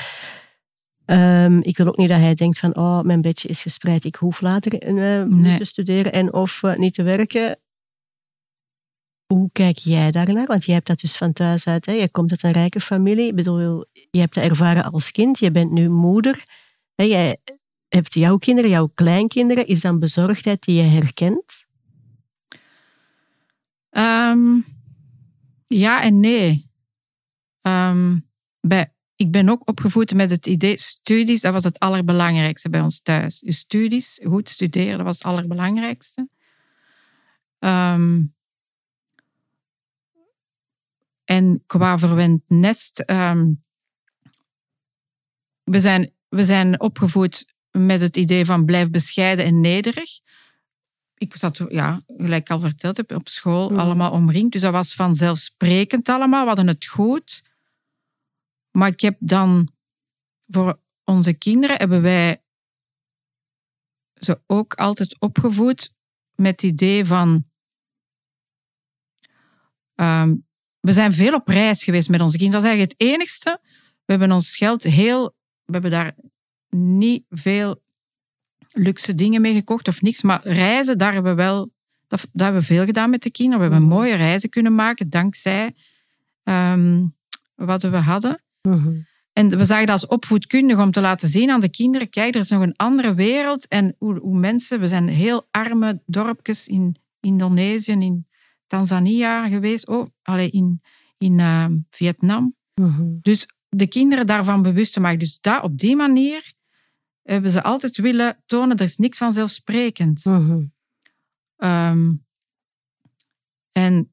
Ehm, 1.10 1.58
ik 1.58 1.76
wil 1.76 1.86
ook 1.86 1.96
niet 1.96 2.08
dat 2.08 2.18
hij 2.18 2.34
denkt 2.34 2.58
van, 2.58 2.76
oh, 2.76 3.00
mijn 3.00 3.20
bedje 3.20 3.48
is 3.48 3.62
gespreid, 3.62 4.04
ik 4.04 4.14
hoef 4.14 4.40
later 4.40 4.78
eh, 4.78 5.24
niet 5.24 5.56
te 5.56 5.64
studeren 5.64 6.12
en 6.12 6.32
of 6.32 6.62
eh, 6.62 6.76
niet 6.76 6.94
te 6.94 7.02
werken. 7.02 7.58
Hoe 9.26 9.48
kijk 9.52 9.76
jij 9.76 10.10
daarnaar? 10.10 10.46
Want 10.46 10.64
jij 10.64 10.74
hebt 10.74 10.86
dat 10.86 11.00
dus 11.00 11.16
van 11.16 11.32
thuis 11.32 11.66
uit. 11.66 11.86
Hè? 11.86 11.92
Je 11.92 12.08
komt 12.08 12.30
uit 12.30 12.42
een 12.42 12.52
rijke 12.52 12.80
familie. 12.80 13.28
Ik 13.28 13.34
bedoel, 13.34 13.84
je 14.10 14.18
hebt 14.18 14.34
dat 14.34 14.44
ervaren 14.44 14.92
als 14.92 15.10
kind. 15.10 15.38
Je 15.38 15.50
bent 15.50 15.70
nu 15.70 15.88
moeder. 15.88 16.44
Hè? 16.94 17.04
Jij 17.04 17.38
hebt 17.88 18.14
jouw 18.14 18.36
kinderen, 18.36 18.70
jouw 18.70 18.90
kleinkinderen. 18.94 19.66
Is 19.66 19.80
dat 19.80 19.92
een 19.92 19.98
bezorgdheid 19.98 20.64
die 20.64 20.82
je 20.82 20.88
herkent? 20.88 21.66
Ehm, 23.90 24.58
ja 25.66 26.02
en 26.02 26.20
nee. 26.20 26.70
Ehm, 27.60 28.18
bij, 28.60 28.92
ik 29.20 29.30
ben 29.30 29.48
ook 29.48 29.68
opgevoed 29.68 30.14
met 30.14 30.30
het 30.30 30.46
idee, 30.46 30.78
studies, 30.78 31.40
dat 31.40 31.52
was 31.52 31.64
het 31.64 31.78
allerbelangrijkste 31.78 32.70
bij 32.70 32.80
ons 32.80 33.00
thuis. 33.00 33.40
Je 33.40 33.52
studies, 33.52 34.20
goed 34.22 34.48
studeren, 34.48 34.96
dat 34.96 35.06
was 35.06 35.18
het 35.18 35.26
allerbelangrijkste. 35.26 36.28
Ehm, 37.58 38.22
en 41.24 41.62
qua 41.66 41.98
verwend 41.98 42.42
nest, 42.46 43.00
ehm, 43.00 43.52
we, 45.64 45.80
zijn, 45.80 46.12
we 46.28 46.44
zijn 46.44 46.80
opgevoed 46.80 47.54
met 47.70 48.00
het 48.00 48.16
idee 48.16 48.44
van 48.44 48.64
blijf 48.64 48.90
bescheiden 48.90 49.44
en 49.44 49.60
nederig 49.60 50.20
ik 51.20 51.34
zat, 51.38 51.60
ja, 51.68 52.02
gelijk 52.06 52.42
ik 52.42 52.50
al 52.50 52.60
verteld 52.60 52.96
heb, 52.96 53.14
op 53.14 53.28
school 53.28 53.70
Mhm. 53.70 53.78
allemaal 53.78 54.10
omringd. 54.10 54.52
Dus 54.52 54.62
dat 54.62 54.72
was 54.72 54.94
vanzelfsprekend 54.94 56.08
allemaal. 56.08 56.40
We 56.40 56.46
hadden 56.46 56.66
het 56.66 56.86
goed. 56.86 57.42
Maar 58.80 58.88
ik 58.88 59.00
heb 59.00 59.16
dan 59.18 59.68
voor 60.46 60.80
onze 61.04 61.32
kinderen 61.32 61.76
hebben 61.76 62.02
wij 62.02 62.42
ze 64.14 64.40
ook 64.46 64.74
altijd 64.74 65.16
opgevoed 65.18 65.94
met 66.34 66.50
het 66.60 66.62
idee 66.62 67.04
van. 67.04 67.44
ehm, 69.94 70.34
we 70.80 70.92
zijn 70.92 71.12
veel 71.12 71.34
op 71.34 71.48
reis 71.48 71.84
geweest 71.84 72.08
met 72.08 72.20
onze 72.20 72.38
kinderen. 72.38 72.62
Dat 72.62 72.70
is 72.70 72.76
eigenlijk 72.76 73.00
het 73.00 73.10
enigste. 73.18 73.60
We 74.04 74.12
hebben 74.12 74.32
ons 74.32 74.56
geld 74.56 74.82
heel. 74.82 75.24
We 75.64 75.72
hebben 75.72 75.90
daar 75.90 76.14
niet 76.68 77.24
veel 77.28 77.82
luxe 78.72 79.14
dingen 79.14 79.40
mee 79.40 79.54
gekocht 79.54 79.88
of 79.88 80.02
niks. 80.02 80.22
Maar 80.22 80.40
reizen, 80.46 80.98
daar 80.98 81.12
hebben 81.12 81.36
we 81.36 81.42
wel 81.42 81.72
dat, 82.06 82.20
dat 82.20 82.28
hebben 82.42 82.60
we 82.60 82.66
veel 82.66 82.84
gedaan 82.84 83.10
met 83.10 83.22
de 83.22 83.30
kinderen. 83.30 83.58
We 83.66 83.70
hebben 83.72 83.88
Mhm. 83.88 83.96
mooie 83.98 84.14
reizen 84.14 84.50
kunnen 84.50 84.74
maken 84.74 85.10
dankzij 85.10 85.74
ehm, 86.42 87.06
wat 87.54 87.82
we 87.82 87.96
hadden. 87.96 88.42
En 89.32 89.48
we 89.48 89.64
zagen 89.64 89.86
dat 89.86 90.00
als 90.00 90.06
opvoedkundig 90.06 90.78
om 90.78 90.90
te 90.90 91.00
laten 91.00 91.28
zien 91.28 91.50
aan 91.50 91.60
de 91.60 91.70
kinderen, 91.70 92.10
kijk, 92.10 92.34
er 92.34 92.40
is 92.40 92.48
nog 92.48 92.62
een 92.62 92.76
andere 92.76 93.14
wereld. 93.14 93.68
En 93.68 93.94
hoe, 93.98 94.18
hoe 94.18 94.38
mensen, 94.38 94.80
we 94.80 94.88
zijn 94.88 95.08
heel 95.08 95.48
arme 95.50 96.02
dorpjes 96.06 96.66
in 96.66 96.96
Indonesië, 97.20 97.92
in 97.92 98.26
Tanzania 98.66 99.48
geweest, 99.48 99.88
oh, 99.88 100.06
allee, 100.22 100.50
in, 100.50 100.82
in 101.18 101.40
ehm, 101.40 101.76
Vietnam. 101.90 102.54
Dus 103.22 103.48
de 103.68 103.86
kinderen 103.86 104.26
daarvan 104.26 104.62
bewust 104.62 104.92
te 104.92 105.00
maken. 105.00 105.18
Dus 105.18 105.40
dat, 105.40 105.62
op 105.62 105.78
die 105.78 105.96
manier 105.96 106.52
hebben 107.22 107.50
ze 107.50 107.62
altijd 107.62 107.96
willen 107.96 108.42
tonen, 108.46 108.76
er 108.76 108.84
is 108.84 108.96
niks 108.96 109.18
vanzelfsprekend. 109.18 110.22
Ehm, 111.56 112.12
en 113.72 114.12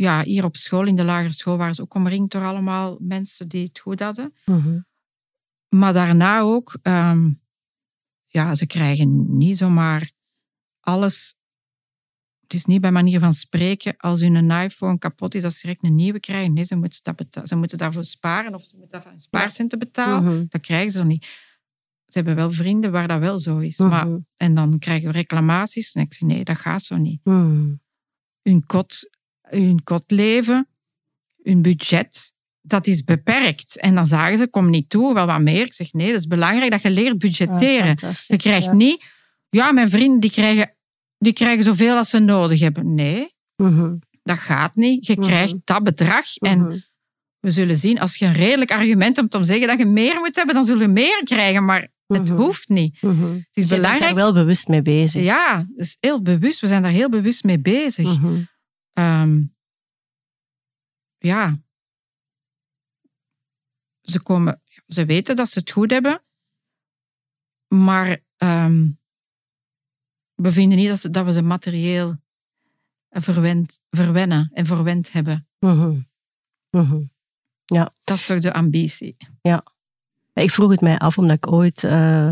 ja, 0.00 0.22
hier 0.22 0.44
op 0.44 0.56
school, 0.56 0.86
in 0.86 0.96
de 0.96 1.04
lagere 1.04 1.32
school, 1.32 1.56
waren 1.56 1.74
ze 1.74 1.82
ook 1.82 1.94
omringd 1.94 2.32
door 2.32 2.44
allemaal 2.44 2.96
mensen 3.00 3.48
die 3.48 3.64
het 3.64 3.78
goed 3.78 4.00
hadden. 4.00 4.34
Maar 5.68 5.92
daarna 5.92 6.40
ook, 6.40 6.78
ehm, 6.82 7.30
ja, 8.26 8.54
ze 8.54 8.66
krijgen 8.66 9.36
niet 9.36 9.56
zomaar 9.56 10.10
alles. 10.80 11.38
Het 12.40 12.54
is 12.54 12.64
niet 12.64 12.80
bij 12.80 12.92
manier 12.92 13.20
van 13.20 13.32
spreken, 13.32 13.96
als 13.96 14.20
hun 14.20 14.50
iPhone 14.50 14.98
kapot 14.98 15.34
is, 15.34 15.42
dat 15.42 15.52
ze 15.52 15.60
direct 15.60 15.84
een 15.84 15.94
nieuwe 15.94 16.20
krijgen. 16.20 16.52
Nee, 16.52 16.64
ze 16.64 16.76
moeten, 16.76 17.00
dat 17.30 17.48
ze 17.48 17.56
moeten 17.56 17.78
daarvoor 17.78 18.04
sparen 18.04 18.54
of 18.54 18.62
ze 18.62 18.70
moeten 18.72 18.88
daarvoor 18.90 19.10
hun 19.10 19.20
spaarcenten 19.20 19.78
betalen. 19.78 20.24
Dat 20.48 20.60
krijgen 20.60 20.90
ze 20.90 21.04
niet. 21.04 21.24
Ze 22.06 22.18
hebben 22.18 22.34
wel 22.36 22.52
vrienden 22.52 22.92
waar 22.92 23.08
dat 23.08 23.20
wel 23.20 23.38
zo 23.38 23.58
is. 23.58 23.78
Maar, 23.78 24.06
en 24.36 24.54
dan 24.54 24.78
krijgen 24.78 25.06
we 25.06 25.12
reclamaties. 25.12 25.92
En 25.92 26.02
ik 26.02 26.14
zeg, 26.14 26.28
nee, 26.28 26.44
dat 26.44 26.58
gaat 26.58 26.82
zo 26.82 26.96
niet. 26.96 27.20
Hun 28.42 28.66
kot, 28.66 29.10
hun 29.50 29.82
kotleven, 29.84 30.68
hun 31.42 31.62
budget, 31.62 32.32
dat 32.60 32.86
is 32.86 33.04
beperkt. 33.04 33.76
En 33.78 33.94
dan 33.94 34.06
zagen 34.06 34.38
ze, 34.38 34.48
kom 34.48 34.70
niet 34.70 34.88
toe, 34.90 35.14
wel 35.14 35.26
wat 35.26 35.40
meer. 35.40 35.64
Ik 35.64 35.72
zeg, 35.72 35.92
nee, 35.92 36.10
dat 36.12 36.20
is 36.20 36.26
belangrijk 36.26 36.70
dat 36.70 36.82
je 36.82 36.90
leert 36.90 37.18
budgetteren. 37.18 37.96
je 38.26 38.36
krijgt 38.36 38.72
niet... 38.72 39.04
Ja, 39.48 39.72
mijn 39.72 39.90
vrienden 39.90 40.20
die 40.20 40.30
krijgen, 40.30 40.74
die 41.18 41.32
krijgen 41.32 41.64
zoveel 41.64 41.96
als 41.96 42.10
ze 42.10 42.18
nodig 42.18 42.60
hebben. 42.60 42.94
Nee, 42.94 43.34
dat 44.22 44.38
gaat 44.38 44.74
niet. 44.74 45.06
Je 45.06 45.12
Mhm. 45.18 45.22
krijgt 45.22 45.54
dat 45.64 45.82
bedrag. 45.82 46.36
En 46.36 46.84
we 47.40 47.50
zullen 47.50 47.76
zien, 47.76 48.00
als 48.00 48.16
je 48.16 48.26
een 48.26 48.32
redelijk 48.32 48.70
argument 48.72 49.16
hebt 49.16 49.34
om 49.34 49.40
te 49.40 49.46
zeggen 49.46 49.66
dat 49.68 49.78
je 49.78 49.86
meer 49.86 50.18
moet 50.18 50.36
hebben, 50.36 50.54
dan 50.54 50.66
zullen 50.66 50.86
we 50.86 50.92
meer 50.92 51.20
krijgen. 51.24 51.64
Maar 51.64 51.88
het 52.06 52.28
Mhm. 52.28 52.36
hoeft 52.36 52.68
niet. 52.68 53.00
Het 53.00 53.10
is 53.10 53.42
Je 53.52 53.52
bent 53.52 53.68
belangrijk. 53.68 54.00
daar 54.00 54.14
wel 54.14 54.32
bewust 54.32 54.68
mee 54.68 54.82
bezig. 54.82 55.24
Ja, 55.24 55.56
dat 55.56 55.86
is 55.86 55.96
heel 56.00 56.22
bewust. 56.22 56.60
We 56.60 56.66
zijn 56.66 56.82
daar 56.82 56.90
heel 56.92 57.08
bewust 57.08 57.44
mee 57.44 57.58
bezig. 57.60 58.16
Ehm, 59.00 59.42
ja. 61.18 61.58
Ze, 64.00 64.22
komen, 64.22 64.62
ze 64.86 65.04
weten 65.04 65.36
dat 65.36 65.48
ze 65.48 65.58
het 65.58 65.70
goed 65.70 65.90
hebben, 65.90 66.22
maar 67.68 68.24
ehm, 68.36 68.88
we 70.34 70.52
vinden 70.52 70.78
niet 70.78 70.88
dat, 70.88 71.00
ze, 71.00 71.10
dat 71.10 71.24
we 71.24 71.32
ze 71.32 71.42
materieel 71.42 72.16
verwend, 73.10 73.80
verwennen 73.90 74.50
en 74.52 74.66
verwend 74.66 75.12
hebben. 75.12 75.48
Mhm. 75.58 76.00
Mhm. 76.70 77.02
Dat 78.04 78.18
is 78.18 78.26
toch 78.26 78.40
de 78.40 78.52
ambitie. 78.52 79.16
Ik 80.32 80.50
vroeg 80.50 80.70
het 80.70 80.80
mij 80.80 80.98
af 80.98 81.18
omdat 81.18 81.36
ik 81.36 81.52
ooit 81.52 81.84
eh, 81.84 82.30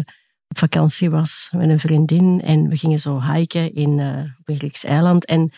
op 0.49 0.59
vakantie 0.59 1.11
was 1.11 1.51
met 1.53 1.69
een 1.69 1.81
vriendin 1.81 2.41
en 2.41 2.69
we 2.69 2.77
gingen 2.77 2.99
zo 2.99 3.23
hiken 3.23 3.75
in, 3.75 3.99
eh, 3.99 4.39
op 4.39 4.49
een 4.49 4.57
Grieks 4.57 4.85
eiland. 4.85 5.25
En 5.25 5.53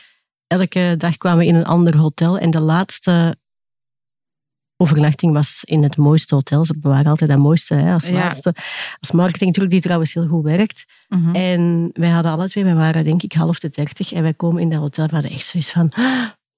elke 0.51 0.95
dag 0.97 1.17
kwamen 1.17 1.39
we 1.39 1.47
in 1.47 1.55
een 1.55 1.65
ander 1.65 1.97
hotel 1.97 2.39
en 2.39 2.51
de 2.51 2.61
laatste 2.61 3.37
overnachting 4.77 5.33
was 5.33 5.61
in 5.65 5.83
het 5.83 5.97
mooiste 5.97 6.35
hotel. 6.35 6.65
Ze 6.65 6.79
bewaren 6.79 7.11
altijd 7.11 7.31
dat 7.31 7.39
mooiste 7.39 7.75
hè, 7.75 7.93
als 7.93 8.07
Ja. 8.07 8.13
laatste. 8.13 8.55
Als 9.01 9.11
marketingtruc 9.11 9.71
die 9.71 9.81
trouwens 9.81 10.15
heel 10.15 10.27
goed 10.27 10.45
werkt. 10.45 10.85
Mhm. 11.09 11.35
En 11.35 11.91
wij 11.93 12.09
hadden 12.11 12.33
alle 12.33 12.49
twee, 12.49 12.65
wij 12.65 12.75
waren 12.75 13.05
denk 13.05 13.23
ik 13.23 13.33
half 13.33 13.59
de 13.59 13.69
dertig 13.69 14.13
en 14.13 14.23
wij 14.23 14.35
komen 14.35 14.63
in 14.63 14.71
dat 14.71 14.81
hotel 14.81 15.05
en 15.05 15.09
we 15.11 15.17
hadden 15.17 15.33
echt 15.37 15.47
zoiets 15.47 15.71
van, 15.71 15.93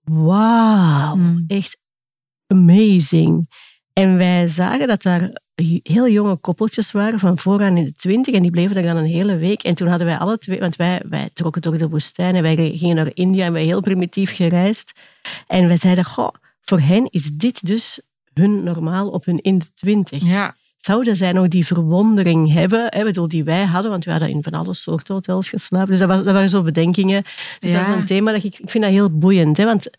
wauw, 0.03 1.14
Mm. 1.16 1.45
echt 1.47 1.78
amazing. 2.47 3.51
En 3.93 4.16
wij 4.16 4.49
zagen 4.49 4.88
dat 4.88 5.03
daar 5.03 5.41
heel 5.82 6.09
jonge 6.09 6.36
koppeltjes 6.36 6.92
waren 6.92 7.18
van 7.18 7.38
vooraan 7.38 7.76
in 7.76 7.84
de 7.84 7.92
twintig 7.92 8.34
en 8.34 8.42
die 8.42 8.50
bleven 8.50 8.74
daar 8.74 8.82
dan 8.82 8.96
een 8.96 9.05
hele 9.05 9.36
week. 9.36 9.62
En 9.62 9.74
toen 9.74 9.88
hadden 9.88 10.07
wij 10.07 10.18
alle 10.18 10.38
twee, 10.38 10.59
want 10.59 10.76
wij, 10.76 11.03
wij 11.09 11.30
trokken 11.32 11.62
door 11.62 11.78
de 11.78 11.88
woestijn 11.88 12.34
en 12.34 12.42
wij 12.42 12.57
gingen 12.57 12.96
naar 12.96 13.11
India 13.14 13.44
en 13.44 13.53
wij 13.53 13.64
heel 13.64 13.80
primitief 13.80 14.34
gereisd. 14.34 14.92
En 15.46 15.68
wij 15.68 15.76
zeiden, 15.76 16.05
goh, 16.05 16.28
voor 16.61 16.80
hen 16.80 17.07
is 17.11 17.30
dit 17.30 17.66
dus 17.66 18.00
hun 18.32 18.62
normaal 18.62 19.09
op 19.09 19.24
hun 19.24 19.40
in 19.42 19.59
de 19.59 19.72
twintig 19.74 20.22
Ja, 20.22 20.57
zouden 20.78 21.16
zij 21.16 21.32
nog 21.32 21.48
die 21.48 21.66
verwondering 21.66 22.53
hebben, 22.53 22.86
hè, 22.88 23.05
bedoel, 23.05 23.28
die 23.28 23.44
wij 23.44 23.64
hadden, 23.64 23.90
want 23.90 24.05
we 24.05 24.11
hadden 24.11 24.30
in 24.30 24.42
van 24.42 24.53
alle 24.53 24.74
soorten 24.74 25.14
hotels 25.14 25.48
geslapen. 25.48 25.88
Dus 25.88 25.98
dat, 25.98 26.09
was, 26.09 26.24
dat 26.24 26.32
waren 26.32 26.50
zo 26.50 26.62
bedenkingen. 26.62 27.22
Dus 27.59 27.72
dat 27.72 27.80
is 27.80 27.94
een 27.94 28.07
thema 28.07 28.32
dat 28.32 28.44
ik, 28.44 28.59
ik 28.59 28.70
vind 28.70 28.84
dat 28.84 28.92
heel 28.92 29.18
boeiend. 29.18 29.57
Hè, 29.57 29.64
want 29.64 29.90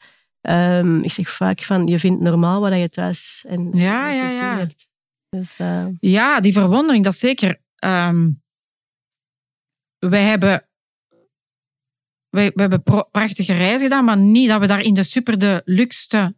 ehm, 0.41 0.99
ik 0.99 1.11
zeg 1.11 1.29
vaak 1.29 1.61
van, 1.61 1.87
je 1.87 1.99
vindt 1.99 2.21
normaal 2.21 2.61
wat 2.61 2.73
je 2.73 2.89
thuis 2.89 3.45
en 3.47 3.69
Ja, 3.73 4.09
ja, 4.09 4.23
gezien 4.23 4.43
ja. 4.43 4.57
hebt. 4.57 4.91
Dus, 5.33 5.59
uh... 5.59 5.87
Ja, 5.99 6.39
die 6.39 6.53
verwondering, 6.53 7.03
dat 7.03 7.15
zeker. 7.15 7.61
Um, 7.85 8.43
wij 9.99 10.23
hebben, 10.23 10.67
wij, 12.29 12.51
we 12.55 12.61
hebben 12.61 12.81
prachtige 13.11 13.53
reizen 13.53 13.79
gedaan, 13.79 14.05
maar 14.05 14.17
niet 14.17 14.49
dat 14.49 14.59
we 14.59 14.67
daar 14.67 14.81
in 14.81 14.93
de 14.93 15.03
super 15.03 15.39
de 15.39 15.61
luxe, 15.65 16.35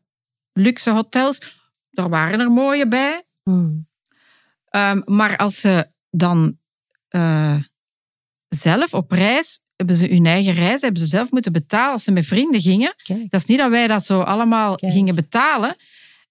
luxe 0.53 0.91
hotels. 0.91 1.41
Daar 1.89 2.09
waren 2.09 2.39
er 2.39 2.51
mooie 2.51 2.87
bij. 2.87 3.23
Hmm. 3.43 3.87
Um, 4.69 5.01
maar 5.05 5.37
als 5.37 5.59
ze 5.59 5.91
dan 6.09 6.59
uh, 7.09 7.63
zelf 8.47 8.93
op 8.93 9.11
reis 9.11 9.59
hebben 9.75 9.95
ze 9.95 10.07
hun 10.07 10.25
eigen 10.25 10.53
reis, 10.53 10.81
hebben 10.81 11.01
ze 11.01 11.07
zelf 11.07 11.31
moeten 11.31 11.51
betalen 11.51 11.93
als 11.93 12.03
ze 12.03 12.11
met 12.11 12.25
vrienden 12.25 12.61
gingen. 12.61 12.93
Kijk. 13.03 13.29
Dat 13.29 13.39
is 13.39 13.45
niet 13.45 13.57
dat 13.57 13.69
wij 13.69 13.87
dat 13.87 14.05
zo 14.05 14.21
allemaal 14.21 14.75
Kijk. 14.75 14.91
gingen 14.91 15.15
betalen. 15.15 15.75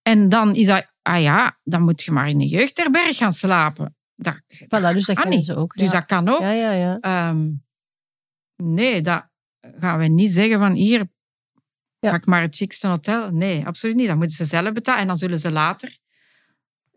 En 0.03 0.29
dan 0.29 0.55
is 0.55 0.67
dat, 0.67 0.94
ah 1.05 1.21
ja, 1.23 1.59
dan 1.63 1.83
moet 1.83 2.03
je 2.03 2.11
maar 2.13 2.29
in 2.29 2.41
een 2.41 2.47
jeugdherberg 2.47 3.17
gaan 3.17 3.33
slapen. 3.33 3.97
Dat, 4.15 4.41
dat 4.69 4.81
Voilà, 4.81 4.95
dus 4.95 5.05
dat 5.07 5.15
kan 5.15 5.15
kennen 5.15 5.37
niet. 5.37 5.47
ze 5.47 5.57
ook. 5.57 5.75
Dus 5.75 5.93
ja. 5.93 5.99
dat 5.99 6.07
kan 6.07 6.29
ook. 6.29 6.41
ja, 6.41 6.51
ja, 6.51 6.71
ja. 6.73 6.99
Ehm, 7.01 7.51
nee, 8.57 9.01
dat 9.01 9.27
gaan 9.79 9.99
we 9.99 10.05
niet 10.07 10.31
zeggen 10.31 10.59
van 10.59 10.73
hier, 10.73 11.07
Ja. 12.01 12.11
pak 12.11 12.27
maar 12.27 12.41
het 12.41 12.57
chicste 12.57 12.87
hotel. 12.87 13.31
Nee, 13.31 13.67
absoluut 13.67 13.97
niet. 13.97 14.07
Dat 14.07 14.17
moeten 14.17 14.37
ze 14.37 14.45
zelf 14.45 14.73
betalen. 14.73 15.01
En 15.01 15.07
dan 15.07 15.17
zullen 15.17 15.39
ze 15.39 15.51
later, 15.51 15.99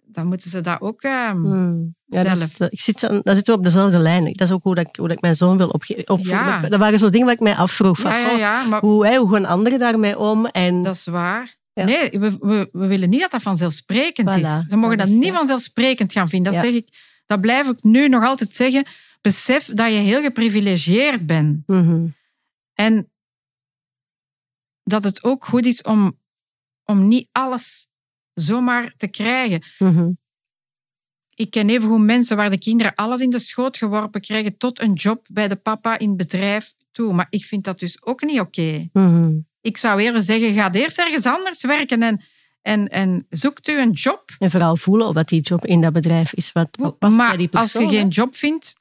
dan 0.03 0.27
moeten 0.27 0.49
ze 0.49 0.61
dat 0.61 0.81
ook... 0.81 1.01
Hmm. 1.01 1.95
Ja, 2.05 2.23
dat, 2.23 2.37
zelf. 2.37 2.59
is, 2.59 2.67
ik 2.69 2.81
zit, 2.81 2.99
dat 2.99 3.35
zitten 3.35 3.53
we 3.53 3.59
op 3.59 3.63
dezelfde 3.63 3.99
lijn. 3.99 4.23
Dat 4.23 4.47
is 4.47 4.51
ook 4.51 4.63
hoe, 4.63 4.75
dat 4.75 4.87
ik, 4.87 4.95
hoe 4.95 5.07
dat 5.07 5.15
ik 5.17 5.21
mijn 5.21 5.35
zoon 5.35 5.57
wil 5.57 5.69
opvoeden. 5.69 6.19
Ja. 6.23 6.59
Dat, 6.61 6.69
dat 6.71 6.79
waren 6.79 6.99
zo 6.99 7.09
dingen 7.09 7.25
waar 7.25 7.35
ik 7.35 7.41
mij 7.41 7.55
afvroeg. 7.55 7.99
Van, 7.99 8.11
ja, 8.11 8.17
ja, 8.19 8.29
goh, 8.29 8.37
ja, 8.37 8.63
maar 8.63 8.79
Hoe, 8.81 9.07
hè, 9.07 9.17
hoe 9.17 9.33
gaan 9.33 9.45
anderen 9.45 9.79
daarmee 9.79 10.19
om? 10.19 10.45
En, 10.45 10.83
dat 10.83 10.95
is 10.95 11.05
waar. 11.05 11.57
Ja. 11.77 11.83
Nee, 11.83 12.09
we, 12.09 12.37
we, 12.39 12.69
we 12.71 12.87
willen 12.87 13.09
niet 13.09 13.21
dat 13.21 13.31
dat 13.31 13.41
vanzelfsprekend 13.41 14.35
Voilà, 14.35 14.39
is. 14.39 14.63
Ze 14.67 14.75
mogen 14.75 14.97
dat 14.97 15.07
niet 15.07 15.33
vanzelfsprekend 15.33 16.11
gaan 16.11 16.29
vinden. 16.29 16.51
Dat, 16.51 16.61
zeg 16.61 16.73
ik, 16.73 16.89
dat 17.25 17.41
blijf 17.41 17.67
ik 17.67 17.83
nu 17.83 18.07
nog 18.07 18.23
altijd 18.23 18.51
zeggen. 18.51 18.85
Besef 19.21 19.65
dat 19.65 19.91
je 19.91 19.97
heel 19.97 20.21
geprivilegeerd 20.21 21.25
bent. 21.25 21.67
Mhm. 21.67 22.07
En 22.73 23.11
dat 24.83 25.03
het 25.03 25.23
ook 25.23 25.45
goed 25.45 25.65
is 25.65 25.81
om, 25.81 26.19
om 26.83 27.07
niet 27.07 27.29
alles 27.31 27.89
zomaar 28.33 28.93
te 28.97 29.07
krijgen. 29.07 29.63
Mhm. 29.79 30.11
Ik 31.33 31.51
ken 31.51 31.69
evengoed 31.69 32.01
mensen 32.01 32.37
waar 32.37 32.49
de 32.49 32.57
kinderen 32.59 32.95
alles 32.95 33.21
in 33.21 33.29
de 33.29 33.39
schoot 33.39 33.77
geworpen 33.77 34.21
krijgen 34.21 34.57
tot 34.57 34.79
een 34.81 34.93
job 34.93 35.25
bij 35.31 35.47
de 35.47 35.55
papa 35.55 35.97
in 35.97 36.07
het 36.07 36.17
bedrijf 36.17 36.73
toe. 36.91 37.13
Maar 37.13 37.27
ik 37.29 37.45
vind 37.45 37.63
dat 37.63 37.79
dus 37.79 38.03
ook 38.03 38.21
niet 38.21 38.39
oké. 38.39 38.89
Mhm. 38.93 39.37
Ik 39.67 39.77
zou 39.77 40.01
eerder 40.01 40.21
zeggen, 40.21 40.53
ga 40.53 40.71
eerst 40.73 40.97
ergens 40.99 41.25
anders 41.25 41.63
werken 41.63 42.01
en, 42.01 42.21
en, 42.61 42.87
en 42.87 43.25
zoekt 43.29 43.67
u 43.67 43.79
een 43.81 43.91
job. 43.91 44.23
En 44.39 44.51
vooral 44.51 44.77
voelen 44.77 45.13
dat 45.13 45.27
die 45.27 45.41
job 45.41 45.65
in 45.65 45.81
dat 45.81 45.93
bedrijf 45.93 46.33
is 46.33 46.51
wat 46.51 46.67
wat 46.79 46.97
past 46.97 47.15
bij 47.17 47.25
maar 47.25 47.37
die 47.37 47.49
als 47.51 47.71
persoon. 47.71 47.91
je 47.91 47.97
geen 47.97 48.07
job 48.09 48.35
vindt, 48.35 48.75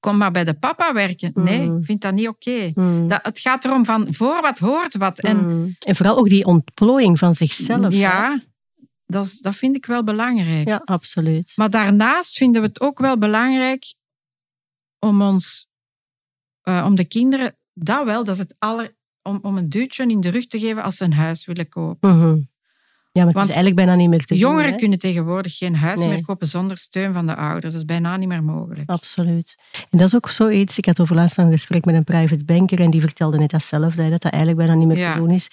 kom 0.00 0.16
maar 0.16 0.30
bij 0.30 0.44
de 0.44 0.54
papa 0.54 0.92
werken. 0.92 1.30
Nee, 1.34 1.60
Mm. 1.68 1.78
ik 1.78 1.84
vind 1.84 2.00
dat 2.02 2.12
niet 2.14 2.28
oké. 2.28 2.70
Mhm. 2.74 3.08
Dat, 3.08 3.18
het 3.22 3.38
gaat 3.40 3.64
erom 3.64 3.84
van 3.84 4.14
voor 4.14 4.40
wat 4.40 4.58
hoort 4.58 4.96
wat. 4.96 5.20
En 5.20 5.36
Mhm. 5.36 5.70
en 5.78 5.96
vooral 5.96 6.16
ook 6.18 6.28
die 6.28 6.44
ontplooiing 6.44 7.18
van 7.18 7.34
zichzelf. 7.34 7.92
hè. 7.92 7.98
ja, 7.98 8.40
dat, 9.06 9.24
is- 9.24 9.40
dat 9.40 9.54
vind 9.56 9.76
ik 9.76 9.86
wel 9.86 10.04
belangrijk. 10.04 10.68
ja, 10.68 10.82
absoluut. 10.84 11.52
Maar 11.56 11.70
daarnaast 11.70 12.36
vinden 12.36 12.62
we 12.62 12.68
het 12.68 12.80
ook 12.80 12.98
wel 12.98 13.18
belangrijk 13.18 13.94
om 14.98 15.22
ons, 15.22 15.68
eh, 16.62 16.82
om 16.86 16.94
de 16.94 17.04
kinderen, 17.04 17.54
dat 17.74 18.04
wel, 18.04 18.24
dat 18.24 18.34
is 18.34 18.40
het 18.40 18.54
aller, 18.58 18.98
om, 19.22 19.38
om 19.42 19.56
een 19.56 19.68
duwtje 19.68 20.06
in 20.06 20.20
de 20.20 20.28
rug 20.28 20.46
te 20.46 20.58
geven 20.58 20.82
als 20.82 20.96
ze 20.96 21.04
een 21.04 21.12
huis 21.12 21.46
willen 21.46 21.68
kopen. 21.68 22.16
Mhm. 22.16 22.38
Ja, 23.12 23.18
maar 23.24 23.26
het 23.26 23.36
Want 23.36 23.48
is 23.48 23.54
eigenlijk 23.54 23.86
bijna 23.86 24.00
niet 24.00 24.10
meer 24.10 24.24
te 24.24 24.26
doen, 24.26 24.38
Jongeren 24.38 24.76
kunnen 24.76 24.98
tegenwoordig 24.98 25.56
geen 25.56 25.76
huis 25.76 25.98
Nee. 26.00 26.08
meer 26.08 26.22
kopen 26.22 26.46
zonder 26.46 26.76
steun 26.76 27.12
van 27.12 27.26
de 27.26 27.36
ouders. 27.36 27.72
Dat 27.72 27.82
is 27.82 27.84
bijna 27.84 28.16
niet 28.16 28.28
meer 28.28 28.42
mogelijk. 28.42 28.90
Absoluut. 28.90 29.56
En 29.90 29.98
dat 29.98 30.06
is 30.06 30.14
ook 30.14 30.28
zoiets. 30.28 30.78
Ik 30.78 30.84
had 30.84 31.00
over 31.00 31.14
laatst 31.14 31.38
een 31.38 31.50
gesprek 31.50 31.84
met 31.84 31.94
een 31.94 32.04
private 32.04 32.44
banker 32.44 32.80
en 32.80 32.90
die 32.90 33.00
vertelde 33.00 33.38
net 33.38 33.50
datzelfde, 33.50 34.10
dat 34.10 34.22
dat 34.22 34.32
eigenlijk 34.32 34.56
bijna 34.66 34.74
niet 34.74 34.86
meer 34.88 34.98
Ja. 34.98 35.12
te 35.12 35.18
doen 35.18 35.30
is. 35.30 35.50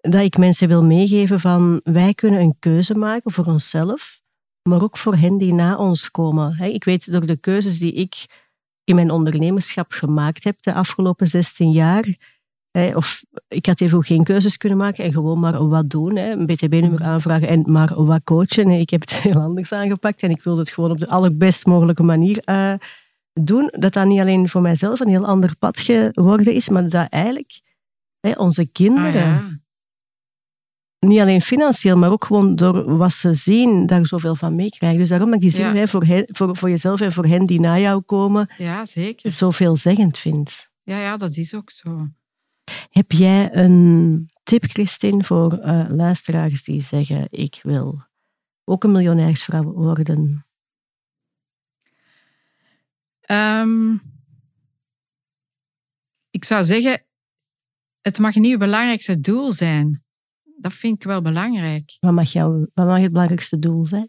Dat 0.00 0.22
ik 0.22 0.36
mensen 0.38 0.68
wil 0.68 0.84
meegeven 0.84 1.40
van 1.40 1.80
wij 1.84 2.14
kunnen 2.14 2.40
een 2.40 2.56
keuze 2.58 2.94
maken 2.94 3.32
voor 3.32 3.44
onszelf, 3.44 4.20
maar 4.62 4.82
ook 4.82 4.98
voor 4.98 5.16
hen 5.16 5.38
die 5.38 5.54
na 5.54 5.76
ons 5.76 6.10
komen. 6.10 6.58
Ik 6.60 6.84
weet 6.84 7.12
door 7.12 7.26
de 7.26 7.36
keuzes 7.36 7.78
die 7.78 7.92
ik 7.92 8.42
in 8.84 8.94
mijn 8.94 9.10
ondernemerschap 9.10 9.92
gemaakt 9.92 10.44
heb 10.44 10.62
de 10.62 10.74
afgelopen 10.74 11.26
16 11.28 11.70
jaar, 11.70 12.04
hè, 12.78 12.96
of 12.96 13.22
ik 13.48 13.66
had 13.66 13.80
even 13.80 13.96
ook 13.96 14.06
geen 14.06 14.24
keuzes 14.24 14.56
kunnen 14.56 14.78
maken 14.78 15.04
en 15.04 15.12
gewoon 15.12 15.40
maar 15.40 15.68
wat 15.68 15.90
doen. 15.90 16.16
hè, 16.16 16.30
Een 16.30 16.46
BTB-nummer 16.46 17.02
aanvragen 17.02 17.48
en 17.48 17.64
maar 17.72 18.04
wat 18.04 18.20
coachen. 18.24 18.66
Nee, 18.66 18.80
Ik 18.80 18.90
heb 18.90 19.00
het 19.00 19.12
heel 19.26 19.40
anders 19.40 19.72
aangepakt 19.72 20.22
en 20.22 20.30
ik 20.30 20.42
wilde 20.42 20.60
het 20.60 20.70
gewoon 20.70 20.90
op 20.90 20.98
de 20.98 21.08
allerbest 21.08 21.66
mogelijke 21.66 22.02
manier 22.02 22.38
eh, 22.38 22.74
doen. 23.32 23.68
Dat 23.78 23.92
dat 23.92 24.06
niet 24.06 24.20
alleen 24.20 24.48
voor 24.48 24.60
mijzelf 24.60 25.00
een 25.00 25.08
heel 25.08 25.26
ander 25.26 25.56
pad 25.58 25.80
geworden 25.80 26.52
is, 26.52 26.68
maar 26.68 26.88
dat 26.88 27.08
eigenlijk 27.08 27.60
hè, 28.20 28.30
onze 28.36 28.60
Ah, 28.60 28.66
kinderen, 28.72 29.12
ja. 29.14 29.58
niet 30.98 31.20
alleen 31.20 31.42
financieel, 31.42 31.96
maar 31.96 32.10
ook 32.10 32.24
gewoon 32.24 32.56
door 32.56 32.96
wat 32.96 33.12
ze 33.12 33.34
zien, 33.34 33.86
daar 33.86 34.06
zoveel 34.06 34.36
van 34.36 34.54
meekrijgen. 34.54 34.98
Dus 34.98 35.08
daarom 35.08 35.26
dat 35.30 35.36
ik 35.36 35.42
die 35.42 35.50
zin 35.50 35.74
Ja. 35.74 35.86
voor, 35.86 36.04
hen- 36.04 36.28
voor, 36.32 36.56
voor 36.56 36.70
jezelf 36.70 37.00
en 37.00 37.12
voor 37.12 37.26
hen 37.26 37.46
die 37.46 37.60
na 37.60 37.78
jou 37.78 38.00
komen, 38.02 38.50
ja, 38.58 38.84
zeker. 38.84 39.30
zo 39.32 39.50
veelzeggend 39.50 40.18
vind. 40.18 40.70
Ja, 40.82 40.98
ja, 41.00 41.16
dat 41.16 41.36
is 41.36 41.54
ook 41.54 41.70
zo. 41.70 42.08
Heb 42.90 43.12
jij 43.12 43.54
een 43.56 44.30
tip, 44.42 44.64
Christine, 44.64 45.24
voor 45.24 45.52
eh, 45.52 45.86
luisteraars 45.88 46.64
die 46.64 46.80
zeggen: 46.80 47.26
Ik 47.30 47.60
wil 47.62 48.02
ook 48.64 48.84
een 48.84 48.92
miljonairsvrouw 48.92 49.62
worden? 49.62 50.46
Ehm, 53.20 53.92
ik 56.30 56.44
zou 56.44 56.64
zeggen, 56.64 57.04
het 58.00 58.18
mag 58.18 58.34
niet 58.34 58.50
je 58.50 58.56
belangrijkste 58.56 59.20
doel 59.20 59.52
zijn. 59.52 60.04
Dat 60.56 60.72
vind 60.72 60.96
ik 60.96 61.02
wel 61.02 61.22
belangrijk. 61.22 61.96
Wat 62.00 62.12
mag, 62.12 62.32
jou, 62.32 62.66
wat 62.74 62.86
mag 62.86 62.98
het 62.98 63.12
belangrijkste 63.12 63.58
doel 63.58 63.86
zijn? 63.86 64.08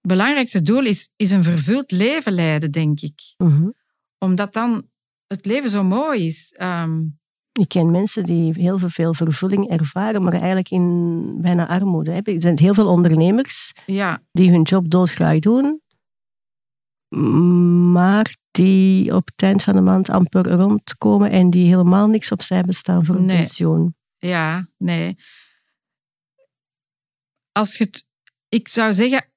Het 0.00 0.14
belangrijkste 0.14 0.62
doel 0.62 0.84
is, 0.84 1.12
is 1.16 1.30
een 1.30 1.44
vervuld 1.44 1.90
leven 1.90 2.32
leiden, 2.32 2.70
denk 2.70 3.00
ik. 3.00 3.34
Mhm. 3.36 3.70
Omdat 4.18 4.52
dan 4.52 4.88
het 5.26 5.44
leven 5.46 5.70
zo 5.70 5.84
mooi 5.84 6.26
is. 6.26 6.54
Ehm, 6.56 7.02
Ik 7.52 7.68
ken 7.68 7.90
mensen 7.90 8.24
die 8.24 8.52
heel 8.52 8.78
veel 8.78 9.14
vervulling 9.14 9.68
ervaren, 9.70 10.22
maar 10.22 10.32
eigenlijk 10.32 10.70
in 10.70 11.36
bijna 11.40 11.68
armoede. 11.68 12.10
hè. 12.10 12.20
Er 12.22 12.42
zijn 12.42 12.58
heel 12.58 12.74
veel 12.74 12.88
ondernemers 12.88 13.74
ja, 13.86 14.22
die 14.32 14.50
hun 14.50 14.62
job 14.62 14.90
doodgraag 14.90 15.38
doen, 15.38 15.80
maar 17.92 18.36
die 18.50 19.14
op 19.14 19.26
het 19.26 19.42
eind 19.42 19.62
van 19.62 19.74
de 19.74 19.80
maand 19.80 20.08
amper 20.10 20.50
rondkomen 20.50 21.30
en 21.30 21.50
die 21.50 21.66
helemaal 21.68 22.06
niks 22.08 22.32
opzij 22.32 22.60
bestaan 22.60 23.04
voor 23.04 23.14
een 23.16 23.24
Nee. 23.24 23.36
pensioen. 23.36 23.96
ja, 24.18 24.68
nee. 24.78 25.16
Als 27.52 27.76
je 27.76 27.84
het, 27.84 28.08
ik 28.48 28.68
zou 28.68 28.94
zeggen, 28.94 29.32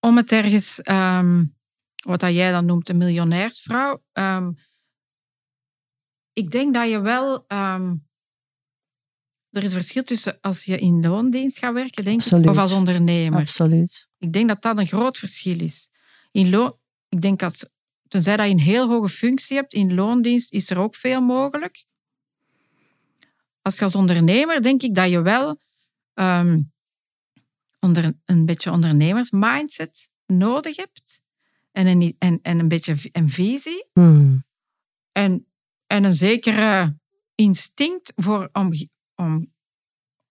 om 0.00 0.16
het 0.16 0.32
ergens, 0.32 0.82
ehm, 0.82 1.44
wat 2.06 2.20
dat 2.20 2.32
jij 2.34 2.50
dan 2.50 2.64
noemt, 2.64 2.88
een 2.88 2.96
miljonairsvrouw. 2.96 4.02
ehm, 4.12 4.52
ik 6.34 6.50
denk 6.50 6.74
dat 6.74 6.90
je 6.90 7.00
wel. 7.00 7.44
ehm, 7.46 7.94
er 9.50 9.62
is 9.62 9.72
verschil 9.72 10.02
tussen 10.02 10.38
als 10.40 10.64
je 10.64 10.78
in 10.78 11.00
loondienst 11.00 11.58
gaat 11.58 11.74
werken, 11.74 12.04
denk 12.04 12.24
ik, 12.24 12.48
of 12.48 12.58
als 12.58 12.72
ondernemer. 12.72 13.40
Absoluut. 13.40 14.08
Ik 14.18 14.32
denk 14.32 14.48
dat 14.48 14.62
dat 14.62 14.78
een 14.78 14.86
groot 14.86 15.18
verschil 15.18 15.60
is. 15.60 15.90
In 16.30 16.50
loon, 16.50 16.76
ik 17.08 17.20
denk 17.20 17.40
dat, 17.40 17.74
tenzij 18.08 18.36
dat 18.36 18.46
je 18.46 18.52
een 18.52 18.60
heel 18.60 18.88
hoge 18.88 19.08
functie 19.08 19.56
hebt, 19.56 19.72
in 19.72 19.94
loondienst 19.94 20.52
is 20.52 20.70
er 20.70 20.78
ook 20.78 20.94
veel 20.94 21.20
mogelijk. 21.20 21.84
Als 23.62 23.76
je 23.76 23.84
als 23.84 23.94
ondernemer, 23.94 24.62
denk 24.62 24.82
ik 24.82 24.94
dat 24.94 25.10
je 25.10 25.22
wel 25.22 25.60
ehm, 26.14 26.60
onder, 27.80 28.12
een 28.24 28.46
beetje 28.46 28.70
ondernemersmindset 28.70 30.10
nodig 30.26 30.76
hebt. 30.76 31.22
En 31.72 31.86
een, 31.86 32.16
en, 32.18 32.38
en 32.42 32.58
een 32.58 32.68
beetje 32.68 32.96
een 33.12 33.30
visie. 33.30 33.86
Hmm. 33.92 34.44
En, 35.12 35.46
en 35.86 36.04
een 36.04 36.14
zekere 36.14 36.98
instinct 37.34 38.12
voor, 38.16 38.48
om, 38.52 38.70
om, 39.14 39.52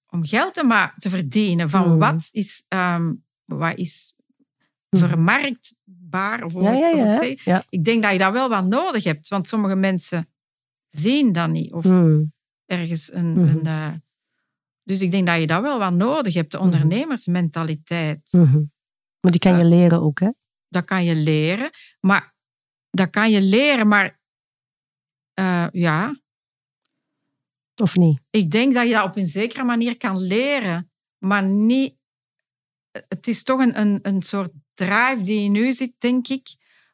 om 0.09 0.25
geld 0.25 0.53
te, 0.53 0.63
ma- 0.63 0.93
te 0.97 1.09
verdienen. 1.09 1.69
Van 1.69 1.83
Hmm. 1.83 1.97
wat 1.99 2.27
is, 2.31 2.65
ehm, 2.67 3.13
wat 3.45 3.77
is 3.77 4.13
Hmm. 4.89 4.99
vermarktbaar? 5.07 6.43
Of 6.43 6.53
Ja, 6.53 6.71
ja, 6.71 7.09
ik 7.09 7.15
zeg. 7.39 7.63
Ik 7.69 7.83
denk 7.83 8.03
dat 8.03 8.11
je 8.11 8.17
dat 8.17 8.31
wel 8.33 8.49
wat 8.49 8.65
nodig 8.65 9.03
hebt. 9.03 9.27
Want 9.27 9.47
sommige 9.47 9.75
mensen 9.75 10.29
zien 10.89 11.31
dat 11.31 11.49
niet. 11.49 11.73
Of 11.73 11.83
Hmm. 11.83 12.33
ergens 12.65 13.13
een... 13.13 13.37
Een 13.37 13.65
eh, 13.65 13.91
dus 14.83 15.01
ik 15.01 15.11
denk 15.11 15.27
dat 15.27 15.39
je 15.39 15.47
dat 15.47 15.61
wel 15.61 15.79
wat 15.79 15.93
nodig 15.93 16.33
hebt. 16.33 16.51
De 16.51 16.59
ondernemersmentaliteit. 16.59 18.31
Maar 19.19 19.31
die 19.31 19.39
kan 19.39 19.57
je 19.57 19.65
leren 19.65 20.01
ook, 20.01 20.19
hè? 20.19 20.29
Dat 20.69 20.85
kan 20.85 21.03
je 21.03 21.15
leren. 21.15 21.69
Maar 21.99 22.35
dat 22.89 23.09
kan 23.09 23.31
je 23.31 23.41
leren, 23.41 23.87
maar 23.87 24.21
eh, 25.33 25.67
ja, 25.71 26.21
Of 27.81 27.95
niet? 27.95 28.21
ik 28.29 28.51
denk 28.51 28.73
dat 28.73 28.87
je 28.87 28.93
dat 28.93 29.05
op 29.05 29.15
een 29.15 29.25
zekere 29.25 29.63
manier 29.63 29.97
kan 29.97 30.17
leren, 30.21 30.91
maar 31.17 31.43
niet 31.43 31.97
het 33.07 33.27
is 33.27 33.43
toch 33.43 33.59
een, 33.59 33.79
een, 33.79 33.99
een 34.01 34.21
soort 34.21 34.51
drive 34.73 35.19
die 35.21 35.39
in 35.43 35.55
u 35.55 35.73
zit, 35.73 35.93
denk 35.97 36.27
ik, 36.27 36.47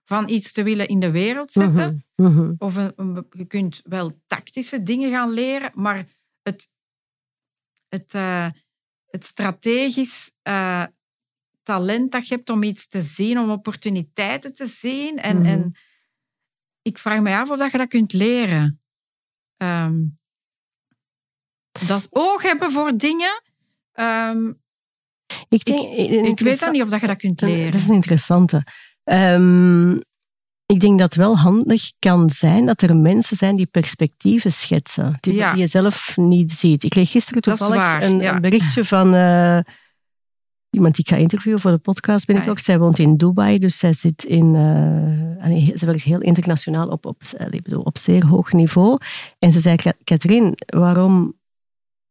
van 0.03 0.29
iets 0.29 0.51
te 0.51 0.63
willen 0.63 0.87
in 0.87 0.99
de 0.99 1.11
wereld 1.11 1.51
zetten. 1.51 2.05
Mhm, 2.15 2.29
mhm. 2.33 2.53
Of 2.57 2.75
een, 2.75 2.93
een- 2.95 3.27
je 3.29 3.45
kunt 3.45 3.81
wel 3.83 4.21
tactische 4.27 4.83
dingen 4.83 5.11
gaan 5.11 5.29
leren, 5.31 5.71
maar 5.73 6.07
het, 6.41 6.69
het, 7.89 8.13
eh, 8.13 8.49
het 9.05 9.25
strategisch 9.25 10.35
eh, 10.41 10.85
talent 11.63 12.11
dat 12.11 12.27
je 12.27 12.35
hebt 12.35 12.49
om 12.49 12.63
iets 12.63 12.87
te 12.87 13.01
zien, 13.01 13.39
om 13.39 13.49
opportuniteiten 13.51 14.53
te 14.53 14.65
zien. 14.67 15.17
En, 15.17 15.37
Mhm. 15.37 15.45
en 15.45 15.75
ik 16.81 16.97
vraag 16.97 17.19
me 17.19 17.35
af 17.35 17.49
of 17.49 17.57
dat 17.57 17.71
je 17.71 17.77
dat 17.77 17.87
kunt 17.87 18.13
leren. 18.13 18.81
Ehm, 19.57 20.01
dat 21.87 21.99
is 21.99 22.07
oog 22.11 22.41
hebben 22.41 22.71
voor 22.71 22.97
dingen. 22.97 23.41
Ehm, 23.91 24.51
Ik, 25.49 25.65
denk, 25.65 25.81
ik 26.25 26.39
weet 26.39 26.59
dat 26.59 26.71
niet 26.71 26.81
of 26.81 26.89
dat 26.89 27.01
je 27.01 27.07
dat 27.07 27.17
kunt 27.17 27.41
leren. 27.41 27.71
Dat 27.71 27.81
is 27.81 27.87
een 27.87 27.93
interessante. 27.95 28.63
Ehm, 29.03 29.91
ik 30.65 30.79
denk 30.79 30.99
dat 30.99 31.13
het 31.13 31.15
wel 31.15 31.37
handig 31.37 31.91
kan 31.99 32.29
zijn 32.29 32.65
dat 32.65 32.81
er 32.81 32.95
mensen 32.95 33.37
zijn 33.37 33.55
die 33.55 33.65
perspectieven 33.65 34.51
schetsen, 34.51 35.17
die, 35.19 35.33
Ja. 35.33 35.51
die 35.51 35.59
je 35.61 35.67
zelf 35.67 36.17
niet 36.17 36.51
ziet. 36.51 36.83
Ik 36.83 36.89
kreeg 36.89 37.11
gisteren 37.11 37.41
toevallig 37.41 37.75
waar, 37.75 38.01
een, 38.01 38.19
ja. 38.19 38.35
een 38.35 38.41
berichtje 38.41 38.85
van 38.85 39.13
eh, 39.15 39.59
iemand 40.69 40.95
die 40.95 41.03
ik 41.05 41.11
ga 41.11 41.17
interviewen 41.17 41.59
voor 41.61 41.71
de 41.71 41.77
podcast 41.77 42.25
binnenkort. 42.25 42.57
Ah, 42.57 42.63
Zij 42.63 42.79
woont 42.79 42.99
in 42.99 43.17
Dubai, 43.17 43.59
dus 43.59 43.77
zij 43.77 43.93
zit 43.93 44.23
in, 44.23 44.55
eh, 44.55 45.75
ze 45.77 45.85
werkt 45.85 46.03
heel 46.03 46.21
internationaal 46.21 46.87
op, 46.87 47.05
op, 47.05 47.21
allee, 47.37 47.51
ik 47.51 47.63
bedoel, 47.63 47.81
op 47.81 47.97
zeer 47.97 48.25
hoog 48.25 48.51
niveau. 48.51 48.97
En 49.39 49.51
ze 49.51 49.59
zei, 49.59 49.75
"Ka- 49.75 49.93
Katrien, 50.03 50.53
waarom 50.65 51.37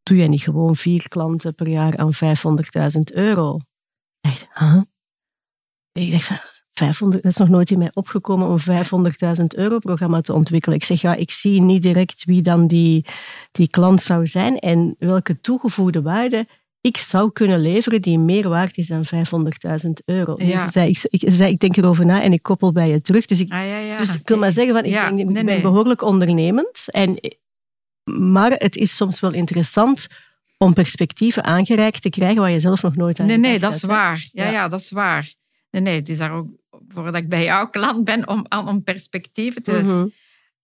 doe 0.03 0.17
jij 0.17 0.29
niet 0.29 0.43
gewoon 0.43 0.77
vier 0.77 1.09
klanten 1.09 1.55
per 1.55 1.69
jaar 1.69 1.97
aan 1.97 2.15
500.000 2.15 3.13
euro? 3.13 3.57
Ik 4.21 4.31
dacht, 4.31 4.47
huh? 4.55 4.81
Ik 5.93 6.11
dacht, 6.11 6.25
van, 6.25 6.37
500, 6.73 7.23
dat 7.23 7.33
is 7.33 7.39
nog 7.39 7.49
nooit 7.49 7.71
in 7.71 7.79
mij 7.79 7.91
opgekomen 7.95 8.49
om 8.49 8.59
500.000 9.41 9.55
euro 9.57 9.79
programma 9.79 10.21
te 10.21 10.33
ontwikkelen. 10.33 10.77
Ik 10.79 10.85
zeg, 10.85 11.01
ja, 11.01 11.15
ik 11.15 11.31
zie 11.31 11.61
niet 11.63 11.83
direct 11.83 12.25
wie 12.25 12.43
dan 12.43 12.67
die, 12.67 13.05
die 13.53 13.69
klant 13.69 14.03
zou 14.03 14.27
zijn 14.27 14.59
en 14.59 14.97
welke 14.99 15.41
toegevoegde 15.41 16.03
waarde 16.03 16.47
ik 16.81 16.97
zou 16.97 17.33
kunnen 17.33 17.61
leveren 17.61 18.03
die 18.03 18.19
meer 18.19 18.49
waard 18.49 18.77
is 18.77 18.87
dan 18.87 19.05
500.000 19.07 19.91
euro. 20.05 20.35
Dus 20.37 20.49
Ja. 20.49 20.65
ze 20.65 20.71
zei, 20.71 20.89
ik, 20.91 20.99
ik, 21.11 21.21
ze 21.21 21.37
zei, 21.37 21.53
ik 21.53 21.59
denk 21.61 21.77
erover 21.77 22.07
na 22.07 22.23
en 22.23 22.33
ik 22.33 22.43
koppel 22.43 22.73
bij 22.73 22.89
je 22.89 23.01
terug. 23.01 23.27
Dus 23.27 23.41
ik, 23.41 23.53
Ah, 23.53 23.67
ja, 23.67 23.79
ja. 23.79 23.97
dus 23.99 24.15
ik 24.15 24.29
wil 24.29 24.39
maar 24.39 24.53
zeggen, 24.53 24.75
van, 24.75 24.85
ik, 25.19 25.33
ben 25.33 25.45
nee. 25.45 25.61
behoorlijk 25.61 26.03
ondernemend. 26.03 26.85
En, 26.87 27.19
maar 28.21 28.51
het 28.51 28.77
is 28.77 28.97
soms 28.97 29.21
wel 29.21 29.33
interessant 29.33 30.07
om 30.59 30.73
perspectieven 30.75 31.45
aangereikt 31.45 32.03
te 32.03 32.11
krijgen 32.11 32.41
waar 32.41 32.51
je 32.51 32.61
zelf 32.61 32.83
nog 32.83 32.97
nooit 32.97 33.21
aan 33.21 33.27
Nee, 33.27 33.39
nee, 33.39 33.59
dat 33.59 33.75
is 33.75 33.83
waar. 33.83 34.29
Ja, 34.33 34.51
Ja. 34.51 34.69
dat 34.69 34.81
is 34.81 34.91
waar. 34.91 35.35
Nee, 35.71 35.83
nee, 35.83 35.97
het 35.97 36.09
is 36.09 36.19
daar 36.19 36.33
ook 36.33 36.47
voordat 36.89 37.15
ik 37.15 37.29
bij 37.29 37.45
jouw 37.45 37.69
klant 37.71 38.05
ben 38.05 38.29
om, 38.29 38.47
om 38.67 38.83
perspectieven 38.83 39.63
te... 39.63 39.73
Mhm. 39.83 40.07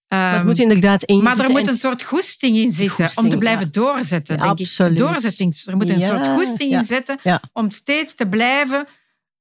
Maar 0.08 0.28
het 0.30 0.38
ehm, 0.38 0.46
moet 0.46 0.58
inderdaad 0.58 1.04
in 1.04 1.22
maar 1.22 1.38
er 1.40 1.50
moet 1.50 1.60
en- 1.60 1.68
een 1.68 1.76
soort 1.78 2.02
goesting 2.02 2.56
in 2.56 2.70
zitten 2.70 2.96
Goesting, 3.04 3.24
om 3.24 3.30
te 3.32 3.38
blijven 3.38 3.64
ja. 3.64 3.70
doorzetten, 3.70 4.36
denk 4.38 4.48
Absoluut. 4.50 4.92
ik. 4.92 4.98
Doorzetting. 4.98 5.54
Er 5.66 5.76
moet 5.76 5.90
een 5.90 5.98
Ja, 5.98 6.06
soort 6.06 6.26
goesting 6.26 6.72
in 6.72 6.84
zitten 6.84 7.18
om 7.52 7.70
steeds 7.70 8.14
te 8.14 8.28
blijven 8.28 8.86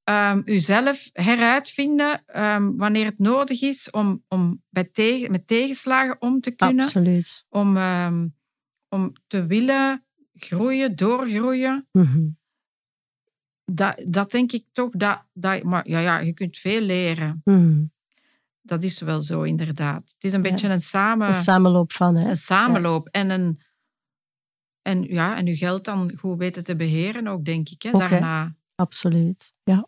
ehm 0.04 0.42
uzelf 0.46 1.10
heruitvinden 1.14 2.24
ehm, 2.26 2.76
wanneer 2.76 3.06
het 3.06 3.20
nodig 3.20 3.62
is 3.62 3.90
om, 3.92 4.24
om 4.28 4.64
bij 4.70 4.84
tegen, 4.92 5.32
met 5.32 5.48
tegenslagen 5.48 6.16
om 6.22 6.40
te 6.42 6.52
kunnen. 6.52 6.86
Absoluut. 6.86 7.46
Om, 7.50 7.78
om 8.90 9.14
te 9.28 9.46
willen 9.46 10.06
groeien, 10.34 10.96
doorgroeien. 10.96 11.88
Mhm. 11.92 12.26
Dat, 13.66 14.04
dat 14.08 14.32
denk 14.32 14.52
ik 14.52 14.66
toch. 14.72 14.92
Dat, 14.92 15.24
dat, 15.34 15.64
maar 15.64 15.90
ja, 15.90 16.00
ja, 16.00 16.20
je 16.20 16.34
kunt 16.34 16.58
veel 16.58 16.82
leren. 16.82 17.42
Mhm. 17.44 17.84
Dat 18.66 18.84
is 18.84 19.00
wel 19.00 19.22
zo, 19.22 19.42
inderdaad. 19.42 20.02
Het 20.14 20.24
is 20.24 20.34
een 20.34 20.44
Ja. 20.44 20.50
beetje 20.50 20.68
een, 20.68 20.82
samen, 20.82 21.28
Een 21.28 21.36
samenloop 21.36 21.92
van, 21.92 22.16
hè? 22.16 22.30
een 22.30 22.38
samenloop. 22.38 23.08
En, 23.08 23.30
een, 23.30 23.62
en, 24.82 25.04
ja, 25.04 25.38
en 25.38 25.46
je 25.46 25.56
geld 25.56 25.86
dan 25.86 26.14
goed 26.20 26.38
weten 26.38 26.64
te 26.64 26.76
beheren 26.76 27.28
ook, 27.28 27.46
denk 27.46 27.70
ik. 27.70 27.82
Hè, 27.82 27.92
daarna. 27.92 28.56
Absoluut. 28.76 29.54
Ja. 29.64 29.88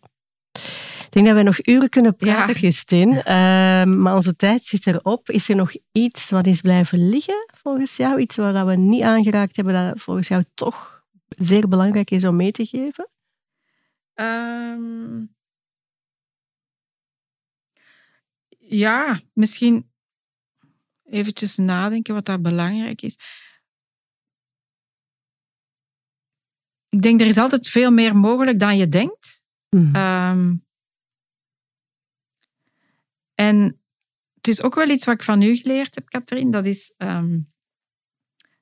Ik 1.06 1.22
denk 1.22 1.26
dat 1.26 1.36
we 1.36 1.42
nog 1.42 1.66
uren 1.66 1.88
kunnen 1.88 2.16
praten, 2.16 2.52
Ja. 2.54 2.58
Christine. 2.58 3.22
Ehm, 3.22 4.02
maar 4.02 4.14
onze 4.14 4.36
tijd 4.36 4.64
zit 4.64 4.86
erop. 4.86 5.30
Is 5.30 5.48
er 5.48 5.56
nog 5.56 5.72
iets 5.92 6.30
wat 6.30 6.46
is 6.46 6.60
blijven 6.60 7.08
liggen 7.08 7.46
volgens 7.62 7.96
jou? 7.96 8.18
Iets 8.20 8.36
wat 8.36 8.66
we 8.66 8.76
niet 8.76 9.02
aangeraakt 9.02 9.56
hebben 9.56 9.74
dat 9.74 10.00
volgens 10.02 10.28
jou 10.28 10.44
toch 10.54 11.04
zeer 11.28 11.68
belangrijk 11.68 12.10
is 12.10 12.24
om 12.24 12.36
mee 12.36 12.50
te 12.50 12.66
geven? 12.66 13.08
Ehm, 14.14 15.24
ja, 18.68 19.20
misschien 19.32 19.90
eventjes 21.04 21.56
nadenken 21.56 22.14
wat 22.14 22.24
daar 22.24 22.40
belangrijk 22.40 23.02
is. 23.02 23.18
Ik 26.88 27.02
denk, 27.02 27.20
er 27.20 27.26
is 27.26 27.38
altijd 27.38 27.68
veel 27.68 27.90
meer 27.90 28.16
mogelijk 28.16 28.58
dan 28.58 28.76
je 28.76 28.88
denkt. 28.88 29.42
Mhm. 29.68 29.94
Ehm, 29.94 30.54
en 33.34 33.80
het 34.34 34.48
is 34.48 34.62
ook 34.62 34.74
wel 34.74 34.88
iets 34.88 35.04
wat 35.04 35.14
ik 35.14 35.22
van 35.22 35.42
u 35.42 35.56
geleerd 35.56 35.94
heb, 35.94 36.08
Katrien. 36.08 36.50
Dat 36.50 36.66
is 36.66 36.94
ehm, 36.96 37.38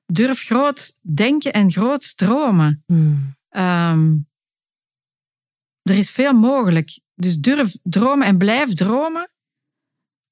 durf 0.05 0.41
groot 0.41 0.99
denken 1.01 1.53
en 1.53 1.71
groot 1.71 2.17
dromen. 2.17 2.83
Mhm. 2.87 3.17
Ehm, 3.49 4.17
er 5.81 5.97
is 5.97 6.11
veel 6.11 6.33
mogelijk. 6.33 6.99
Dus 7.13 7.37
durf 7.37 7.75
dromen 7.83 8.27
en 8.27 8.37
blijf 8.37 8.73
dromen, 8.73 9.31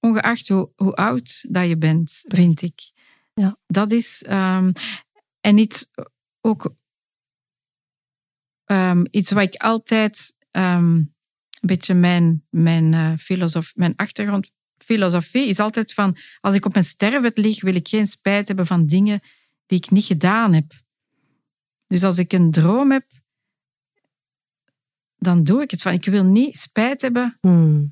ongeacht 0.03 0.47
hoe, 0.47 0.71
hoe 0.75 0.93
oud 0.95 1.45
dat 1.49 1.67
je 1.67 1.77
bent, 1.77 2.23
vind 2.27 2.61
ik. 2.61 2.91
Ja. 3.33 3.57
Dat 3.67 3.91
is... 3.91 4.23
ehm, 4.23 4.71
en 5.39 5.57
iets 5.57 5.91
ook... 6.41 6.75
ehm, 8.65 9.05
iets 9.09 9.31
wat 9.31 9.43
ik 9.43 9.55
altijd... 9.55 10.37
ehm, 10.51 10.95
een 11.63 11.69
beetje 11.69 11.93
mijn, 11.93 12.45
mijn, 12.49 12.93
eh, 12.93 13.13
filosof, 13.17 13.75
mijn 13.75 13.95
achtergrondfilosofie 13.95 15.47
is 15.47 15.59
altijd 15.59 15.93
van... 15.93 16.17
Als 16.39 16.55
ik 16.55 16.65
op 16.65 16.73
mijn 16.73 16.85
sterfbed 16.85 17.37
lig, 17.37 17.61
wil 17.61 17.75
ik 17.75 17.87
geen 17.87 18.07
spijt 18.07 18.47
hebben 18.47 18.67
van 18.67 18.85
dingen 18.85 19.21
die 19.65 19.77
ik 19.77 19.89
niet 19.89 20.05
gedaan 20.05 20.53
heb. 20.53 20.81
Dus 21.87 22.03
als 22.03 22.17
ik 22.17 22.33
een 22.33 22.51
droom 22.51 22.91
heb, 22.91 23.05
dan 25.15 25.43
doe 25.43 25.61
ik 25.61 25.71
het 25.71 25.81
van. 25.81 25.93
Ik 25.93 26.05
wil 26.05 26.23
niet 26.23 26.57
spijt 26.57 27.01
hebben. 27.01 27.37
Mhm. 27.41 27.85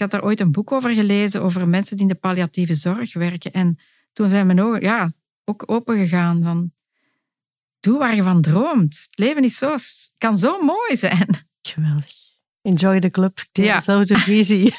Ik 0.00 0.10
had 0.10 0.20
daar 0.20 0.28
ooit 0.30 0.40
een 0.40 0.52
boek 0.52 0.72
over 0.72 0.94
gelezen 0.94 1.42
over 1.42 1.68
mensen 1.68 1.96
die 1.96 2.06
in 2.06 2.12
de 2.12 2.18
palliatieve 2.18 2.74
zorg 2.74 3.12
werken. 3.14 3.52
En 3.52 3.78
toen 4.12 4.30
zijn 4.30 4.46
mijn 4.46 4.60
ogen 4.60 4.80
ja, 4.80 5.10
ook 5.44 5.62
opengegaan 5.66 6.42
van... 6.42 6.72
Doe 7.80 7.98
waar 7.98 8.14
je 8.14 8.22
van 8.22 8.40
droomt. 8.40 8.94
Het 9.10 9.18
leven 9.18 9.44
is 9.44 9.56
zo, 9.56 9.74
kan 10.18 10.38
zo 10.38 10.62
mooi 10.62 10.96
zijn. 10.96 11.28
Geweldig. 11.62 12.12
Enjoy 12.62 13.00
the 13.00 13.10
club. 13.10 13.38
Ik 13.38 13.48
deel 13.52 13.64
Ja. 13.64 13.76
dezelfde 13.76 14.18
visie. 14.30 14.74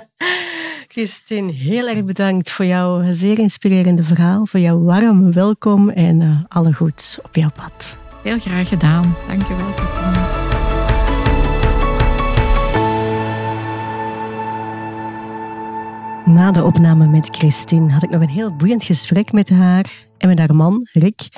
Christine, 0.92 1.52
heel 1.52 1.88
erg 1.88 2.04
bedankt 2.04 2.50
voor 2.50 2.64
jouw 2.64 3.14
zeer 3.14 3.38
inspirerende 3.38 4.04
verhaal, 4.04 4.46
voor 4.46 4.60
jouw 4.60 4.80
warm 4.80 5.32
welkom 5.32 5.90
en 5.90 6.20
eh, 6.20 6.40
alle 6.48 6.72
goeds 6.72 7.18
op 7.22 7.34
jouw 7.34 7.50
pad. 7.50 7.98
Heel 8.22 8.38
graag 8.38 8.68
gedaan. 8.68 9.16
Dank 9.28 9.42
je 9.46 10.41
Na 16.32 16.52
de 16.52 16.64
opname 16.64 17.06
met 17.06 17.36
Christine 17.36 17.92
had 17.92 18.02
ik 18.02 18.10
nog 18.10 18.20
een 18.20 18.28
heel 18.28 18.56
boeiend 18.56 18.84
gesprek 18.84 19.32
met 19.32 19.48
haar 19.48 20.08
en 20.18 20.28
met 20.28 20.38
haar 20.38 20.54
man, 20.54 20.88
Rick. 20.92 21.28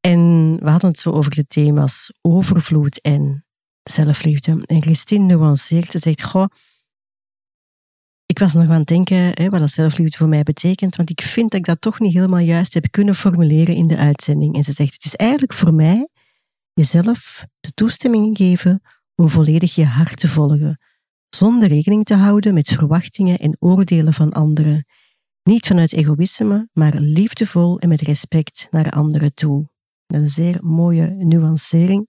En 0.00 0.18
we 0.60 0.70
hadden 0.70 0.90
het 0.90 0.98
zo 0.98 1.10
over 1.10 1.34
de 1.34 1.46
thema's 1.46 2.12
overvloed 2.20 3.00
en 3.00 3.44
zelfliefde. 3.82 4.64
En 4.66 4.82
Christine 4.82 5.24
nuanceert, 5.24 5.90
ze 5.90 5.98
zegt, 5.98 6.22
goh, 6.22 6.46
ik 8.26 8.38
was 8.38 8.54
nog 8.54 8.68
aan 8.68 8.78
het 8.78 8.86
denken 8.86 9.16
hè, 9.16 9.50
wat 9.50 9.60
dat 9.60 9.70
zelfliefde 9.70 10.16
voor 10.16 10.28
mij 10.28 10.42
betekent, 10.42 10.96
want 10.96 11.10
ik 11.10 11.22
vind 11.22 11.50
dat 11.50 11.60
ik 11.60 11.66
dat 11.66 11.80
toch 11.80 12.00
niet 12.00 12.14
helemaal 12.14 12.38
juist 12.38 12.74
heb 12.74 12.90
kunnen 12.90 13.14
formuleren 13.14 13.74
in 13.74 13.86
de 13.86 13.96
uitzending. 13.96 14.54
En 14.54 14.64
ze 14.64 14.72
zegt, 14.72 14.92
het 14.92 15.04
is 15.04 15.14
eigenlijk 15.14 15.52
voor 15.52 15.74
mij 15.74 16.08
jezelf 16.72 17.44
de 17.60 17.72
toestemming 17.72 18.36
geven 18.36 18.82
om 19.14 19.28
volledig 19.28 19.74
je 19.74 19.84
hart 19.84 20.20
te 20.20 20.28
volgen, 20.28 20.78
zonder 21.34 21.68
rekening 21.68 22.04
te 22.04 22.14
houden 22.14 22.54
met 22.54 22.68
verwachtingen 22.68 23.38
en 23.38 23.56
oordelen 23.58 24.12
van 24.12 24.32
anderen. 24.32 24.86
Niet 25.42 25.66
vanuit 25.66 25.92
egoïsme, 25.92 26.68
maar 26.72 26.94
liefdevol 26.94 27.78
en 27.78 27.88
met 27.88 28.00
respect 28.00 28.66
naar 28.70 28.90
anderen 28.90 29.34
toe. 29.34 29.68
Een 30.06 30.28
zeer 30.28 30.58
mooie 30.60 31.06
nuancering. 31.06 32.08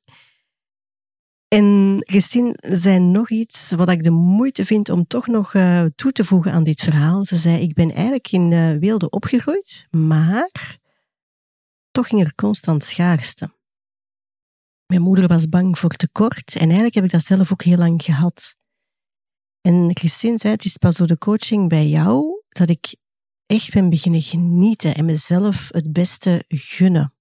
En 1.48 1.98
Christine 2.00 2.56
zei 2.58 3.00
nog 3.00 3.30
iets 3.30 3.72
wat 3.72 3.90
ik 3.90 4.04
de 4.04 4.10
moeite 4.10 4.66
vind 4.66 4.90
om 4.90 5.08
toch 5.08 5.28
nog 5.28 5.54
eh, 5.54 5.86
toe 5.96 6.12
te 6.12 6.26
voegen 6.26 6.52
aan 6.52 6.64
dit 6.64 6.82
verhaal. 6.82 7.26
Ze 7.26 7.38
zei, 7.38 7.62
ik 7.62 7.74
ben 7.74 7.92
eigenlijk 7.92 8.32
in 8.32 8.52
eh, 8.52 8.72
Weelde 8.72 9.10
opgegroeid, 9.10 9.88
maar 9.90 10.78
toch 11.92 12.08
ging 12.08 12.22
er 12.22 12.36
constant 12.36 12.84
schaarste. 12.84 13.54
Mijn 14.86 15.02
moeder 15.02 15.28
was 15.28 15.50
bang 15.50 15.80
voor 15.80 15.90
tekort 15.90 16.54
en 16.54 16.66
eigenlijk 16.66 16.96
heb 16.96 17.04
ik 17.04 17.12
dat 17.12 17.24
zelf 17.24 17.52
ook 17.52 17.64
heel 17.64 17.78
lang 17.78 18.04
gehad. 18.04 18.56
En 19.66 19.90
Christine 19.94 20.38
zei, 20.38 20.54
het 20.54 20.66
is 20.66 20.78
pas 20.78 20.96
door 20.96 21.08
de 21.08 21.18
coaching 21.18 21.70
bij 21.70 21.88
jou 21.88 22.42
dat 22.50 22.70
ik 22.70 22.96
echt 23.46 23.74
ben 23.74 23.90
beginnen 23.90 24.22
genieten 24.22 24.96
en 24.96 25.06
mezelf 25.06 25.68
het 25.72 25.94
beste 25.94 26.44
gunnen. 26.48 27.14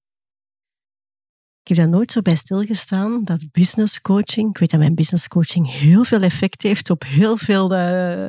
Ik 1.63 1.69
heb 1.69 1.77
daar 1.77 1.89
nooit 1.89 2.13
zo 2.13 2.23
bij 2.23 2.37
stilgestaan, 2.37 3.25
dat 3.25 3.51
business 3.51 4.01
coaching, 4.01 4.51
ik 4.51 4.59
weet 4.59 4.71
dat 4.71 4.81
mijn 4.81 4.95
business 4.95 5.29
coaching 5.29 5.71
heel 5.71 6.05
veel 6.05 6.23
effect 6.23 6.63
heeft 6.63 6.91
op 6.91 7.03
heel 7.03 7.37
veel 7.37 7.75
uh, 7.75 8.29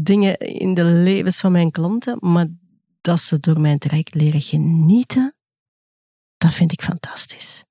dingen 0.00 0.38
in 0.38 0.74
de 0.74 0.84
levens 0.84 1.40
van 1.40 1.52
mijn 1.52 1.70
klanten, 1.70 2.16
maar 2.20 2.46
dat 3.00 3.20
ze 3.20 3.40
door 3.40 3.60
mijn 3.60 3.78
traject 3.78 4.14
leren 4.14 4.42
genieten, 4.42 5.34
dat 6.36 6.54
vind 6.54 6.72
ik 6.72 6.82
fantastisch. 6.82 7.64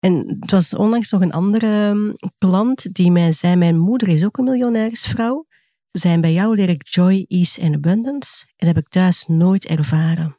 En 0.00 0.36
het 0.40 0.50
was 0.50 0.74
onlangs 0.74 1.10
nog 1.10 1.20
een 1.20 1.32
andere 1.32 1.88
um, 1.88 2.14
klant 2.38 2.94
die 2.94 3.10
mij 3.10 3.32
zei, 3.32 3.56
mijn 3.56 3.78
moeder 3.78 4.08
is 4.08 4.24
ook 4.24 4.38
een 4.38 4.44
miljonairsvrouw. 4.44 5.46
Ze 5.92 6.00
zijn 6.00 6.20
bij 6.20 6.32
jou 6.32 6.54
leer 6.54 6.68
ik 6.68 6.88
joy, 6.88 7.24
ease 7.28 7.60
en 7.60 7.74
abundance 7.74 8.44
en 8.46 8.66
dat 8.66 8.74
heb 8.74 8.84
ik 8.84 8.88
thuis 8.88 9.24
nooit 9.26 9.66
ervaren. 9.66 10.36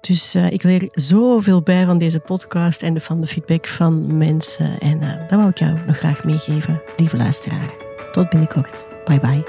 Dus 0.00 0.34
uh, 0.34 0.50
ik 0.50 0.62
leer 0.62 0.88
zoveel 0.92 1.62
bij 1.62 1.84
van 1.84 1.98
deze 1.98 2.20
podcast 2.20 2.82
en 2.82 3.00
van 3.00 3.20
de 3.20 3.26
feedback 3.26 3.66
van 3.66 4.16
mensen. 4.16 4.78
En 4.78 5.02
uh, 5.02 5.18
dat 5.18 5.38
wou 5.38 5.48
ik 5.48 5.58
jou 5.58 5.78
nog 5.86 5.98
graag 5.98 6.24
meegeven, 6.24 6.82
lieve 6.96 7.16
luisteraar. 7.16 7.74
Tot 8.12 8.28
binnenkort. 8.28 8.86
Bye 9.04 9.20
bye. 9.20 9.44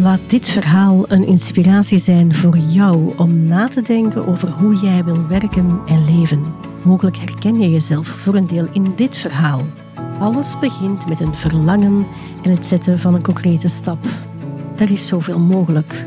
Laat 0.00 0.20
dit 0.26 0.48
verhaal 0.48 1.04
een 1.10 1.26
inspiratie 1.26 1.98
zijn 1.98 2.34
voor 2.34 2.56
jou 2.56 3.16
om 3.16 3.46
na 3.46 3.68
te 3.68 3.82
denken 3.82 4.26
over 4.26 4.48
hoe 4.50 4.74
jij 4.74 5.04
wil 5.04 5.26
werken 5.26 5.80
en 5.86 6.04
leven. 6.04 6.54
Mogelijk 6.82 7.16
herken 7.16 7.60
je 7.60 7.70
jezelf 7.70 8.06
voor 8.06 8.34
een 8.34 8.46
deel 8.46 8.68
in 8.72 8.92
dit 8.96 9.16
verhaal. 9.16 9.60
Alles 10.18 10.58
begint 10.58 11.08
met 11.08 11.20
een 11.20 11.34
verlangen 11.34 12.06
en 12.42 12.50
het 12.50 12.66
zetten 12.66 12.98
van 12.98 13.14
een 13.14 13.22
concrete 13.22 13.68
stap. 13.68 14.06
Er 14.76 14.90
is 14.90 15.06
zoveel 15.06 15.38
mogelijk. 15.38 16.04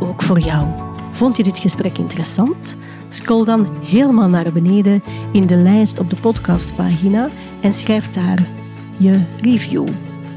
Ook 0.00 0.22
voor 0.22 0.38
jou. 0.38 0.66
Vond 1.12 1.36
je 1.36 1.42
dit 1.42 1.58
gesprek 1.58 1.98
interessant? 1.98 2.76
Scroll 3.08 3.44
dan 3.44 3.68
helemaal 3.84 4.28
naar 4.28 4.52
beneden 4.52 5.02
in 5.32 5.46
de 5.46 5.56
lijst 5.56 5.98
op 5.98 6.10
de 6.10 6.16
podcastpagina 6.16 7.28
en 7.60 7.74
schrijf 7.74 8.10
daar 8.10 8.46
je 8.96 9.20
review. 9.40 9.88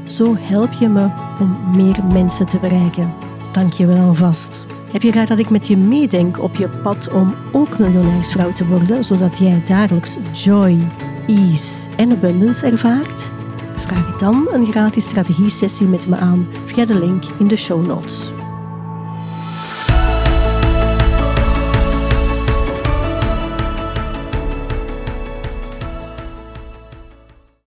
Zo 0.06 0.36
help 0.38 0.72
je 0.72 0.88
me 0.88 1.08
om 1.40 1.76
meer 1.76 2.04
mensen 2.12 2.46
te 2.46 2.58
bereiken. 2.58 3.14
Dank 3.52 3.72
je 3.72 3.86
wel 3.86 4.06
alvast. 4.06 4.66
Heb 4.92 5.02
je 5.02 5.10
graag 5.10 5.28
dat 5.28 5.38
ik 5.38 5.50
met 5.50 5.66
je 5.66 5.76
meedenk 5.76 6.42
op 6.42 6.54
je 6.54 6.68
pad 6.68 7.12
om 7.12 7.34
ook 7.52 7.78
miljonairsvrouw 7.78 8.52
te 8.52 8.66
worden, 8.66 9.04
zodat 9.04 9.38
jij 9.38 9.62
dagelijks 9.64 10.16
joy, 10.32 10.78
ease 11.26 11.88
en 11.96 12.10
abundance 12.10 12.66
ervaart? 12.66 13.30
Vraag 13.76 14.16
dan 14.16 14.48
een 14.52 14.66
gratis 14.66 15.04
strategie-sessie 15.04 15.86
met 15.86 16.06
me 16.06 16.16
aan 16.16 16.48
via 16.64 16.84
de 16.84 16.98
link 16.98 17.24
in 17.38 17.48
de 17.48 17.56
show 17.56 17.86
notes. 17.86 18.30